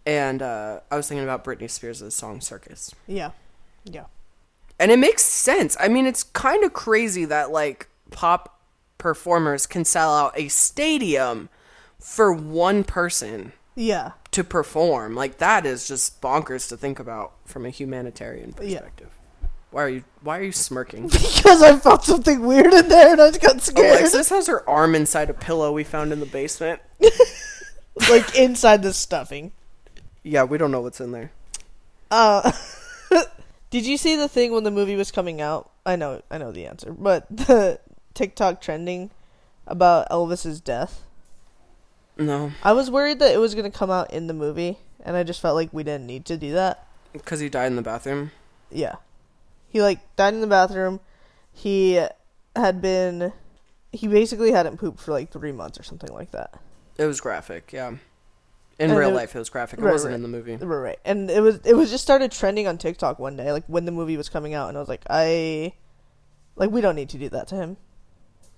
And 0.06 0.42
uh, 0.42 0.82
I 0.92 0.98
was 0.98 1.08
thinking 1.08 1.24
about 1.24 1.44
Britney 1.46 1.70
Spears' 1.70 2.14
song 2.14 2.42
"Circus." 2.42 2.94
Yeah, 3.08 3.32
yeah, 3.86 4.06
And 4.80 4.92
it 4.92 5.00
makes 5.00 5.24
sense. 5.24 5.78
I 5.80 5.88
mean, 5.88 6.06
it's 6.06 6.24
kind 6.24 6.64
of 6.66 6.74
crazy 6.74 7.24
that 7.26 7.52
like 7.52 7.88
pop 8.14 8.62
performers 8.98 9.66
can 9.66 9.84
sell 9.84 10.16
out 10.16 10.34
a 10.38 10.48
stadium 10.48 11.50
for 12.00 12.32
one 12.32 12.84
person 12.86 13.52
Yeah. 13.76 14.12
to 14.32 14.44
perform. 14.46 15.16
Like 15.16 15.40
that 15.40 15.66
is 15.66 15.88
just 15.88 16.22
bonkers 16.22 16.70
to 16.70 16.78
think 16.78 17.00
about 17.00 17.34
from 17.46 17.66
a 17.66 17.70
humanitarian 17.70 18.54
Yeah. 18.62 18.80
perspective. 18.80 19.10
Why 19.72 19.84
are 19.84 19.90
you 19.90 20.04
why 20.22 20.38
are 20.38 20.44
you 20.44 20.52
smirking? 20.52 21.04
Because 21.10 21.62
I 21.64 21.78
felt 21.80 22.06
something 22.06 22.46
weird 22.46 22.74
in 22.74 22.88
there 22.88 23.14
and 23.14 23.22
I 23.22 23.30
just 23.30 23.42
got 23.42 23.62
scared. 23.62 24.00
Alexis 24.00 24.30
has 24.30 24.48
her 24.48 24.68
arm 24.70 24.94
inside 24.96 25.30
a 25.30 25.34
pillow 25.34 25.72
we 25.74 25.84
found 25.84 26.14
in 26.14 26.20
the 26.20 26.26
basement. 26.28 26.80
like 28.10 28.36
inside 28.38 28.84
the 28.84 28.94
stuffing. 28.94 29.52
Yeah, 30.24 30.44
we 30.44 30.58
don't 30.58 30.72
know 30.72 30.82
what's 30.82 31.02
in 31.02 31.12
there. 31.12 31.32
Uh, 32.12 32.52
did 33.72 33.86
you 33.86 33.98
see 33.98 34.16
the 34.16 34.28
thing 34.30 34.52
when 34.54 34.64
the 34.64 34.72
movie 34.72 34.96
was 34.96 35.12
coming 35.12 35.42
out? 35.42 35.72
I 35.86 35.96
know, 35.96 36.22
I 36.32 36.38
know 36.38 36.52
the 36.52 36.66
answer, 36.68 36.94
but 36.94 37.26
the 37.36 37.80
TikTok 38.14 38.62
trending 38.62 39.12
about 39.68 40.10
Elvis's 40.10 40.60
death. 40.62 41.02
No, 42.18 42.52
I 42.64 42.74
was 42.74 42.92
worried 42.92 43.20
that 43.20 43.34
it 43.34 43.38
was 43.40 43.56
gonna 43.56 43.72
come 43.72 43.90
out 43.90 44.12
in 44.14 44.28
the 44.28 44.34
movie, 44.34 44.78
and 45.04 45.16
I 45.16 45.24
just 45.24 45.42
felt 45.42 45.56
like 45.56 45.70
we 45.74 45.84
didn't 45.84 46.06
need 46.06 46.26
to 46.26 46.38
do 46.38 46.54
that. 46.54 46.86
because 47.12 47.40
he 47.40 47.50
died 47.50 47.68
in 47.68 47.76
the 47.76 47.82
bathroom. 47.82 48.32
Yeah, 48.72 48.96
he 49.70 49.82
like 49.82 50.00
died 50.16 50.34
in 50.34 50.42
the 50.42 50.48
bathroom. 50.48 51.00
He 51.52 52.04
had 52.56 52.82
been, 52.82 53.32
he 53.92 54.08
basically 54.08 54.52
hadn't 54.52 54.78
pooped 54.78 55.00
for 55.00 55.12
like 55.12 55.32
three 55.32 55.52
months 55.52 55.80
or 55.80 55.84
something 55.84 56.12
like 56.14 56.32
that. 56.32 56.54
It 56.98 57.06
was 57.06 57.20
graphic, 57.22 57.72
yeah. 57.74 57.90
In 58.80 58.90
And 58.90 58.98
real 58.98 59.10
it- 59.10 59.14
life, 59.14 59.36
it 59.36 59.40
was 59.40 59.50
graphic. 59.50 59.80
It 59.80 59.84
Right, 59.84 59.92
wasn't 59.92 60.12
right. 60.12 60.16
in 60.16 60.22
the 60.24 60.28
movie. 60.28 60.56
Right, 60.56 60.78
right. 60.78 61.00
And 61.06 61.30
it 61.32 61.42
was 61.42 61.60
it 61.66 61.76
was 61.76 61.90
just 61.92 62.04
started 62.04 62.32
trending 62.32 62.68
on 62.68 62.78
TikTok 62.78 63.18
one 63.20 63.36
day, 63.38 63.52
like 63.52 63.66
when 63.68 63.86
the 63.86 63.92
movie 63.92 64.18
was 64.18 64.30
coming 64.30 64.54
out, 64.54 64.70
and 64.70 64.78
I 64.78 64.80
was 64.82 64.90
like, 64.90 65.02
I, 65.10 65.74
like 66.56 66.70
we 66.72 66.82
don't 66.82 66.96
need 66.96 67.10
to 67.10 67.18
do 67.18 67.30
that 67.30 67.48
to 67.50 67.56
him, 67.56 67.78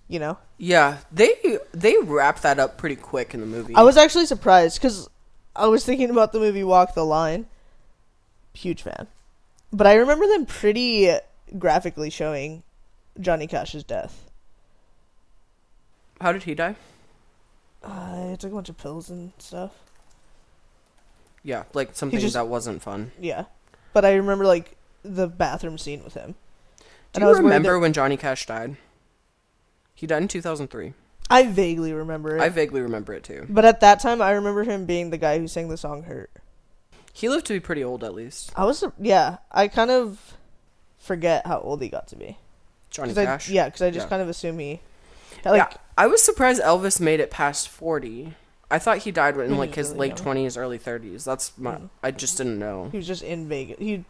you 0.07 0.19
know. 0.19 0.37
Yeah, 0.57 0.99
they 1.11 1.59
they 1.73 1.95
wrap 2.03 2.39
that 2.41 2.59
up 2.59 2.77
pretty 2.77 2.95
quick 2.95 3.33
in 3.33 3.39
the 3.41 3.45
movie. 3.45 3.75
I 3.75 3.83
was 3.83 3.97
actually 3.97 4.25
surprised 4.25 4.79
because 4.81 5.09
I 5.55 5.67
was 5.67 5.85
thinking 5.85 6.09
about 6.09 6.31
the 6.31 6.39
movie 6.39 6.63
Walk 6.63 6.93
the 6.95 7.05
Line. 7.05 7.47
Huge 8.53 8.81
fan, 8.81 9.07
but 9.73 9.85
I 9.85 9.95
remember 9.95 10.25
them 10.27 10.45
pretty 10.45 11.11
graphically 11.59 12.09
showing 12.09 12.63
Johnny 13.19 13.47
Cash's 13.47 13.83
death. 13.83 14.29
How 16.21 16.31
did 16.31 16.43
he 16.43 16.55
die? 16.55 16.75
Uh, 17.83 18.29
it 18.33 18.39
took 18.39 18.51
a 18.51 18.55
bunch 18.55 18.69
of 18.69 18.77
pills 18.77 19.09
and 19.09 19.33
stuff. 19.37 19.71
Yeah, 21.43 21.63
like 21.73 21.95
something 21.95 22.19
just- 22.19 22.33
that 22.33 22.47
wasn't 22.47 22.81
fun. 22.81 23.11
Yeah, 23.19 23.45
but 23.93 24.05
I 24.05 24.13
remember 24.13 24.45
like 24.45 24.75
the 25.03 25.27
bathroom 25.27 25.77
scene 25.77 26.03
with 26.03 26.13
him. 26.13 26.35
Do 26.79 26.85
And 27.15 27.23
I 27.23 27.27
you 27.27 27.31
was 27.31 27.39
remember 27.41 27.73
that- 27.73 27.79
when 27.79 27.93
Johnny 27.93 28.17
Cash 28.17 28.45
died? 28.47 28.77
He 29.95 30.05
died 30.07 30.21
in 30.21 30.27
2003. 30.27 30.93
I 31.29 31.43
vaguely 31.47 31.91
remember 31.93 32.37
it, 32.37 32.41
I 32.41 32.49
vaguely 32.49 32.81
remember 32.81 33.13
it 33.13 33.23
too. 33.23 33.47
but 33.49 33.65
at 33.65 33.79
that 33.79 33.99
time 33.99 34.21
I 34.21 34.31
remember 34.31 34.63
him 34.63 34.85
being 34.85 35.09
the 35.09 35.17
guy 35.17 35.39
who 35.39 35.47
sang 35.47 35.69
the 35.69 35.77
song 35.77 36.03
"Hurt." 36.03 36.29
He 37.13 37.29
lived 37.29 37.45
to 37.47 37.53
be 37.53 37.59
pretty 37.59 37.83
old, 37.83 38.03
at 38.03 38.13
least. 38.13 38.51
I 38.55 38.65
was 38.65 38.83
yeah, 38.99 39.37
I 39.51 39.67
kind 39.67 39.89
of 39.89 40.35
forget 40.99 41.47
how 41.47 41.59
old 41.61 41.81
he 41.81 41.89
got 41.89 42.07
to 42.09 42.15
be. 42.15 42.37
Johnny 42.91 43.09
'Cause 43.09 43.17
I- 43.17 43.25
Cash. 43.25 43.49
yeah, 43.49 43.65
because 43.65 43.81
I 43.81 43.89
just 43.89 44.05
Yeah. 44.05 44.09
kind 44.09 44.21
of 44.21 44.29
assume 44.29 44.59
he 44.59 44.81
like 45.43 45.57
yeah, 45.57 45.77
I 45.97 46.07
was 46.07 46.21
surprised 46.21 46.61
Elvis 46.61 46.99
made 46.99 47.19
it 47.19 47.31
past 47.31 47.69
40. 47.69 48.33
I 48.69 48.79
thought 48.79 48.99
he 48.99 49.11
died 49.11 49.37
in 49.37 49.57
like 49.57 49.75
his 49.75 49.89
really 49.89 50.09
late. 50.09 50.15
20s, 50.17 50.57
early 50.57 50.79
30s. 50.79 51.23
That's 51.23 51.55
my. 51.57 51.75
Mm. 51.75 51.89
I 52.03 52.11
just 52.11 52.37
didn't 52.37 52.57
know. 52.59 52.89
he 52.91 52.97
was 52.97 53.07
just 53.07 53.23
in 53.23 53.47
Vegas. 53.47 53.77
He 53.79 54.03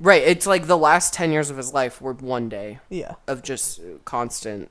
Right, 0.00 0.22
it's 0.22 0.46
like 0.46 0.66
the 0.66 0.78
last 0.78 1.12
10 1.12 1.30
years 1.32 1.50
of 1.50 1.56
his 1.58 1.74
life 1.74 2.00
were 2.00 2.14
one 2.14 2.48
day 2.48 2.78
yeah 2.88 3.14
of 3.26 3.42
just 3.42 3.80
constant 4.06 4.70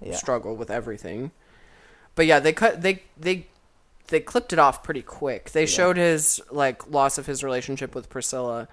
yeah 0.00 0.14
struggle 0.16 0.56
with 0.56 0.70
everything. 0.70 1.30
But 2.14 2.26
yeah, 2.26 2.40
they 2.40 2.52
cut 2.52 2.82
they 2.82 3.02
they 3.18 3.46
they 4.08 4.20
clipped 4.20 4.52
it 4.52 4.58
off 4.58 4.82
pretty 4.82 5.02
quick. 5.02 5.50
They 5.52 5.62
Yeah. 5.62 5.66
showed 5.66 5.96
his 5.96 6.40
like 6.50 6.88
loss 6.90 7.18
of 7.18 7.26
his 7.26 7.44
relationship 7.44 7.94
with 7.94 8.08
Priscilla 8.08 8.68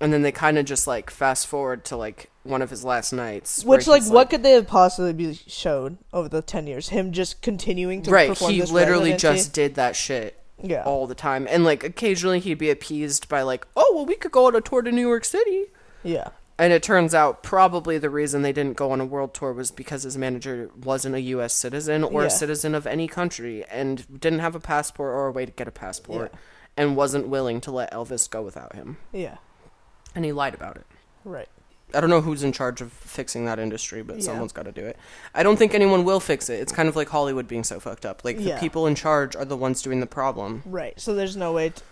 and 0.00 0.12
then 0.12 0.22
they 0.22 0.32
kind 0.32 0.58
of 0.58 0.64
just 0.64 0.86
like 0.86 1.10
fast 1.10 1.46
forward 1.46 1.84
to 1.84 1.96
like 1.96 2.30
one 2.42 2.62
of 2.62 2.70
his 2.70 2.82
last 2.84 3.12
nights 3.12 3.62
Which 3.64 3.86
like 3.86 4.02
he's, 4.02 4.10
what 4.10 4.30
could 4.30 4.42
they 4.42 4.52
have 4.52 4.66
possibly 4.66 5.12
be 5.12 5.34
showed 5.46 5.98
over 6.12 6.28
the 6.28 6.40
ten 6.42 6.66
years? 6.66 6.88
Him 6.88 7.12
just 7.12 7.42
continuing 7.42 8.02
to 8.02 8.10
Right, 8.10 8.36
he 8.36 8.62
literally 8.62 9.12
residency? 9.12 9.38
just 9.42 9.52
did 9.52 9.74
that 9.74 9.94
shit 9.94 10.36
yeah 10.62 10.82
all 10.84 11.06
the 11.06 11.14
time 11.14 11.46
and 11.50 11.64
like 11.64 11.84
occasionally 11.84 12.38
he'd 12.40 12.54
be 12.58 12.70
appeased 12.70 13.28
by 13.30 13.40
like, 13.42 13.66
"Oh, 13.76 13.92
well 13.94 14.04
we 14.06 14.16
could 14.16 14.32
go 14.32 14.46
on 14.46 14.54
a 14.56 14.60
tour 14.60 14.82
to 14.82 14.90
New 14.90 15.06
York 15.06 15.24
City." 15.24 15.66
yeah 16.02 16.28
And 16.60 16.72
it 16.74 16.82
turns 16.82 17.14
out 17.14 17.42
probably 17.42 17.96
the 17.98 18.10
reason 18.10 18.42
they 18.42 18.52
didn't 18.52 18.76
go 18.76 18.90
on 18.92 19.00
a 19.00 19.04
world 19.06 19.32
tour 19.32 19.52
was 19.52 19.70
because 19.70 20.02
his 20.02 20.18
manager 20.18 20.70
wasn't 20.84 21.14
a 21.14 21.20
U.S. 21.34 21.54
citizen 21.54 22.04
or 22.04 22.20
Yeah. 22.22 22.26
a 22.26 22.30
citizen 22.30 22.74
of 22.74 22.86
any 22.86 23.08
country 23.08 23.64
and 23.70 24.20
didn't 24.20 24.40
have 24.40 24.54
a 24.54 24.60
passport 24.60 25.10
or 25.14 25.26
a 25.28 25.32
way 25.32 25.46
to 25.46 25.52
get 25.52 25.66
a 25.66 25.70
passport 25.72 26.30
Yeah. 26.32 26.38
and 26.76 26.96
wasn't 26.96 27.28
willing 27.28 27.60
to 27.62 27.70
let 27.70 27.92
Elvis 27.92 28.28
go 28.28 28.42
without 28.42 28.74
him. 28.74 28.98
yeah 29.12 29.38
And 30.14 30.24
he 30.24 30.32
lied 30.32 30.54
about 30.54 30.76
it. 30.76 30.86
right 31.24 31.48
I 31.92 32.00
don't 32.00 32.10
know 32.10 32.20
who's 32.20 32.44
in 32.44 32.52
charge 32.52 32.80
of 32.80 32.92
fixing 32.92 33.46
that 33.46 33.58
industry, 33.58 34.02
but 34.02 34.18
Yeah. 34.18 34.22
someone's 34.26 34.52
got 34.52 34.66
to 34.66 34.70
do 34.72 34.84
it. 34.84 34.96
I 35.34 35.42
don't 35.42 35.56
think 35.56 35.74
anyone 35.74 36.04
will 36.04 36.20
fix 36.20 36.48
it. 36.48 36.60
It's 36.60 36.70
kind 36.72 36.88
of 36.88 36.94
like 36.94 37.08
Hollywood 37.08 37.48
being 37.48 37.64
so 37.64 37.80
fucked 37.80 38.06
up. 38.06 38.22
Like 38.24 38.36
the 38.38 38.56
people 38.60 38.86
in 38.86 38.94
charge 38.94 39.34
are 39.34 39.44
the 39.44 39.56
ones 39.56 39.82
doing 39.82 39.98
the 39.98 40.06
problem. 40.06 40.62
right. 40.66 41.00
So 41.00 41.14
there's 41.14 41.36
no 41.36 41.52
way. 41.52 41.70
to... 41.70 41.82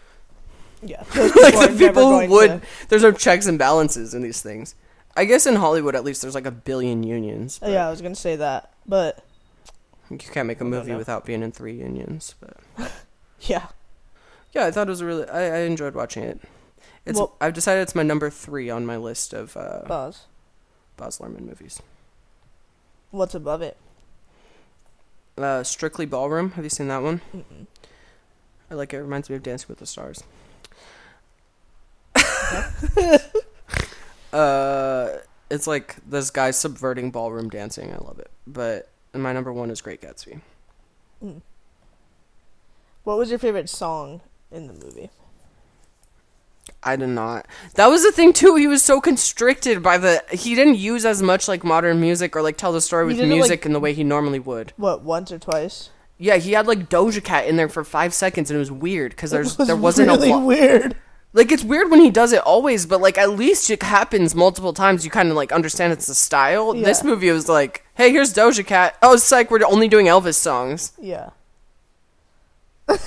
Yeah, 0.83 1.03
like 1.14 1.71
the 1.71 1.75
people 1.79 2.21
who 2.21 2.31
would 2.31 2.61
to- 2.61 2.67
there's 2.88 3.03
no 3.03 3.12
checks 3.12 3.47
and 3.47 3.59
balances 3.59 4.14
in 4.14 4.23
these 4.23 4.41
things. 4.41 4.75
I 5.17 5.25
guess 5.25 5.47
in 5.47 5.57
Hollywood 5.57 5.97
at 5.97 6.05
least 6.05 6.23
there's 6.23 6.35
like 6.37 6.47
a 6.47 6.53
billion 6.53 7.03
unions. 7.03 7.59
but- 7.59 7.71
Yeah, 7.71 7.87
I 7.87 7.91
was 7.91 8.01
gonna 8.01 8.14
say 8.14 8.37
that, 8.37 8.73
but 8.87 9.25
You 10.11 10.19
can't 10.19 10.47
make 10.47 10.61
a 10.61 10.64
movie 10.64 10.95
without 10.95 11.25
being 11.25 11.43
in 11.43 11.51
three 11.53 11.75
unions, 11.75 12.35
but 12.41 12.57
yeah, 13.41 13.67
yeah, 14.53 14.67
I 14.67 14.71
thought 14.71 14.87
it 14.87 14.91
was 14.91 15.03
really. 15.03 15.29
I, 15.29 15.57
I 15.57 15.59
enjoyed 15.61 15.95
watching 15.95 16.23
it. 16.23 16.41
It's. 17.05 17.19
Well- 17.19 17.35
I've 17.41 17.55
decided 17.55 17.83
it's 17.83 17.95
my 17.95 18.03
number 18.05 18.31
three 18.31 18.71
on 18.71 18.87
my 18.87 18.97
list 18.97 19.33
of 19.33 19.57
uh, 19.57 19.83
Buzz. 19.88 20.27
Baz 20.97 21.19
Luhrmann 21.19 21.41
movies. 21.47 21.81
What's 23.11 23.35
above 23.35 23.62
it? 23.62 23.77
Uh, 25.37 25.62
Strictly 25.62 26.07
Ballroom. 26.07 26.53
Have 26.53 26.64
you 26.64 26.71
seen 26.71 26.88
that 26.88 27.03
one? 27.03 27.21
Mm-mm. 27.35 27.67
I 28.71 28.75
like 28.75 28.93
it. 28.93 28.97
it. 28.97 29.03
Reminds 29.03 29.31
me 29.31 29.37
of 29.37 29.43
Dancing 29.43 29.67
with 29.69 29.79
the 29.79 29.87
Stars. 29.87 30.23
uh, 34.33 35.09
it's 35.51 35.66
like 35.66 35.96
this 36.09 36.31
guy 36.31 36.51
subverting 36.51 37.11
ballroom 37.11 37.48
dancing. 37.48 37.92
I 37.92 37.98
love 37.98 38.18
it. 38.18 38.31
But 38.46 38.90
my 39.14 39.33
number 39.33 39.53
one 39.53 39.70
is 39.70 39.81
Great 39.81 40.01
Gatsby. 40.01 40.40
What 43.05 43.18
was 43.18 43.31
your 43.31 43.38
favorite 43.38 43.68
song 43.68 44.20
in 44.51 44.66
the 44.66 44.74
movie? 44.74 45.11
I 46.83 46.96
did 46.96 47.09
not. 47.09 47.46
That 47.74 47.87
was 47.87 48.05
the 48.05 48.12
thing 48.12 48.33
too. 48.33 48.55
He 48.57 48.66
was 48.66 48.83
so 48.83 49.01
constricted 49.01 49.83
by 49.83 49.98
the. 49.98 50.22
He 50.31 50.55
didn't 50.55 50.77
use 50.77 51.05
as 51.05 51.22
much 51.22 51.48
like 51.48 51.64
modern 51.64 52.01
music 52.01 52.37
or 52.37 52.42
like 52.42 52.57
tell 52.57 52.72
the 52.72 52.81
story 52.81 53.07
with 53.07 53.16
it, 53.18 53.22
like- 53.22 53.29
music 53.29 53.66
in 53.66 53.72
the 53.72 53.81
way 53.81 53.94
he 53.94 54.05
normally 54.05 54.38
would. 54.38 54.72
What 54.77 55.03
once 55.03 55.33
or 55.33 55.38
twice? 55.38 55.90
Yeah, 56.18 56.37
he 56.37 56.53
had 56.53 56.66
like 56.66 56.88
Doja 56.88 57.22
Cat 57.22 57.46
in 57.46 57.57
there 57.57 57.68
for 57.68 57.85
five 57.85 58.12
seconds, 58.12 58.51
and 58.51 58.57
it 58.57 58.59
was 58.59 58.70
weird 58.72 59.12
because 59.12 59.31
there's 59.33 59.57
was 59.57 59.66
there 59.66 59.77
wasn't 59.77 60.09
really 60.09 60.31
a 60.31 60.37
lo- 60.37 60.44
weird. 60.44 60.96
Like 61.33 61.53
it's 61.53 61.62
weird 61.64 61.91
when 61.91 62.01
he 62.01 62.11
does 62.11 62.33
it 62.33 62.41
always, 62.43 62.87
but 62.87 63.01
like 63.01 63.19
at 63.19 63.31
least 63.31 63.71
it 63.71 63.83
happens 63.83 64.35
multiple 64.35 64.73
times. 64.73 65.05
You 65.05 65.11
kind 65.11 65.29
of 65.31 65.37
like 65.37 65.53
understand 65.53 65.93
it's 65.93 66.07
the 66.07 66.14
style. 66.14 66.73
This 66.73 67.05
movie 67.05 67.31
was 67.31 67.49
like, 67.49 67.85
hey, 67.95 68.11
here's 68.11 68.33
Doja 68.35 68.64
Cat. 68.67 68.97
Oh, 69.03 69.14
it's 69.14 69.31
like 69.31 69.51
we're 69.51 69.64
only 69.67 69.88
doing 69.88 70.07
Elvis 70.07 70.35
songs. 70.37 70.93
Yeah, 71.01 71.31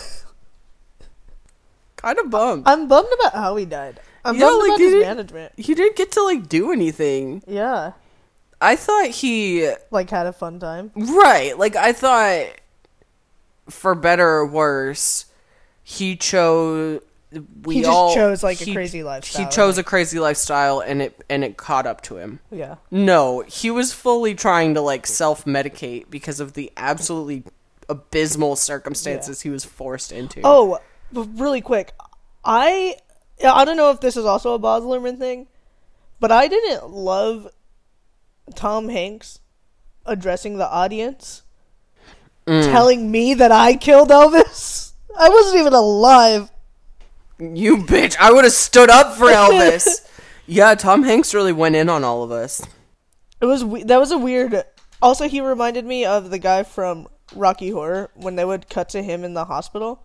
Kind 1.98 2.18
of 2.20 2.30
bummed. 2.32 2.64
I'm 2.66 2.88
bummed 2.88 3.10
about 3.20 3.34
how 3.34 3.56
he 3.56 3.66
died. 3.66 4.00
I'm 4.26 4.36
Yeah, 4.36 4.42
bummed 4.48 4.60
like, 4.62 4.68
about 4.70 4.80
he 4.80 4.86
his 4.92 5.04
management. 5.04 5.54
He 5.58 5.74
didn't 5.76 5.96
get 5.96 6.12
to 6.14 6.24
like 6.24 6.48
do 6.50 6.72
anything. 6.72 7.44
Yeah, 7.48 7.94
I 8.60 8.76
thought 8.76 9.08
he 9.10 9.72
like 9.92 10.10
had 10.10 10.26
a 10.28 10.34
fun 10.34 10.60
time. 10.60 10.92
Right. 10.96 11.58
Like 11.58 11.76
I 11.76 11.94
thought 11.94 12.48
for 13.70 13.94
better 13.96 14.28
or 14.28 14.46
worse, 14.48 15.26
he 15.84 16.16
chose 16.16 17.02
we 17.64 17.76
He 17.76 17.82
just 17.82 17.92
all 17.92 18.14
chose, 18.14 18.44
like, 18.44 18.60
a 18.62 18.74
crazy 18.74 19.04
lifestyle, 19.04 19.46
He 19.46 19.52
chose 19.52 19.78
like- 19.78 19.86
a 19.86 19.90
crazy 19.90 20.20
lifestyle 20.20 20.80
and 20.82 21.02
it 21.02 21.24
and 21.30 21.44
it 21.44 21.56
caught 21.58 21.86
up 21.88 22.02
to 22.04 22.18
him. 22.18 22.40
Yeah, 22.52 22.76
No, 22.92 23.42
he 23.48 23.72
was 23.72 23.94
fully 23.94 24.36
trying 24.36 24.74
to 24.76 24.82
like 24.82 25.08
self-medicate 25.08 26.10
because 26.10 26.40
of 26.40 26.54
the 26.54 26.72
absolutely 26.76 27.44
abysmal 27.88 28.56
circumstances 28.58 29.42
he 29.42 29.50
was 29.50 29.64
forced 29.66 30.12
into. 30.12 30.42
Oh, 30.44 30.80
really 31.14 31.62
quick, 31.62 31.94
I 32.44 32.96
I 33.46 33.66
don't 33.66 33.78
know 33.78 33.92
if 33.92 34.02
this 34.02 34.18
is 34.18 34.26
also 34.26 34.54
a 34.54 34.60
Baz 34.60 34.84
Luhrmann 34.84 35.18
thing, 35.18 35.48
but 36.20 36.32
I 36.32 36.48
didn't 36.48 36.90
love 36.90 37.48
Tom 38.56 38.90
Hanks 38.90 39.40
addressing 40.06 40.58
the 40.58 40.68
audience, 40.70 41.44
Mm. 42.48 42.64
telling 42.72 43.12
me 43.12 43.34
that 43.36 43.52
I 43.52 43.76
killed 43.76 44.10
Elvis. 44.10 44.92
I 45.18 45.30
wasn't 45.30 45.60
even 45.60 45.74
alive. 45.74 46.50
You 47.42 47.78
bitch, 47.78 48.16
I 48.20 48.32
would 48.32 48.44
have 48.44 48.54
stood 48.54 48.90
up 48.90 49.16
for 49.18 49.26
Elvis. 49.28 50.08
yeah, 50.46 50.76
Tom 50.76 51.04
Hanks 51.04 51.34
really 51.34 51.54
went 51.54 51.76
in 51.76 51.90
on 51.90 52.04
all 52.04 52.22
of 52.24 52.32
us. 52.32 52.62
It 53.42 53.46
was 53.46 53.64
we- 53.66 53.84
that 53.84 54.00
was 54.00 54.12
a 54.12 54.18
weird 54.18 54.64
Also, 55.02 55.28
he 55.28 55.42
reminded 55.42 55.84
me 55.86 56.06
of 56.06 56.30
the 56.30 56.38
guy 56.38 56.62
from 56.64 57.08
Rocky 57.36 57.72
Horror 57.72 58.12
when 58.14 58.36
they 58.36 58.46
would 58.46 58.70
cut 58.70 58.90
to 58.90 59.02
him 59.02 59.24
in 59.24 59.34
the 59.34 59.46
hospital. 59.46 60.04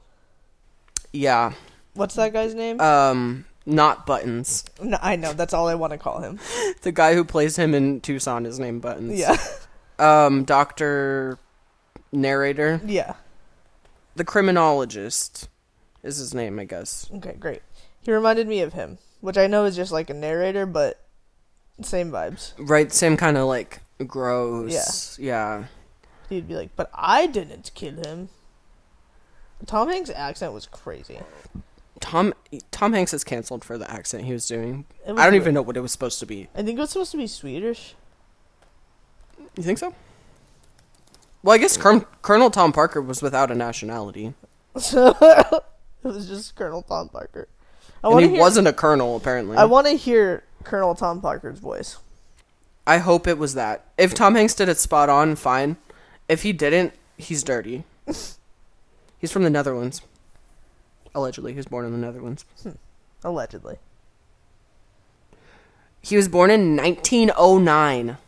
Yeah. 1.13 1.53
What's 1.95 2.15
that 2.15 2.33
guy's 2.33 2.55
name? 2.55 2.81
Um, 2.81 3.45
not 3.67 4.07
Buttons. 4.07 4.65
no, 4.83 4.97
I 5.03 5.17
know. 5.17 5.33
That's 5.35 5.53
all 5.53 5.69
I 5.69 5.75
want 5.75 5.93
to 5.93 5.99
call 5.99 6.21
him. 6.21 6.39
The 6.83 6.93
guy 6.93 7.15
who 7.15 7.25
plays 7.25 7.57
him 7.57 7.75
in 7.75 8.01
Tucson 8.01 8.47
is 8.47 8.59
named 8.59 8.81
Buttons. 8.83 9.19
Yeah. 9.19 9.37
Um, 9.99 10.45
Doctor 10.45 11.39
Narrator, 12.13 12.81
yeah. 12.85 13.15
the 14.15 14.25
criminologist, 14.25 15.49
is 16.07 16.17
his 16.19 16.35
name, 16.35 16.59
I 16.59 16.65
guess. 16.65 17.11
Okay, 17.17 17.35
great. 17.39 17.63
He 18.01 18.13
reminded 18.13 18.47
me 18.47 18.61
of 18.61 18.73
him, 18.73 18.99
which 19.21 19.37
I 19.37 19.47
know 19.47 19.65
is 19.65 19.77
just 19.77 19.93
like 19.93 20.11
a 20.11 20.15
narrator, 20.15 20.65
but 20.67 21.01
same 21.83 22.11
vibes. 22.11 22.53
Right, 22.59 22.93
same 22.93 23.17
kind 23.17 23.37
of 23.37 23.47
like 23.47 23.81
gross. 24.07 25.19
Yeah. 25.19 25.59
yeah. 25.59 25.65
He'd 26.29 26.49
be 26.49 26.55
like, 26.55 26.71
"But 26.77 26.91
I 26.95 27.27
didn't 27.27 27.71
kill 27.75 27.95
him." 27.95 28.29
Tom 29.67 29.89
Hanks' 29.89 30.11
accent 30.11 30.53
was 30.53 30.67
crazy. 30.67 31.19
Tom 32.01 32.35
Tom 32.71 32.93
Hanks 32.93 33.15
is 33.15 33.25
canceled 33.25 33.65
for 33.65 33.79
the 33.79 33.91
accent 33.91 34.25
he 34.25 34.33
was 34.33 34.47
doing. 34.47 34.85
Was 35.07 35.19
I 35.19 35.25
don't 35.25 35.33
weird. 35.33 35.35
even 35.43 35.55
know 35.55 35.63
what 35.63 35.77
it 35.77 35.81
was 35.81 35.93
supposed 35.93 36.19
to 36.21 36.27
be. 36.27 36.49
I 36.55 36.63
think 36.63 36.79
it 36.79 36.81
was 36.81 36.91
supposed 36.91 37.11
to 37.13 37.17
be 37.17 37.27
Swedish. 37.27 37.95
You 39.57 39.63
think 39.63 39.79
so? 39.79 39.95
Well, 41.43 41.55
I 41.55 41.59
guess 41.59 41.77
Colonel, 41.77 42.05
Colonel 42.23 42.51
Tom 42.51 42.73
Parker 42.73 43.01
was 43.01 43.23
without 43.23 43.51
a 43.51 43.55
nationality, 43.55 44.35
So 44.77 45.15
it 46.07 46.15
was 46.15 46.29
just 46.29 46.55
Colonel 46.55 46.83
Tom 46.83 47.09
Parker. 47.09 47.49
I 48.03 48.11
and 48.11 48.21
he 48.21 48.29
hear. 48.31 48.41
wasn't 48.41 48.69
a 48.69 48.73
colonel 48.73 49.17
apparently. 49.17 49.57
I 49.57 49.65
want 49.65 49.87
to 49.87 49.95
hear 49.95 50.45
Colonel 50.65 50.95
Tom 50.95 51.21
Parker's 51.21 51.59
voice. 51.59 51.99
I 52.87 52.99
hope 52.99 53.27
it 53.27 53.39
was 53.39 53.55
that. 53.55 53.85
If 53.99 54.15
Tom 54.15 54.35
Hanks 54.35 54.55
did 54.55 54.69
it 54.69 54.79
spot 54.79 55.09
on, 55.09 55.35
fine. 55.35 55.77
If 56.29 56.43
he 56.43 56.53
didn't, 56.53 56.93
he's 57.17 57.43
dirty. 57.43 57.85
he's 58.07 59.33
from 59.33 59.43
the 59.43 59.51
Netherlands. 59.51 60.03
Allegedly, 61.15 61.53
he 61.53 61.57
was 61.57 61.67
born 61.67 61.85
in 61.85 61.93
the 61.93 61.99
Netherlands. 61.99 62.45
Hmm. 62.63 62.73
Allegedly. 63.25 63.79
He 66.01 66.17
was 66.17 66.29
born 66.29 66.51
in 66.51 66.77
1909. 66.77 68.19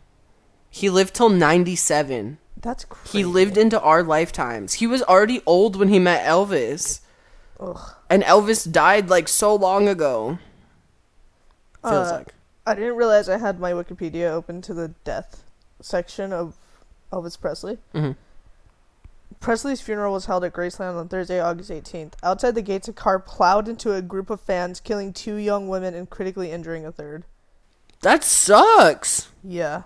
He 0.70 0.90
lived 0.90 1.14
till 1.14 1.28
97. 1.28 2.38
That's 2.60 2.84
crazy. 2.84 3.18
He 3.18 3.24
lived 3.24 3.56
into 3.56 3.80
our 3.80 4.02
lifetimes. 4.02 4.74
He 4.74 4.86
was 4.86 5.02
already 5.02 5.42
old 5.46 5.76
when 5.76 5.88
he 5.88 6.00
met 6.00 6.26
Elvis. 6.26 7.00
Ugh. 7.60 7.94
And 8.08 8.22
Elvis 8.22 8.70
died 8.70 9.08
like 9.10 9.28
so 9.28 9.54
long 9.54 9.88
ago. 9.88 10.38
Feels 11.82 12.08
Uh, 12.08 12.16
like. 12.18 12.34
I 12.66 12.74
didn't 12.74 12.96
realize 12.96 13.28
I 13.28 13.38
had 13.38 13.58
my 13.58 13.72
Wikipedia 13.72 14.30
open 14.30 14.60
to 14.62 14.74
the 14.74 14.88
death 15.04 15.42
section 15.80 16.32
of 16.32 16.56
Elvis 17.12 17.40
Presley. 17.40 17.78
Mhm. 17.94 18.16
Presley's 19.40 19.80
funeral 19.80 20.12
was 20.12 20.26
held 20.26 20.42
at 20.44 20.52
Graceland 20.52 20.96
on 20.98 21.08
Thursday, 21.08 21.40
August 21.40 21.70
18th. 21.70 22.14
Outside 22.22 22.54
the 22.54 22.62
gates, 22.62 22.88
a 22.88 22.92
car 22.92 23.18
plowed 23.18 23.68
into 23.68 23.92
a 23.94 24.02
group 24.02 24.30
of 24.30 24.40
fans, 24.40 24.80
killing 24.80 25.12
two 25.12 25.36
young 25.36 25.68
women 25.68 25.94
and 25.94 26.10
critically 26.10 26.50
injuring 26.50 26.84
a 26.84 26.90
third. 26.92 27.24
That 28.02 28.24
sucks. 28.24 29.28
Yeah. 29.44 29.82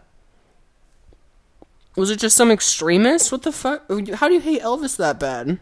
Was 1.97 2.11
it 2.11 2.17
just 2.19 2.37
some 2.37 2.51
extremist? 2.51 3.31
What 3.31 3.43
the 3.43 3.53
fuck? 3.53 3.83
How 4.15 4.29
do 4.29 4.35
you 4.35 4.41
hate 4.41 4.63
Elvis 4.63 4.97
that 4.97 5.21
bad? 5.21 5.59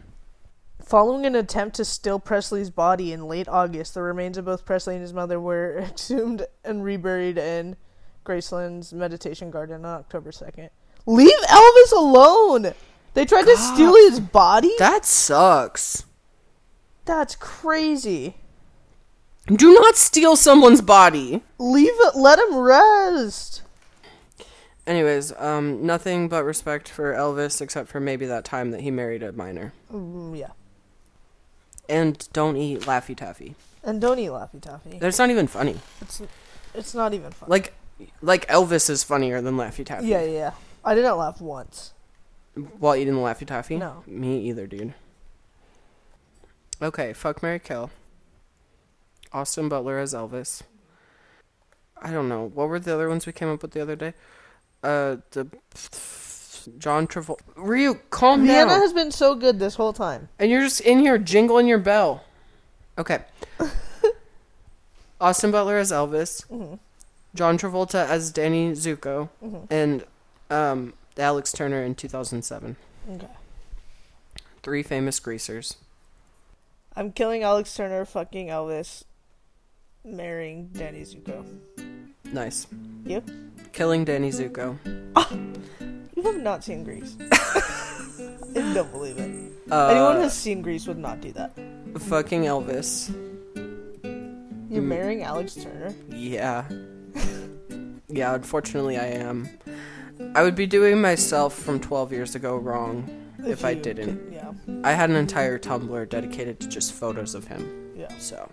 Following 0.83 1.25
an 1.25 1.35
attempt 1.35 1.75
to 1.77 1.85
steal 1.85 2.19
Presley's 2.19 2.69
body 2.69 3.13
in 3.13 3.27
late 3.27 3.47
August, 3.47 3.93
the 3.93 4.01
remains 4.01 4.37
of 4.37 4.45
both 4.45 4.65
Presley 4.65 4.95
and 4.95 5.01
his 5.01 5.13
mother 5.13 5.39
were 5.39 5.77
exhumed 5.89 6.45
and 6.63 6.83
reburied 6.83 7.37
in 7.37 7.75
Graceland's 8.23 8.93
meditation 8.93 9.51
garden 9.51 9.85
on 9.85 9.99
October 9.99 10.31
2nd. 10.31 10.69
Leave 11.05 11.39
Elvis 11.47 11.91
alone! 11.91 12.73
They 13.13 13.25
tried 13.25 13.45
to 13.45 13.57
steal 13.57 13.93
his 13.95 14.19
body? 14.19 14.71
That 14.79 15.05
sucks. 15.05 16.05
That's 17.05 17.35
crazy. 17.35 18.37
Do 19.47 19.73
not 19.73 19.97
steal 19.97 20.35
someone's 20.35 20.81
body. 20.81 21.43
Leave 21.57 21.91
it, 21.93 22.15
let 22.15 22.39
him 22.39 22.55
rest. 22.55 23.63
Anyways, 24.87 25.33
um, 25.37 25.85
nothing 25.85 26.29
but 26.29 26.43
respect 26.43 26.87
for 26.89 27.13
Elvis, 27.13 27.61
except 27.61 27.89
for 27.89 27.99
maybe 27.99 28.25
that 28.27 28.45
time 28.45 28.71
that 28.71 28.81
he 28.81 28.91
married 28.91 29.23
a 29.23 29.31
minor. 29.31 29.73
Mm, 29.91 30.37
yeah. 30.37 30.51
And 31.91 32.27
don't 32.31 32.55
eat 32.55 32.81
Laffy 32.81 33.15
Taffy. 33.15 33.55
And 33.83 33.99
don't 33.99 34.17
eat 34.17 34.29
Laffy 34.29 34.61
Taffy. 34.61 34.97
That's 34.97 35.19
not 35.19 35.29
even 35.29 35.45
funny. 35.47 35.75
It's, 35.99 36.21
it's 36.73 36.95
not 36.95 37.13
even 37.13 37.31
fun. 37.31 37.49
Like, 37.49 37.73
like 38.21 38.47
Elvis 38.47 38.89
is 38.89 39.03
funnier 39.03 39.41
than 39.41 39.55
Laffy 39.57 39.85
Taffy. 39.85 40.07
yeah, 40.07 40.21
yeah, 40.21 40.31
yeah. 40.31 40.51
I 40.85 40.95
didn't 40.95 41.17
laugh 41.17 41.41
once. 41.41 41.91
While 42.79 42.95
eating 42.95 43.15
the 43.15 43.19
Laffy 43.19 43.45
Taffy. 43.45 43.77
No. 43.77 44.03
Me 44.07 44.39
either, 44.47 44.67
dude. 44.67 44.93
Okay, 46.81 47.13
fuck 47.13 47.43
Marry 47.43 47.59
Kill. 47.59 47.91
Austin 49.33 49.69
Butler 49.69 49.99
as 49.99 50.13
Elvis. 50.13 50.61
I 52.01 52.11
don't 52.11 52.27
know. 52.27 52.49
What 52.53 52.69
were 52.69 52.79
the 52.79 52.93
other 52.93 53.07
ones 53.09 53.25
we 53.25 53.33
came 53.33 53.49
up 53.49 53.61
with 53.61 53.71
the 53.71 53.81
other 53.81 53.95
day? 53.95 54.13
Uh, 54.81 55.17
the 55.31 55.47
John 56.77 57.07
Travolta. 57.07 57.39
Ryu, 57.55 57.95
calm 58.09 58.45
Vienna 58.45 58.69
down. 58.69 58.79
has 58.81 58.93
been 58.93 59.11
so 59.11 59.35
good 59.35 59.59
this 59.59 59.75
whole 59.75 59.93
time. 59.93 60.29
And 60.39 60.49
you're 60.51 60.61
just 60.61 60.81
in 60.81 60.99
here 60.99 61.17
jingling 61.17 61.67
your 61.67 61.79
bell. 61.79 62.23
Okay. 62.97 63.19
Austin 65.21 65.51
Butler 65.51 65.77
as 65.77 65.91
Elvis. 65.91 66.45
Mhm. 66.47 66.79
John 67.35 67.57
Travolta 67.57 68.07
as 68.07 68.31
Danny 68.31 68.71
Zuko. 68.71 69.29
Mhm. 69.43 69.67
And 69.69 70.03
um, 70.49 70.93
Alex 71.17 71.51
Turner 71.51 71.83
in 71.83 71.95
2007. 71.95 72.75
Okay. 73.15 73.27
Three 74.63 74.83
famous 74.83 75.19
greasers. 75.19 75.75
I'm 76.95 77.11
killing 77.13 77.41
Alex 77.43 77.73
Turner, 77.73 78.03
fucking 78.05 78.47
Elvis, 78.47 79.03
marrying 80.03 80.67
Danny 80.73 81.01
Zuko. 81.01 81.45
Nice. 82.25 82.67
You? 83.05 83.23
Killing 83.71 84.03
Danny 84.05 84.29
Zuko. 84.31 84.77
You 86.21 86.31
have 86.31 86.41
not 86.41 86.63
seen 86.63 86.83
Grease. 86.83 87.15
I 87.31 88.53
don't 88.75 88.91
believe 88.91 89.17
it. 89.17 89.51
Uh, 89.71 89.87
Anyone 89.87 90.15
who 90.17 90.21
has 90.21 90.37
seen 90.37 90.61
Grease 90.61 90.85
would 90.85 90.99
not 90.99 91.19
do 91.19 91.31
that. 91.31 91.51
Fucking 91.97 92.43
Elvis. 92.43 93.09
You're 94.69 94.83
Mm. 94.83 94.87
marrying 94.87 95.23
Alex 95.23 95.55
Turner. 95.55 95.93
Yeah. 96.09 96.63
yeah, 98.07 98.35
unfortunately 98.35 98.97
I 98.99 99.07
am. 99.07 99.49
I 100.35 100.43
would 100.43 100.55
be 100.55 100.67
doing 100.67 101.01
myself 101.01 101.55
from 101.55 101.79
12 101.79 102.11
years 102.13 102.35
ago 102.35 102.55
wrong 102.55 103.09
if, 103.43 103.65
I 103.65 103.73
didn't. 103.73 104.17
could- 104.25 104.33
yeah. 104.33 104.51
I 104.83 104.91
had 104.93 105.09
an 105.09 105.15
entire 105.15 105.57
Tumblr 105.57 106.07
dedicated 106.09 106.59
to 106.59 106.67
just 106.67 106.93
photos 106.93 107.33
of 107.33 107.47
him. 107.47 107.91
Yeah. 107.97 108.15
So, 108.19 108.47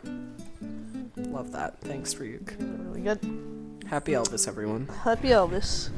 love 1.18 1.52
that. 1.52 1.78
Thanks, 1.82 2.14
Ryuk. 2.14 2.56
Really 2.86 3.02
good. 3.02 3.20
Happy 3.86 4.12
Elvis, 4.12 4.48
everyone. 4.48 4.88
Happy 5.04 5.28
Elvis. 5.28 5.90